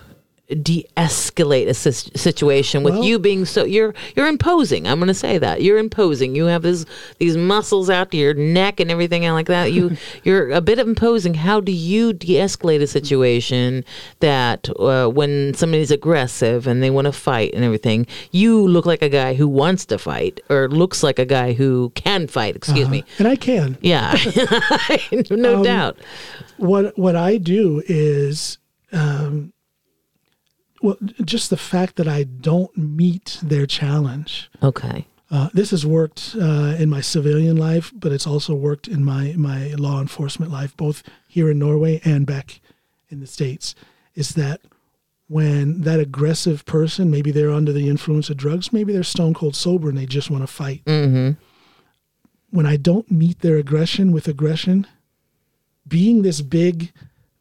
[0.63, 5.39] de-escalate a situation with Well- you being so you're you're imposing i'm going to say
[5.39, 6.85] that you're imposing you have this
[7.19, 10.87] these muscles out to your neck and everything like that you you're a bit of
[10.87, 13.87] imposing how do you de-escalate a situation
[14.21, 19.01] that uh, when somebody's aggressive and they want to fight and everything you look like
[19.01, 22.89] a guy who wants to fight or looks like a guy who can fight excuse
[22.91, 23.03] me.
[23.19, 23.79] And I can.
[23.81, 24.15] yeah
[25.31, 25.97] no Um, doubt.
[26.59, 28.59] what what I do is
[28.93, 29.54] um,
[30.85, 34.51] well just the fact that I don't meet their challenge.
[34.63, 34.99] okay
[35.31, 39.25] Uh, this has worked uh, in my civilian life, but it's also worked in my
[39.51, 42.61] my law enforcement life, both here in Norway and back
[43.11, 43.75] in the states.
[44.15, 44.61] Is that
[45.27, 49.57] when that aggressive person, maybe they're under the influence of drugs, maybe they're stone cold
[49.57, 50.85] sober and they just want to fight.
[50.85, 51.31] mm-hmm.
[52.51, 54.87] When I don't meet their aggression with aggression,
[55.89, 56.93] being this big,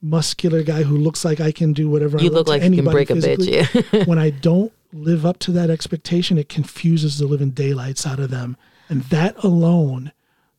[0.03, 2.67] muscular guy who looks like I can do whatever I you want look like you
[2.67, 3.49] can anybody break a bitch
[3.93, 8.19] yeah when I don't live up to that expectation, it confuses the living daylights out
[8.19, 8.57] of them.
[8.89, 10.11] And that alone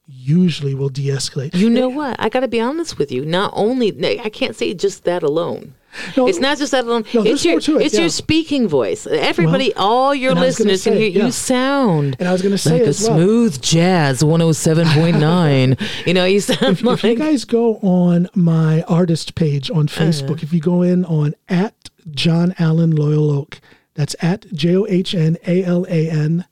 [0.07, 1.55] usually will de escalate.
[1.55, 2.17] You know what?
[2.19, 3.25] I got to be honest with you.
[3.25, 5.75] Not only I can't say just that alone.
[6.17, 7.05] No, it's not just that alone.
[7.15, 8.01] No, it's your it, it's yeah.
[8.01, 9.07] your speaking voice.
[9.07, 11.27] Everybody, all your listeners can hear yeah.
[11.27, 15.81] you sound And I was going to say like a well, smooth jazz 107.9.
[16.07, 19.85] you know, you sound if, like if you guys go on my artist page on
[19.89, 20.05] Uh-huh.
[20.05, 23.61] Facebook, if you go in on at John Alan Loyal Oak,
[23.95, 26.47] that's at J O H N A L A N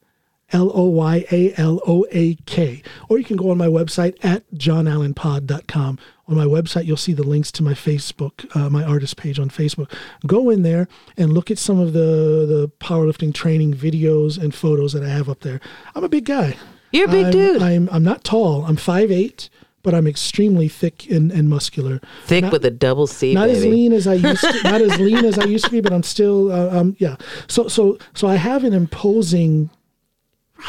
[0.52, 2.82] L O Y A L O A K.
[3.08, 5.98] Or you can go on my website at johnalanpod.com.
[6.28, 9.50] On my website, you'll see the links to my Facebook, uh, my artist page on
[9.50, 9.92] Facebook.
[10.26, 14.92] Go in there and look at some of the, the powerlifting training videos and photos
[14.92, 15.60] that I have up there.
[15.94, 16.56] I'm a big guy.
[16.92, 17.62] You're a big I'm, dude.
[17.62, 18.64] I'm I'm not tall.
[18.66, 19.48] I'm five eight,
[19.82, 22.00] but I'm extremely thick and, and muscular.
[22.24, 23.58] Thick Not- with a double C, not baby.
[23.58, 25.92] as lean as I used to, not as lean as I used to be, but
[25.92, 27.16] I'm still uh, um yeah.
[27.48, 29.70] So so so I have an imposing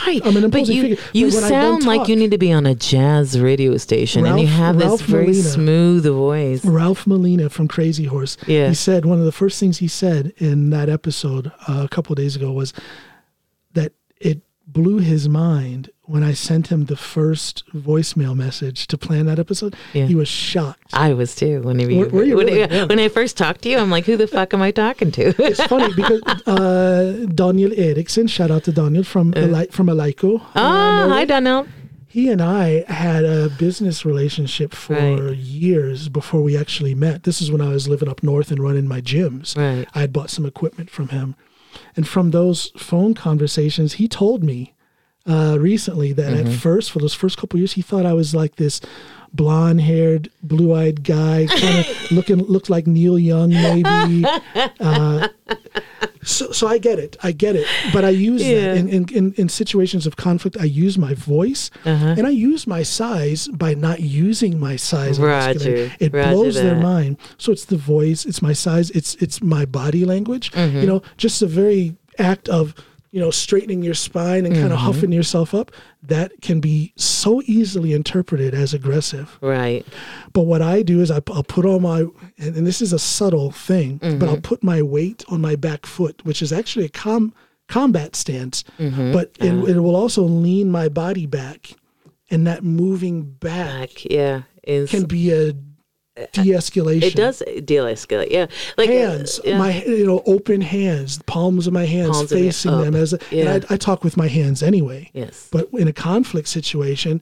[0.07, 0.21] Right.
[0.25, 0.97] I'm an but you, figure.
[1.13, 4.39] you But sound like talk- you need to be on a jazz radio station and
[4.39, 5.43] you Ralph- have this Ralph very Molina.
[5.43, 6.65] smooth voice.
[6.65, 8.35] Ralph Molina from Crazy Horse.
[8.47, 8.69] Yeah.
[8.69, 12.13] He said one of the first things he said in that episode uh, a couple
[12.13, 12.73] of days ago was
[13.73, 19.25] that it blew his mind when I sent him the first voicemail message to plan
[19.27, 19.75] that episode.
[19.93, 20.05] Yeah.
[20.05, 20.91] He was shocked.
[20.93, 22.59] I was too when you, Were- were you when, really?
[22.59, 22.85] yeah, Yeah.
[22.85, 23.77] when I first talked to you.
[23.77, 25.33] I'm like, who the fuck am I talking to?
[25.43, 30.41] It's funny because uh, Daniel Eriksson, shout out to Daniel from Eli- from Eleiko.
[30.41, 31.67] uh, Ah, hi, Daniel.
[32.07, 35.35] he and I had a business relationship for Right.
[35.37, 37.23] years before we actually met.
[37.23, 39.55] This is when I was living up north and running my gyms.
[39.57, 39.87] Right.
[39.95, 41.35] I had bought some equipment from him.
[41.95, 44.72] And from those phone conversations, he told me
[45.25, 46.47] uh, recently that Mm-hmm.
[46.47, 48.81] at first, for those first couple years, he thought I was like this
[49.33, 54.25] blonde haired, blue eyed guy, kind of looking, looked like Neil Young, maybe.
[54.79, 55.27] Uh,
[56.23, 57.17] so, so I get it.
[57.21, 57.67] I get it.
[57.91, 58.61] But I use Yeah.
[58.73, 60.55] that in, in, in, in situations of conflict.
[60.59, 62.15] I use my voice Uh-huh.
[62.17, 65.19] and I use my size by not using my size.
[65.19, 65.91] Roger.
[65.99, 67.17] It Roger blows their mind.
[67.37, 70.51] So it's the voice, it's my size, it's it's my body language.
[70.51, 70.77] Mm-hmm.
[70.79, 72.73] You know, just the very act of
[73.13, 74.85] you know straightening your spine and kind of Mm-hmm.
[74.87, 75.71] huffing yourself up
[76.01, 79.37] that can be so easily interpreted as aggressive.
[79.39, 79.85] Right.
[80.33, 81.99] But what I do is I, will put all my,
[82.43, 84.29] and, and this is a subtle thing, but Mm-hmm.
[84.29, 87.33] I'll put my weight on my back foot, which is actually a com,
[87.69, 89.13] combat stance, Mm-hmm.
[89.13, 89.65] but it, Uh-huh.
[89.67, 91.59] it will also lean my body back.
[92.31, 94.05] And that moving back Back.
[94.09, 94.41] Yeah.
[94.63, 95.53] Is, can be a
[96.31, 97.03] de-escalation.
[97.03, 98.29] it does deal escalate.
[98.29, 98.47] Yeah.
[98.77, 99.57] Like uh, Hands, yeah.
[99.57, 103.59] my you know, open hands, palms of my hands Palms facing them as, a, Yeah.
[103.69, 105.09] I, I talk with my hands anyway.
[105.13, 105.49] Yes.
[105.51, 107.21] But in a conflict situation,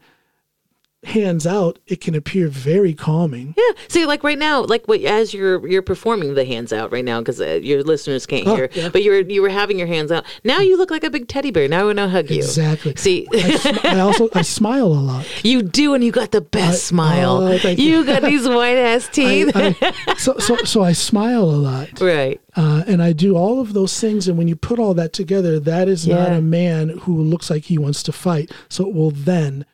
[1.04, 3.56] hands out, it can appear very calming.
[3.58, 3.72] Yeah.
[3.88, 7.20] See, like right now, like what as you're you're performing the hands out right now
[7.20, 8.90] because uh, your listeners can't Oh, hear, yeah.
[8.90, 10.26] but you were you were having your hands out.
[10.44, 11.68] Now you look like a big teddy bear.
[11.68, 12.38] Now I want to hug you.
[12.38, 12.96] Exactly.
[12.98, 15.26] See, I, sm- I also I smile a lot.
[15.44, 17.38] you do, and you got the best smile.
[17.38, 18.06] oh, you you.
[18.06, 19.52] got these white ass teeth.
[19.56, 22.40] I- so so so I smile a lot, right.
[22.56, 24.28] uh, and I do all of those things.
[24.28, 27.64] And when you put all that together, that is not a man who looks like
[27.64, 28.52] he wants to fight.
[28.70, 29.66] So it will then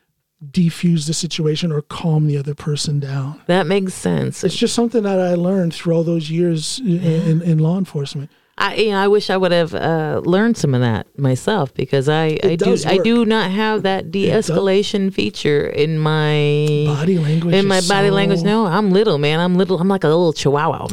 [0.44, 3.40] defuse the situation or calm the other person down.
[3.46, 4.44] That makes sense.
[4.44, 8.30] It's just something that I learned through all those years in, in, in law enforcement.
[8.60, 12.08] I, you know, I wish I would have uh, learned some of that myself because
[12.08, 17.54] I, I do does I do not have that de-escalation feature in my Body language
[17.54, 18.42] in my body so- language.
[18.42, 19.38] No, I'm little, man.
[19.38, 19.78] I'm little.
[19.78, 20.88] I'm like a little chihuahua.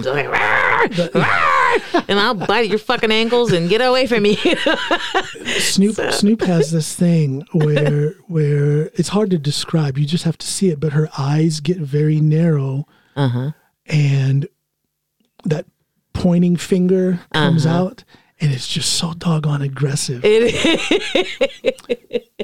[0.85, 4.25] I'm just like, "Rawr, rawr," and I'll bite your fucking ankles and get away from
[4.25, 4.35] you.
[5.59, 9.97] Snoop Snoop has this thing where where it's hard to describe.
[9.97, 10.79] You just have to see it.
[10.79, 13.51] But her eyes get very narrow, uh-huh.
[13.87, 14.47] and
[15.45, 15.65] that
[16.13, 17.75] pointing finger comes Uh-huh.
[17.85, 18.03] out,
[18.41, 20.21] and it's just so doggone aggressive.
[20.23, 20.49] It,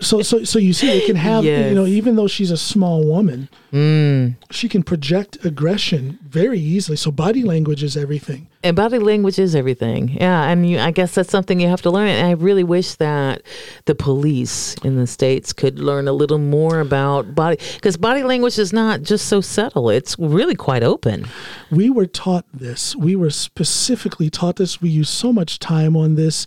[0.02, 3.06] so so so you see, it can have you know, even though she's a small
[3.06, 4.36] woman, mm.
[4.50, 6.96] she can project aggression very easily.
[6.96, 8.48] So body language is everything.
[8.64, 10.10] And body language is everything.
[10.10, 12.10] Yeah, and you, I guess that's something you have to learn.
[12.10, 13.42] And I really wish that
[13.86, 18.60] the police in the states could learn a little more about body, because body language
[18.60, 21.26] is not just so subtle; it's really quite open.
[21.72, 22.96] We were taught this.
[22.96, 24.82] We were specifically taught this.
[24.82, 26.46] We used so much time on this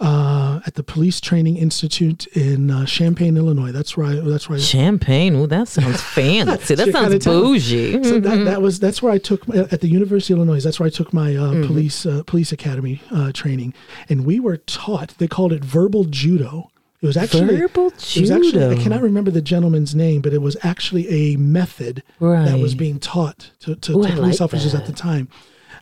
[0.00, 3.70] uh, at the Police Training Institute in uh, Champaign, Illinois.
[3.70, 4.14] That's where I.
[4.14, 4.60] That's where I.
[4.60, 6.74] Champagne, ooh, that sounds fancy.
[6.74, 8.02] that sounds bougie.
[8.02, 10.62] So that, that was that's where I took at the University of Illinois.
[10.62, 13.74] That's where I took my uh, police uh, police academy uh, training,
[14.08, 15.10] and we were taught.
[15.18, 16.70] They called it verbal judo.
[17.02, 20.42] It was actually Verbal It was actually I cannot remember the gentleman's name, but it
[20.42, 24.74] was actually a method that was being taught to, to, Ooh, to police like officers
[24.74, 25.28] at the time.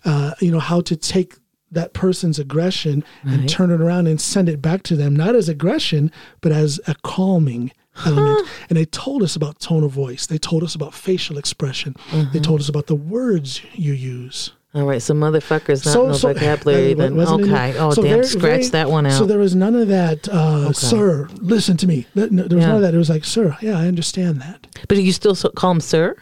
[0.05, 1.35] Uh, you know how to take
[1.70, 5.49] that person's aggression and turn it around and send it back to them, not as
[5.49, 7.73] aggression, but as a calming
[8.07, 8.49] element.
[8.70, 10.27] And they told us about tone of voice.
[10.27, 11.95] They told us about facial expression.
[12.11, 12.32] Mm-hmm.
[12.32, 14.53] They told us about the words you use.
[14.74, 16.93] All right, so motherfuckers not no vocabulary.
[16.93, 17.74] uh, Then wasn't okay.
[17.78, 19.12] Oh so damn, very- scratch very- that one out.
[19.19, 22.07] So there was none of that, uh, sir, listen to me.
[22.15, 22.66] There was Yeah.
[22.66, 22.95] none of that.
[22.95, 24.66] It was like, sir, yeah, I understand that.
[24.86, 26.16] but you still so- call him sir.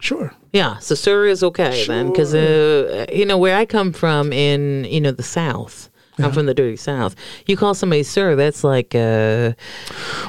[0.00, 0.34] Sure.
[0.52, 4.84] Yeah, so sir is okay then, because uh, you know where I come from in
[4.84, 5.88] you know the South.
[6.18, 7.16] I'm from the dirty South.
[7.46, 9.52] You call somebody sir, that's like uh,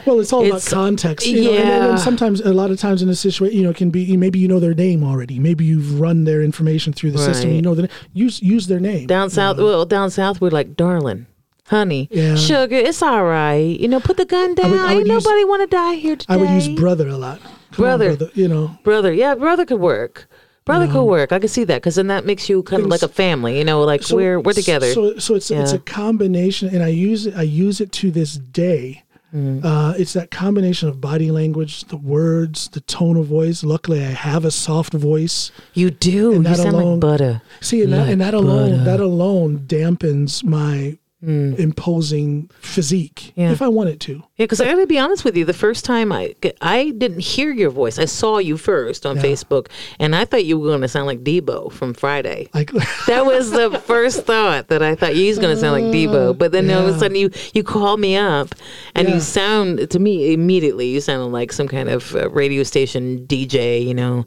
[0.05, 1.27] Well, it's all It's- about context.
[1.27, 1.89] You know, and, and, yeah.
[1.89, 4.39] and sometimes, a lot of times in a situation, you know, it can be maybe
[4.39, 5.37] you know their name already.
[5.37, 7.51] Maybe you've run their information through the system.
[7.51, 9.05] You know that use use their name.
[9.07, 9.57] down south.
[9.57, 11.25] Well, down south we're like darling.
[11.67, 12.35] honey, Yeah.
[12.35, 13.77] sugar, it's all right.
[13.79, 14.71] You know, put the gun down.
[14.71, 16.33] would- I would Ain't use- nobody want to die here today.
[16.33, 17.39] I would use brother a lot.
[17.71, 18.15] Come on, Brother.
[18.17, 18.31] brother.
[18.35, 19.13] You know, brother.
[19.13, 20.27] Yeah, brother could work.
[20.63, 21.31] Brother could work.
[21.31, 23.57] I could see that because then that makes you kind of like a family.
[23.57, 24.93] You know, like we're we're together.
[24.93, 27.35] So, so it's it's a combination, and I use it.
[27.35, 29.03] I use it to this day.
[29.33, 29.63] Mm.
[29.63, 33.63] Uh, it's that combination of body language, the words, the tone of voice.
[33.63, 35.51] Luckily, I have a soft voice.
[35.73, 36.33] you do.
[36.33, 37.41] and You that sound alone- like butter.
[37.61, 38.83] See, and that, and that alone, butter.
[38.83, 43.51] that alone dampens my imposing physique Yeah.
[43.51, 44.13] if I wanted to.
[44.37, 45.45] Yeah, because I got to be honest with you.
[45.45, 47.99] The first time I I didn't hear your voice.
[47.99, 49.21] I saw you first on Yeah.
[49.23, 49.67] Facebook,
[49.99, 52.49] and I thought you were going to sound like Deebo from Friday.
[52.53, 52.71] Like,
[53.07, 56.37] That was the first thought that I thought he's going to sound like Deebo.
[56.37, 58.55] But then all of a sudden you you called me up,
[58.95, 59.15] and Yeah.
[59.15, 63.85] you sound to me immediately you sounded like some kind of uh, radio station DJ.
[63.85, 64.25] You know,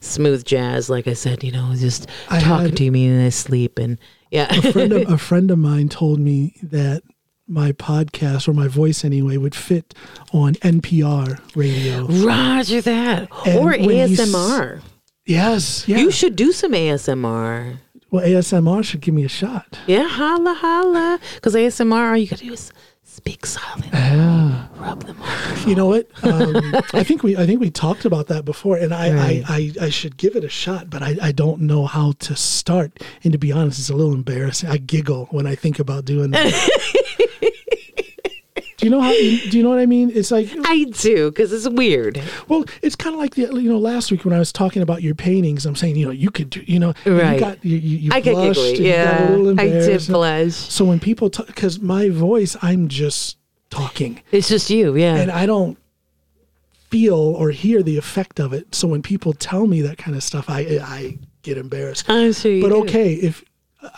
[0.00, 0.90] smooth jazz.
[0.90, 3.98] Like I said, you know, just I talking had- to me in his sleep, and
[4.34, 4.54] yeah.
[4.54, 7.02] a friend of, a friend of mine told me that
[7.46, 9.94] my podcast or my voice anyway would fit
[10.32, 12.06] on NPR radio.
[12.06, 14.80] Roger that, And or you s- ASMR.
[15.26, 15.98] Yes, yeah.
[15.98, 17.78] You should do some ASMR.
[18.10, 19.78] well, ASMR should give me a shot.
[19.86, 21.18] Yeah, holla, holla.
[21.34, 22.72] Because ASMR, all you got to do is
[23.14, 24.66] speak silent, Yeah.
[24.76, 25.68] rub them on.
[25.68, 26.08] You know what?
[26.24, 29.42] Um, I think we I think we talked about that before, and I, Right.
[29.48, 32.34] I, I, I should give it a shot, but I, I don't know how to
[32.34, 33.02] start.
[33.22, 34.68] And to be honest, it's a little embarrassing.
[34.68, 37.50] I giggle when I think about doing that.
[38.84, 39.10] you know how?
[39.12, 40.10] Do you know what I mean?
[40.14, 42.20] It's like I do, because it's weird.
[42.48, 45.02] Well, it's kind of like the you know last week when I was talking about
[45.02, 45.66] your paintings.
[45.66, 47.34] I'm saying you know you could do you know Right.
[47.34, 48.70] you got you, you, you I get giggly.
[48.70, 50.54] and you Yeah, I did blush.
[50.54, 53.38] So when people talk, because my voice, I'm just
[53.70, 55.16] talking, It's just you, yeah.
[55.16, 55.76] and I don't
[56.90, 58.74] feel or hear the effect of it.
[58.74, 62.04] So when people tell me that kind of stuff, I I get embarrassed.
[62.08, 62.82] I'm sure But do.
[62.82, 63.44] okay, if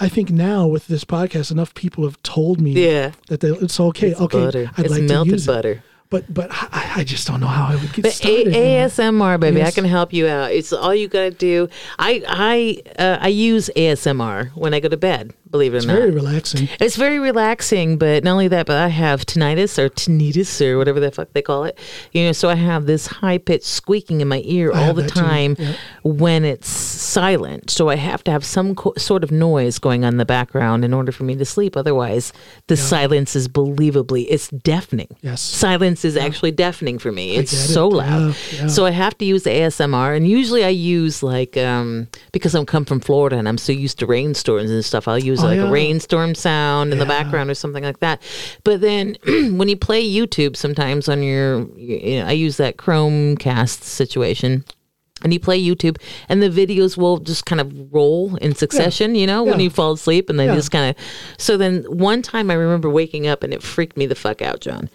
[0.00, 3.12] I think now with this podcast, enough people have told me Yeah.
[3.28, 4.10] that they, it's okay.
[4.10, 4.70] It's okay, butter.
[4.76, 5.70] I'd it's like melted to use butter.
[5.72, 5.80] it.
[6.08, 8.48] But but I, I just don't know how I would get But started.
[8.54, 10.52] A- ASMR, baby, I can help you out.
[10.52, 11.68] It's all you gotta do.
[11.98, 15.34] I I uh, I use ASMR when I go to bed.
[15.50, 16.68] Believe it or It's not, very relaxing.
[16.80, 20.98] It's very relaxing, but not only that, but I have tinnitus or tinnitus or whatever
[20.98, 21.78] the fuck they call it.
[22.12, 25.06] You know, so I have this high pitched squeaking in my ear I all the
[25.06, 25.74] time yeah.
[26.02, 27.70] when it's silent.
[27.70, 30.84] So I have to have some co- sort of noise going on in the background
[30.84, 31.76] in order for me to sleep.
[31.76, 32.32] Otherwise,
[32.66, 35.08] the silence is believably it's deafening.
[35.22, 35.40] Yes.
[35.40, 37.36] Silence is actually deafening for me.
[37.36, 37.72] It's get it.
[37.72, 38.34] so loud.
[38.52, 38.66] Yeah, yeah.
[38.66, 42.84] So I have to use ASMR, and usually I use like um, because I'm come
[42.84, 45.06] from Florida and I'm so used to rainstorms and stuff.
[45.06, 45.68] I'll use Oh, like yeah.
[45.68, 48.22] a rainstorm sound in the background or something like that.
[48.64, 53.82] But then when you play YouTube, sometimes on your, you know, I use that Chromecast
[53.82, 54.64] situation.
[55.22, 55.96] And you play YouTube,
[56.28, 59.92] and the videos will just kind of roll in succession, you know, when you fall
[59.92, 60.54] asleep, and they Yeah.
[60.54, 61.04] just kind of.
[61.38, 64.60] So then one time I remember waking up, and it freaked me the fuck out,
[64.60, 64.90] John.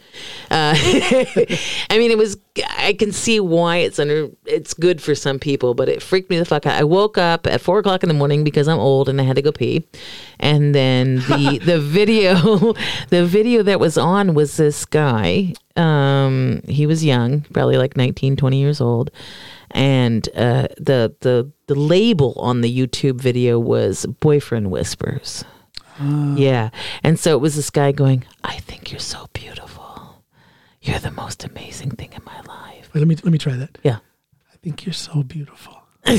[0.52, 2.38] Uh, I mean, it was.
[2.77, 4.30] I can see why it's under.
[4.45, 6.80] It's good for some people, but it freaked me the fuck out.
[6.80, 9.38] I woke up at four o'clock in the morning because I'm old and I had
[9.38, 9.88] to go pee,
[10.39, 12.73] and then the the video,
[13.10, 15.53] the video that was on was this guy.
[15.77, 19.10] Um, he was young, probably like 19, 20 years old,
[19.72, 25.43] and uh, the the the label on the YouTube video was "boyfriend whispers."
[25.99, 26.69] Yeah.
[27.03, 30.23] And so it was this guy going, I think you're so beautiful.
[30.81, 32.89] You're the most amazing thing in my life.
[32.93, 33.77] Wait, let me let me try that.
[33.84, 33.98] Yeah.
[34.52, 35.80] I think you're so beautiful.
[36.03, 36.17] I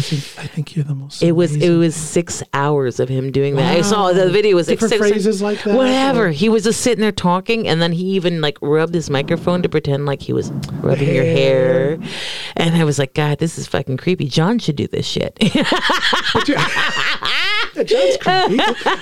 [0.00, 1.22] think I think you're the most.
[1.22, 3.76] It was it was six hours of him doing that.
[3.76, 6.28] I saw the video was like six, phrases like that, Whatever.
[6.28, 9.62] or- He was just sitting there talking, and then he even like rubbed his microphone
[9.62, 10.50] to pretend like he was
[10.80, 11.98] rubbing your hair.
[12.56, 14.28] And I was like, God, this is fucking creepy.
[14.28, 15.36] John should do this shit.
[17.84, 18.56] John's creepy.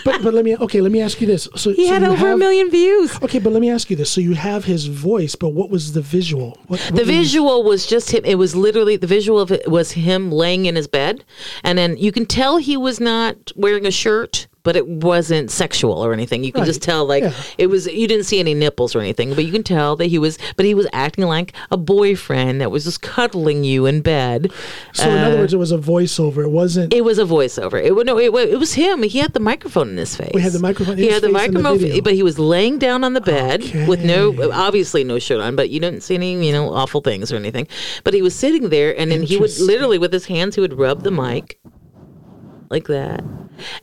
[0.05, 0.81] but but let me okay.
[0.81, 1.48] Let me ask you this.
[1.57, 3.16] So he so had you over a million views.
[3.23, 4.11] Okay, but let me ask you this.
[4.11, 6.59] So you have his voice, but what was the visual?
[6.66, 8.24] What, what The visual was just him.
[8.24, 11.24] It was literally the visual of it was him laying in his bed,
[11.62, 16.05] and then you can tell he was not wearing a shirt, but it wasn't sexual
[16.05, 16.43] or anything.
[16.43, 17.32] You can just tell like Yeah.
[17.56, 17.86] it was.
[17.86, 20.38] You didn't see any nipples or anything, but you can tell that he was.
[20.56, 24.51] But he was acting like a boyfriend that was just cuddling you in bed.
[24.93, 26.43] So in other uh, words, it was a voiceover.
[26.44, 26.93] It wasn't.
[26.93, 27.82] It was a voiceover.
[27.82, 28.18] It was no.
[28.18, 29.05] It, it was him.
[29.05, 30.32] He had the microphone in his face.
[30.34, 32.02] We had the microphone in He his had the the microphone, video.
[32.02, 35.55] but he was laying down on the bed with no, obviously no shirt on.
[35.55, 37.68] But you didn't see any, you know, awful things or anything.
[38.02, 40.74] But he was sitting there, and then he would literally with his hands, he would
[40.76, 41.60] rub the mic.
[42.70, 43.22] Like that.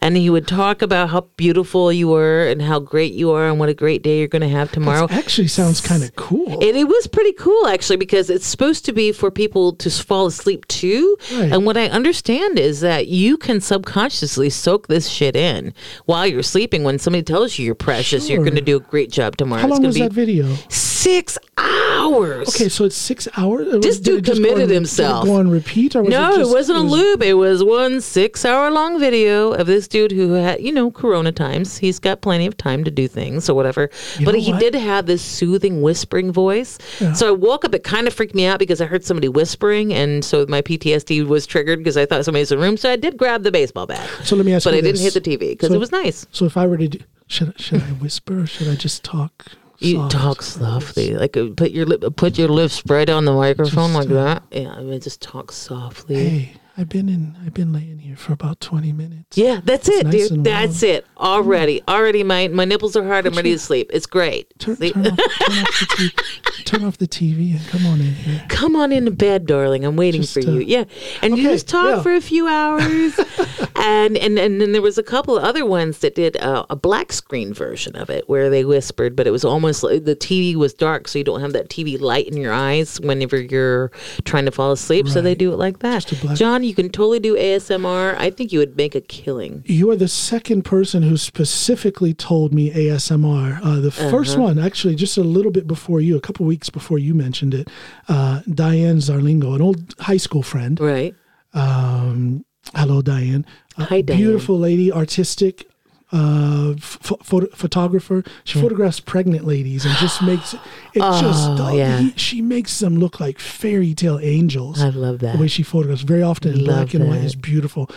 [0.02, 3.60] And he would talk about how beautiful you were and how great you are and
[3.60, 5.08] what a great day you're going to have tomorrow.
[5.10, 6.54] Actually, sounds kind of cool.
[6.54, 10.28] And it was pretty cool actually because it's supposed to be for people to fall
[10.28, 11.18] asleep too.
[11.34, 11.52] Right.
[11.52, 15.74] And what I understand is that you can subconsciously soak this shit in
[16.06, 16.84] while you're sleeping.
[16.84, 19.62] When somebody tells you you're precious, you're going to do a great job tomorrow.
[19.62, 20.56] How long was be that video?
[21.04, 22.50] Six hours.
[22.50, 23.82] Okay, so it's six hours.
[23.82, 25.26] This Did it dude committed on- did it himself.
[25.26, 27.22] Go on repeat, or no, it, it, wasn't a was- loop.
[27.24, 31.32] It was one six hour long video of this dude who had, you know, Corona
[31.32, 31.78] times.
[31.78, 33.90] He's got plenty of time to do things or whatever.
[34.24, 34.60] But he what?
[34.60, 36.78] did have this soothing whispering voice.
[37.16, 37.74] So I woke up.
[37.76, 41.26] It kind of freaked me out because I heard somebody whispering, and so my PTSD
[41.28, 42.78] was triggered because I thought somebody was in the room.
[42.78, 44.08] So I did grab the baseball bat.
[44.24, 44.72] So let me ask you.
[44.72, 46.26] but I didn't hit the TV because So- it was nice.
[46.32, 49.46] So if I were to, do, should should I whisper or should I just talk?
[49.80, 50.12] You soft?
[50.12, 53.96] talk softly, like uh, put your lip, put your lips right on the microphone Just,
[53.96, 54.44] like that.
[54.52, 56.16] Yeah, I mean, just talk softly.
[56.16, 57.38] Hey, I've been in.
[57.46, 59.38] I've been laying here for about twenty minutes.
[59.38, 60.44] Yeah, that's it, nice dude.
[60.44, 61.06] That's it.
[61.18, 63.28] Already, already, my my nipples are hard.
[63.28, 63.92] I'm ready to sleep.
[63.94, 64.58] It's great.
[64.58, 68.00] Turn, Sleep- turn, off, turn, off the TV, turn off the TV and come on
[68.00, 68.44] in here.
[68.50, 69.86] Come on into bed, darling.
[69.86, 70.62] I'm waiting Just, for uh, you.
[70.62, 70.86] Yeah,
[71.22, 72.02] and you just talk yeah.
[72.02, 73.20] for a few hours,
[73.76, 76.76] and and and then there was a couple of other ones that did uh, a
[76.76, 80.56] black screen version of it where they whispered, but it was almost like the TV
[80.56, 83.92] was dark, so you don't have that TV light in your eyes whenever you're
[84.26, 85.08] trying to fall asleep.
[85.08, 86.08] So they do it like that.
[86.08, 88.16] Just you can totally do ASMR.
[88.18, 89.64] I think you would make a killing.
[89.66, 93.60] You are the second person who specifically told me ASMR.
[93.64, 94.10] Uh, the Uh-huh.
[94.10, 97.54] first one, actually, just a little bit before you, a couple weeks before you mentioned
[97.54, 97.70] it,
[98.08, 100.80] uh, Diane Zarlingo, an old high school friend.
[100.80, 101.16] Right.
[101.54, 102.46] Um,
[102.76, 103.46] hello, Diane.
[103.78, 104.20] Uh, Hi, Diane.
[104.22, 105.68] Beautiful lady, artistic.
[106.14, 108.24] Uh, ph- photo- photographer.
[108.44, 110.60] She photographs pregnant ladies and just makes it
[111.00, 111.50] just.
[111.50, 111.98] Oh, oh, yeah.
[111.98, 114.80] he- she makes them look like fairy tale angels.
[114.82, 115.36] I love that.
[115.36, 117.90] the way she photographs very often in Love black and white is beautiful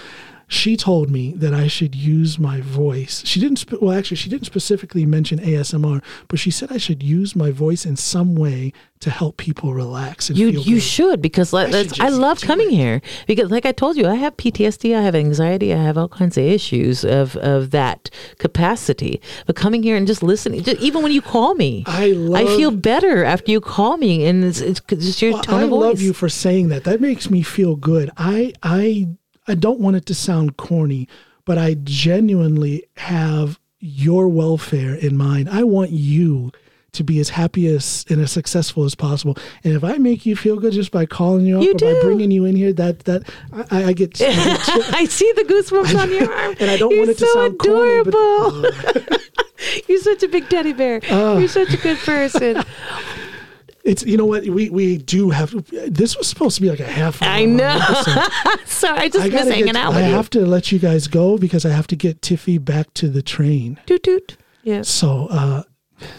[0.49, 3.23] she told me that i should use my voice.
[3.27, 7.03] She didn't spe- well actually she didn't specifically mention asmr but she said i should
[7.03, 10.83] use my voice in some way to help people relax and You feel you good.
[10.83, 12.77] should because like, I should I love coming it.
[12.77, 16.09] here because like I told you I have PTSD I have anxiety I have all
[16.09, 18.09] kinds of issues of of that
[18.39, 19.21] capacity.
[19.47, 22.57] But coming here and just listening just, even when you call me I love- I
[22.57, 25.71] feel better after you call me and it's, it's just your Well, tone i of
[25.71, 26.85] voice I love you for saying that.
[26.85, 28.11] That makes me feel good.
[28.17, 29.09] I i
[29.49, 31.09] i don't want it to sound corny
[31.45, 35.49] but i genuinely have your welfare in mind.
[35.51, 36.51] I want you
[36.93, 39.37] to be as happy as and as successful as possible.
[39.63, 42.01] And if I make you feel good just by calling you up You or by
[42.01, 43.29] bringing you in here, that that
[43.71, 44.21] I, I get.
[44.21, 46.57] I get I see the goosebumps on your arm.
[46.59, 49.19] And I don't You're want it to so sound corny, but- adorable.
[49.89, 51.01] You're such a big teddy bear.
[51.11, 51.39] Uh.
[51.39, 52.63] You're such a good person
[53.87, 55.55] it's you know what we we do have.
[55.71, 57.23] This was supposed to be like a half.
[57.23, 57.79] hour I know.
[58.67, 61.07] Sorry I just I miss hanging get, out I you have to let you guys
[61.09, 63.79] go because I have to get Tiffy back to the train.
[63.87, 65.63] Toot toot yeah So uh,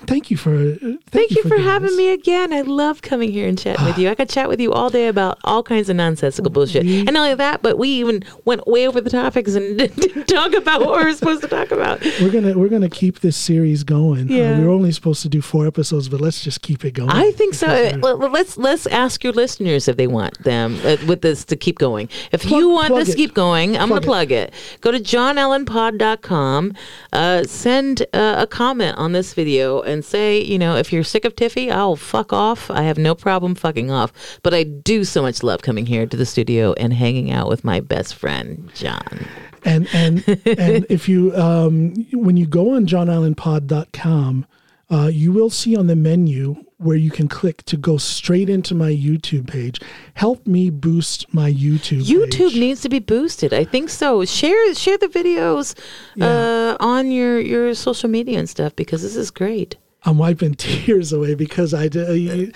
[0.06, 1.98] thank you for thank, Thank you for doing having this.
[1.98, 2.52] me again.
[2.54, 4.10] I love coming here and chatting with you.
[4.10, 6.84] I could chat with you all day about all kinds of nonsensical bullshit.
[6.86, 10.26] We- and not only that, but we even went way over the topics and didn't
[10.28, 12.02] talk about what we were supposed to talk about.
[12.22, 14.30] We're gonna we're gonna keep this series going.
[14.30, 14.54] Yeah.
[14.54, 17.10] Uh, we were only supposed to do four episodes, but let's just keep it going.
[17.12, 17.68] I think so.
[18.02, 21.78] Well, let's let's ask your listeners if they want them uh, with this to keep
[21.78, 22.10] going.
[22.32, 23.12] If Plug- you want this it.
[23.12, 24.52] to keep going, I'm going Plug to it.
[24.52, 24.82] plug it.
[24.82, 26.74] Go to johnalanpod.com,
[27.14, 31.26] uh, send uh, a comment on this video and say, you know, if you're sick
[31.26, 32.70] of Tiffy, I'll fuck off.
[32.72, 34.12] I have no problem fucking off.
[34.44, 37.64] But I do so much love coming here to the studio and hanging out with
[37.64, 39.28] my best friend, John.
[39.64, 44.46] and and and if you um, when you go on johnalanpod.com
[44.90, 48.76] uh, you will see on the menu where you can click to go straight into
[48.76, 49.80] my youtube page
[50.14, 52.60] help me boost my youtube YouTube page.
[52.60, 53.54] needs to be boosted.
[53.54, 54.24] I think so.
[54.26, 55.78] Share share the videos
[56.22, 59.76] uh, on your your social media and stuff because this is great.
[60.04, 62.52] i'm wiping tears away because i did, you,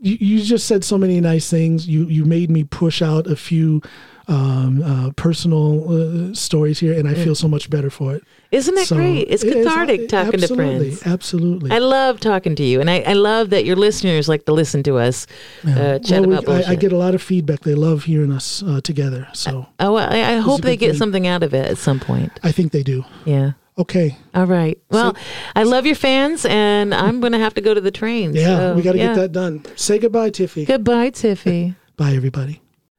[0.00, 3.36] you you just said so many nice things you you made me push out a
[3.36, 3.80] few
[4.28, 8.22] um, uh, personal uh, stories here and i feel so much better for it
[8.52, 9.26] Isn't that So, great?
[9.28, 11.02] It's it is- cathartic talking to friends.
[11.06, 14.52] absolutely I love talking to you, and I, I love that your listeners like to
[14.52, 15.26] listen to us
[15.66, 16.68] uh, chat Well, we- about bullshit.
[16.68, 17.60] I, I get a lot of feedback.
[17.60, 19.26] They love hearing us uh, together.
[19.32, 20.98] So oh, well, I, I hope they get thing.
[20.98, 22.30] something out of it at some point.
[22.42, 23.04] I think they do.
[23.24, 23.52] Yeah.
[23.78, 24.16] Okay.
[24.34, 24.78] All right.
[24.90, 25.16] Well,
[25.56, 28.34] I love your fans, and I'm going to have to go to the train.
[28.34, 29.14] Yeah, so, we got to yeah.
[29.14, 29.64] get that done.
[29.76, 30.66] Say goodbye, Tiffy.
[30.66, 31.74] Goodbye, Tiffy.
[31.96, 32.61] Bye, everybody.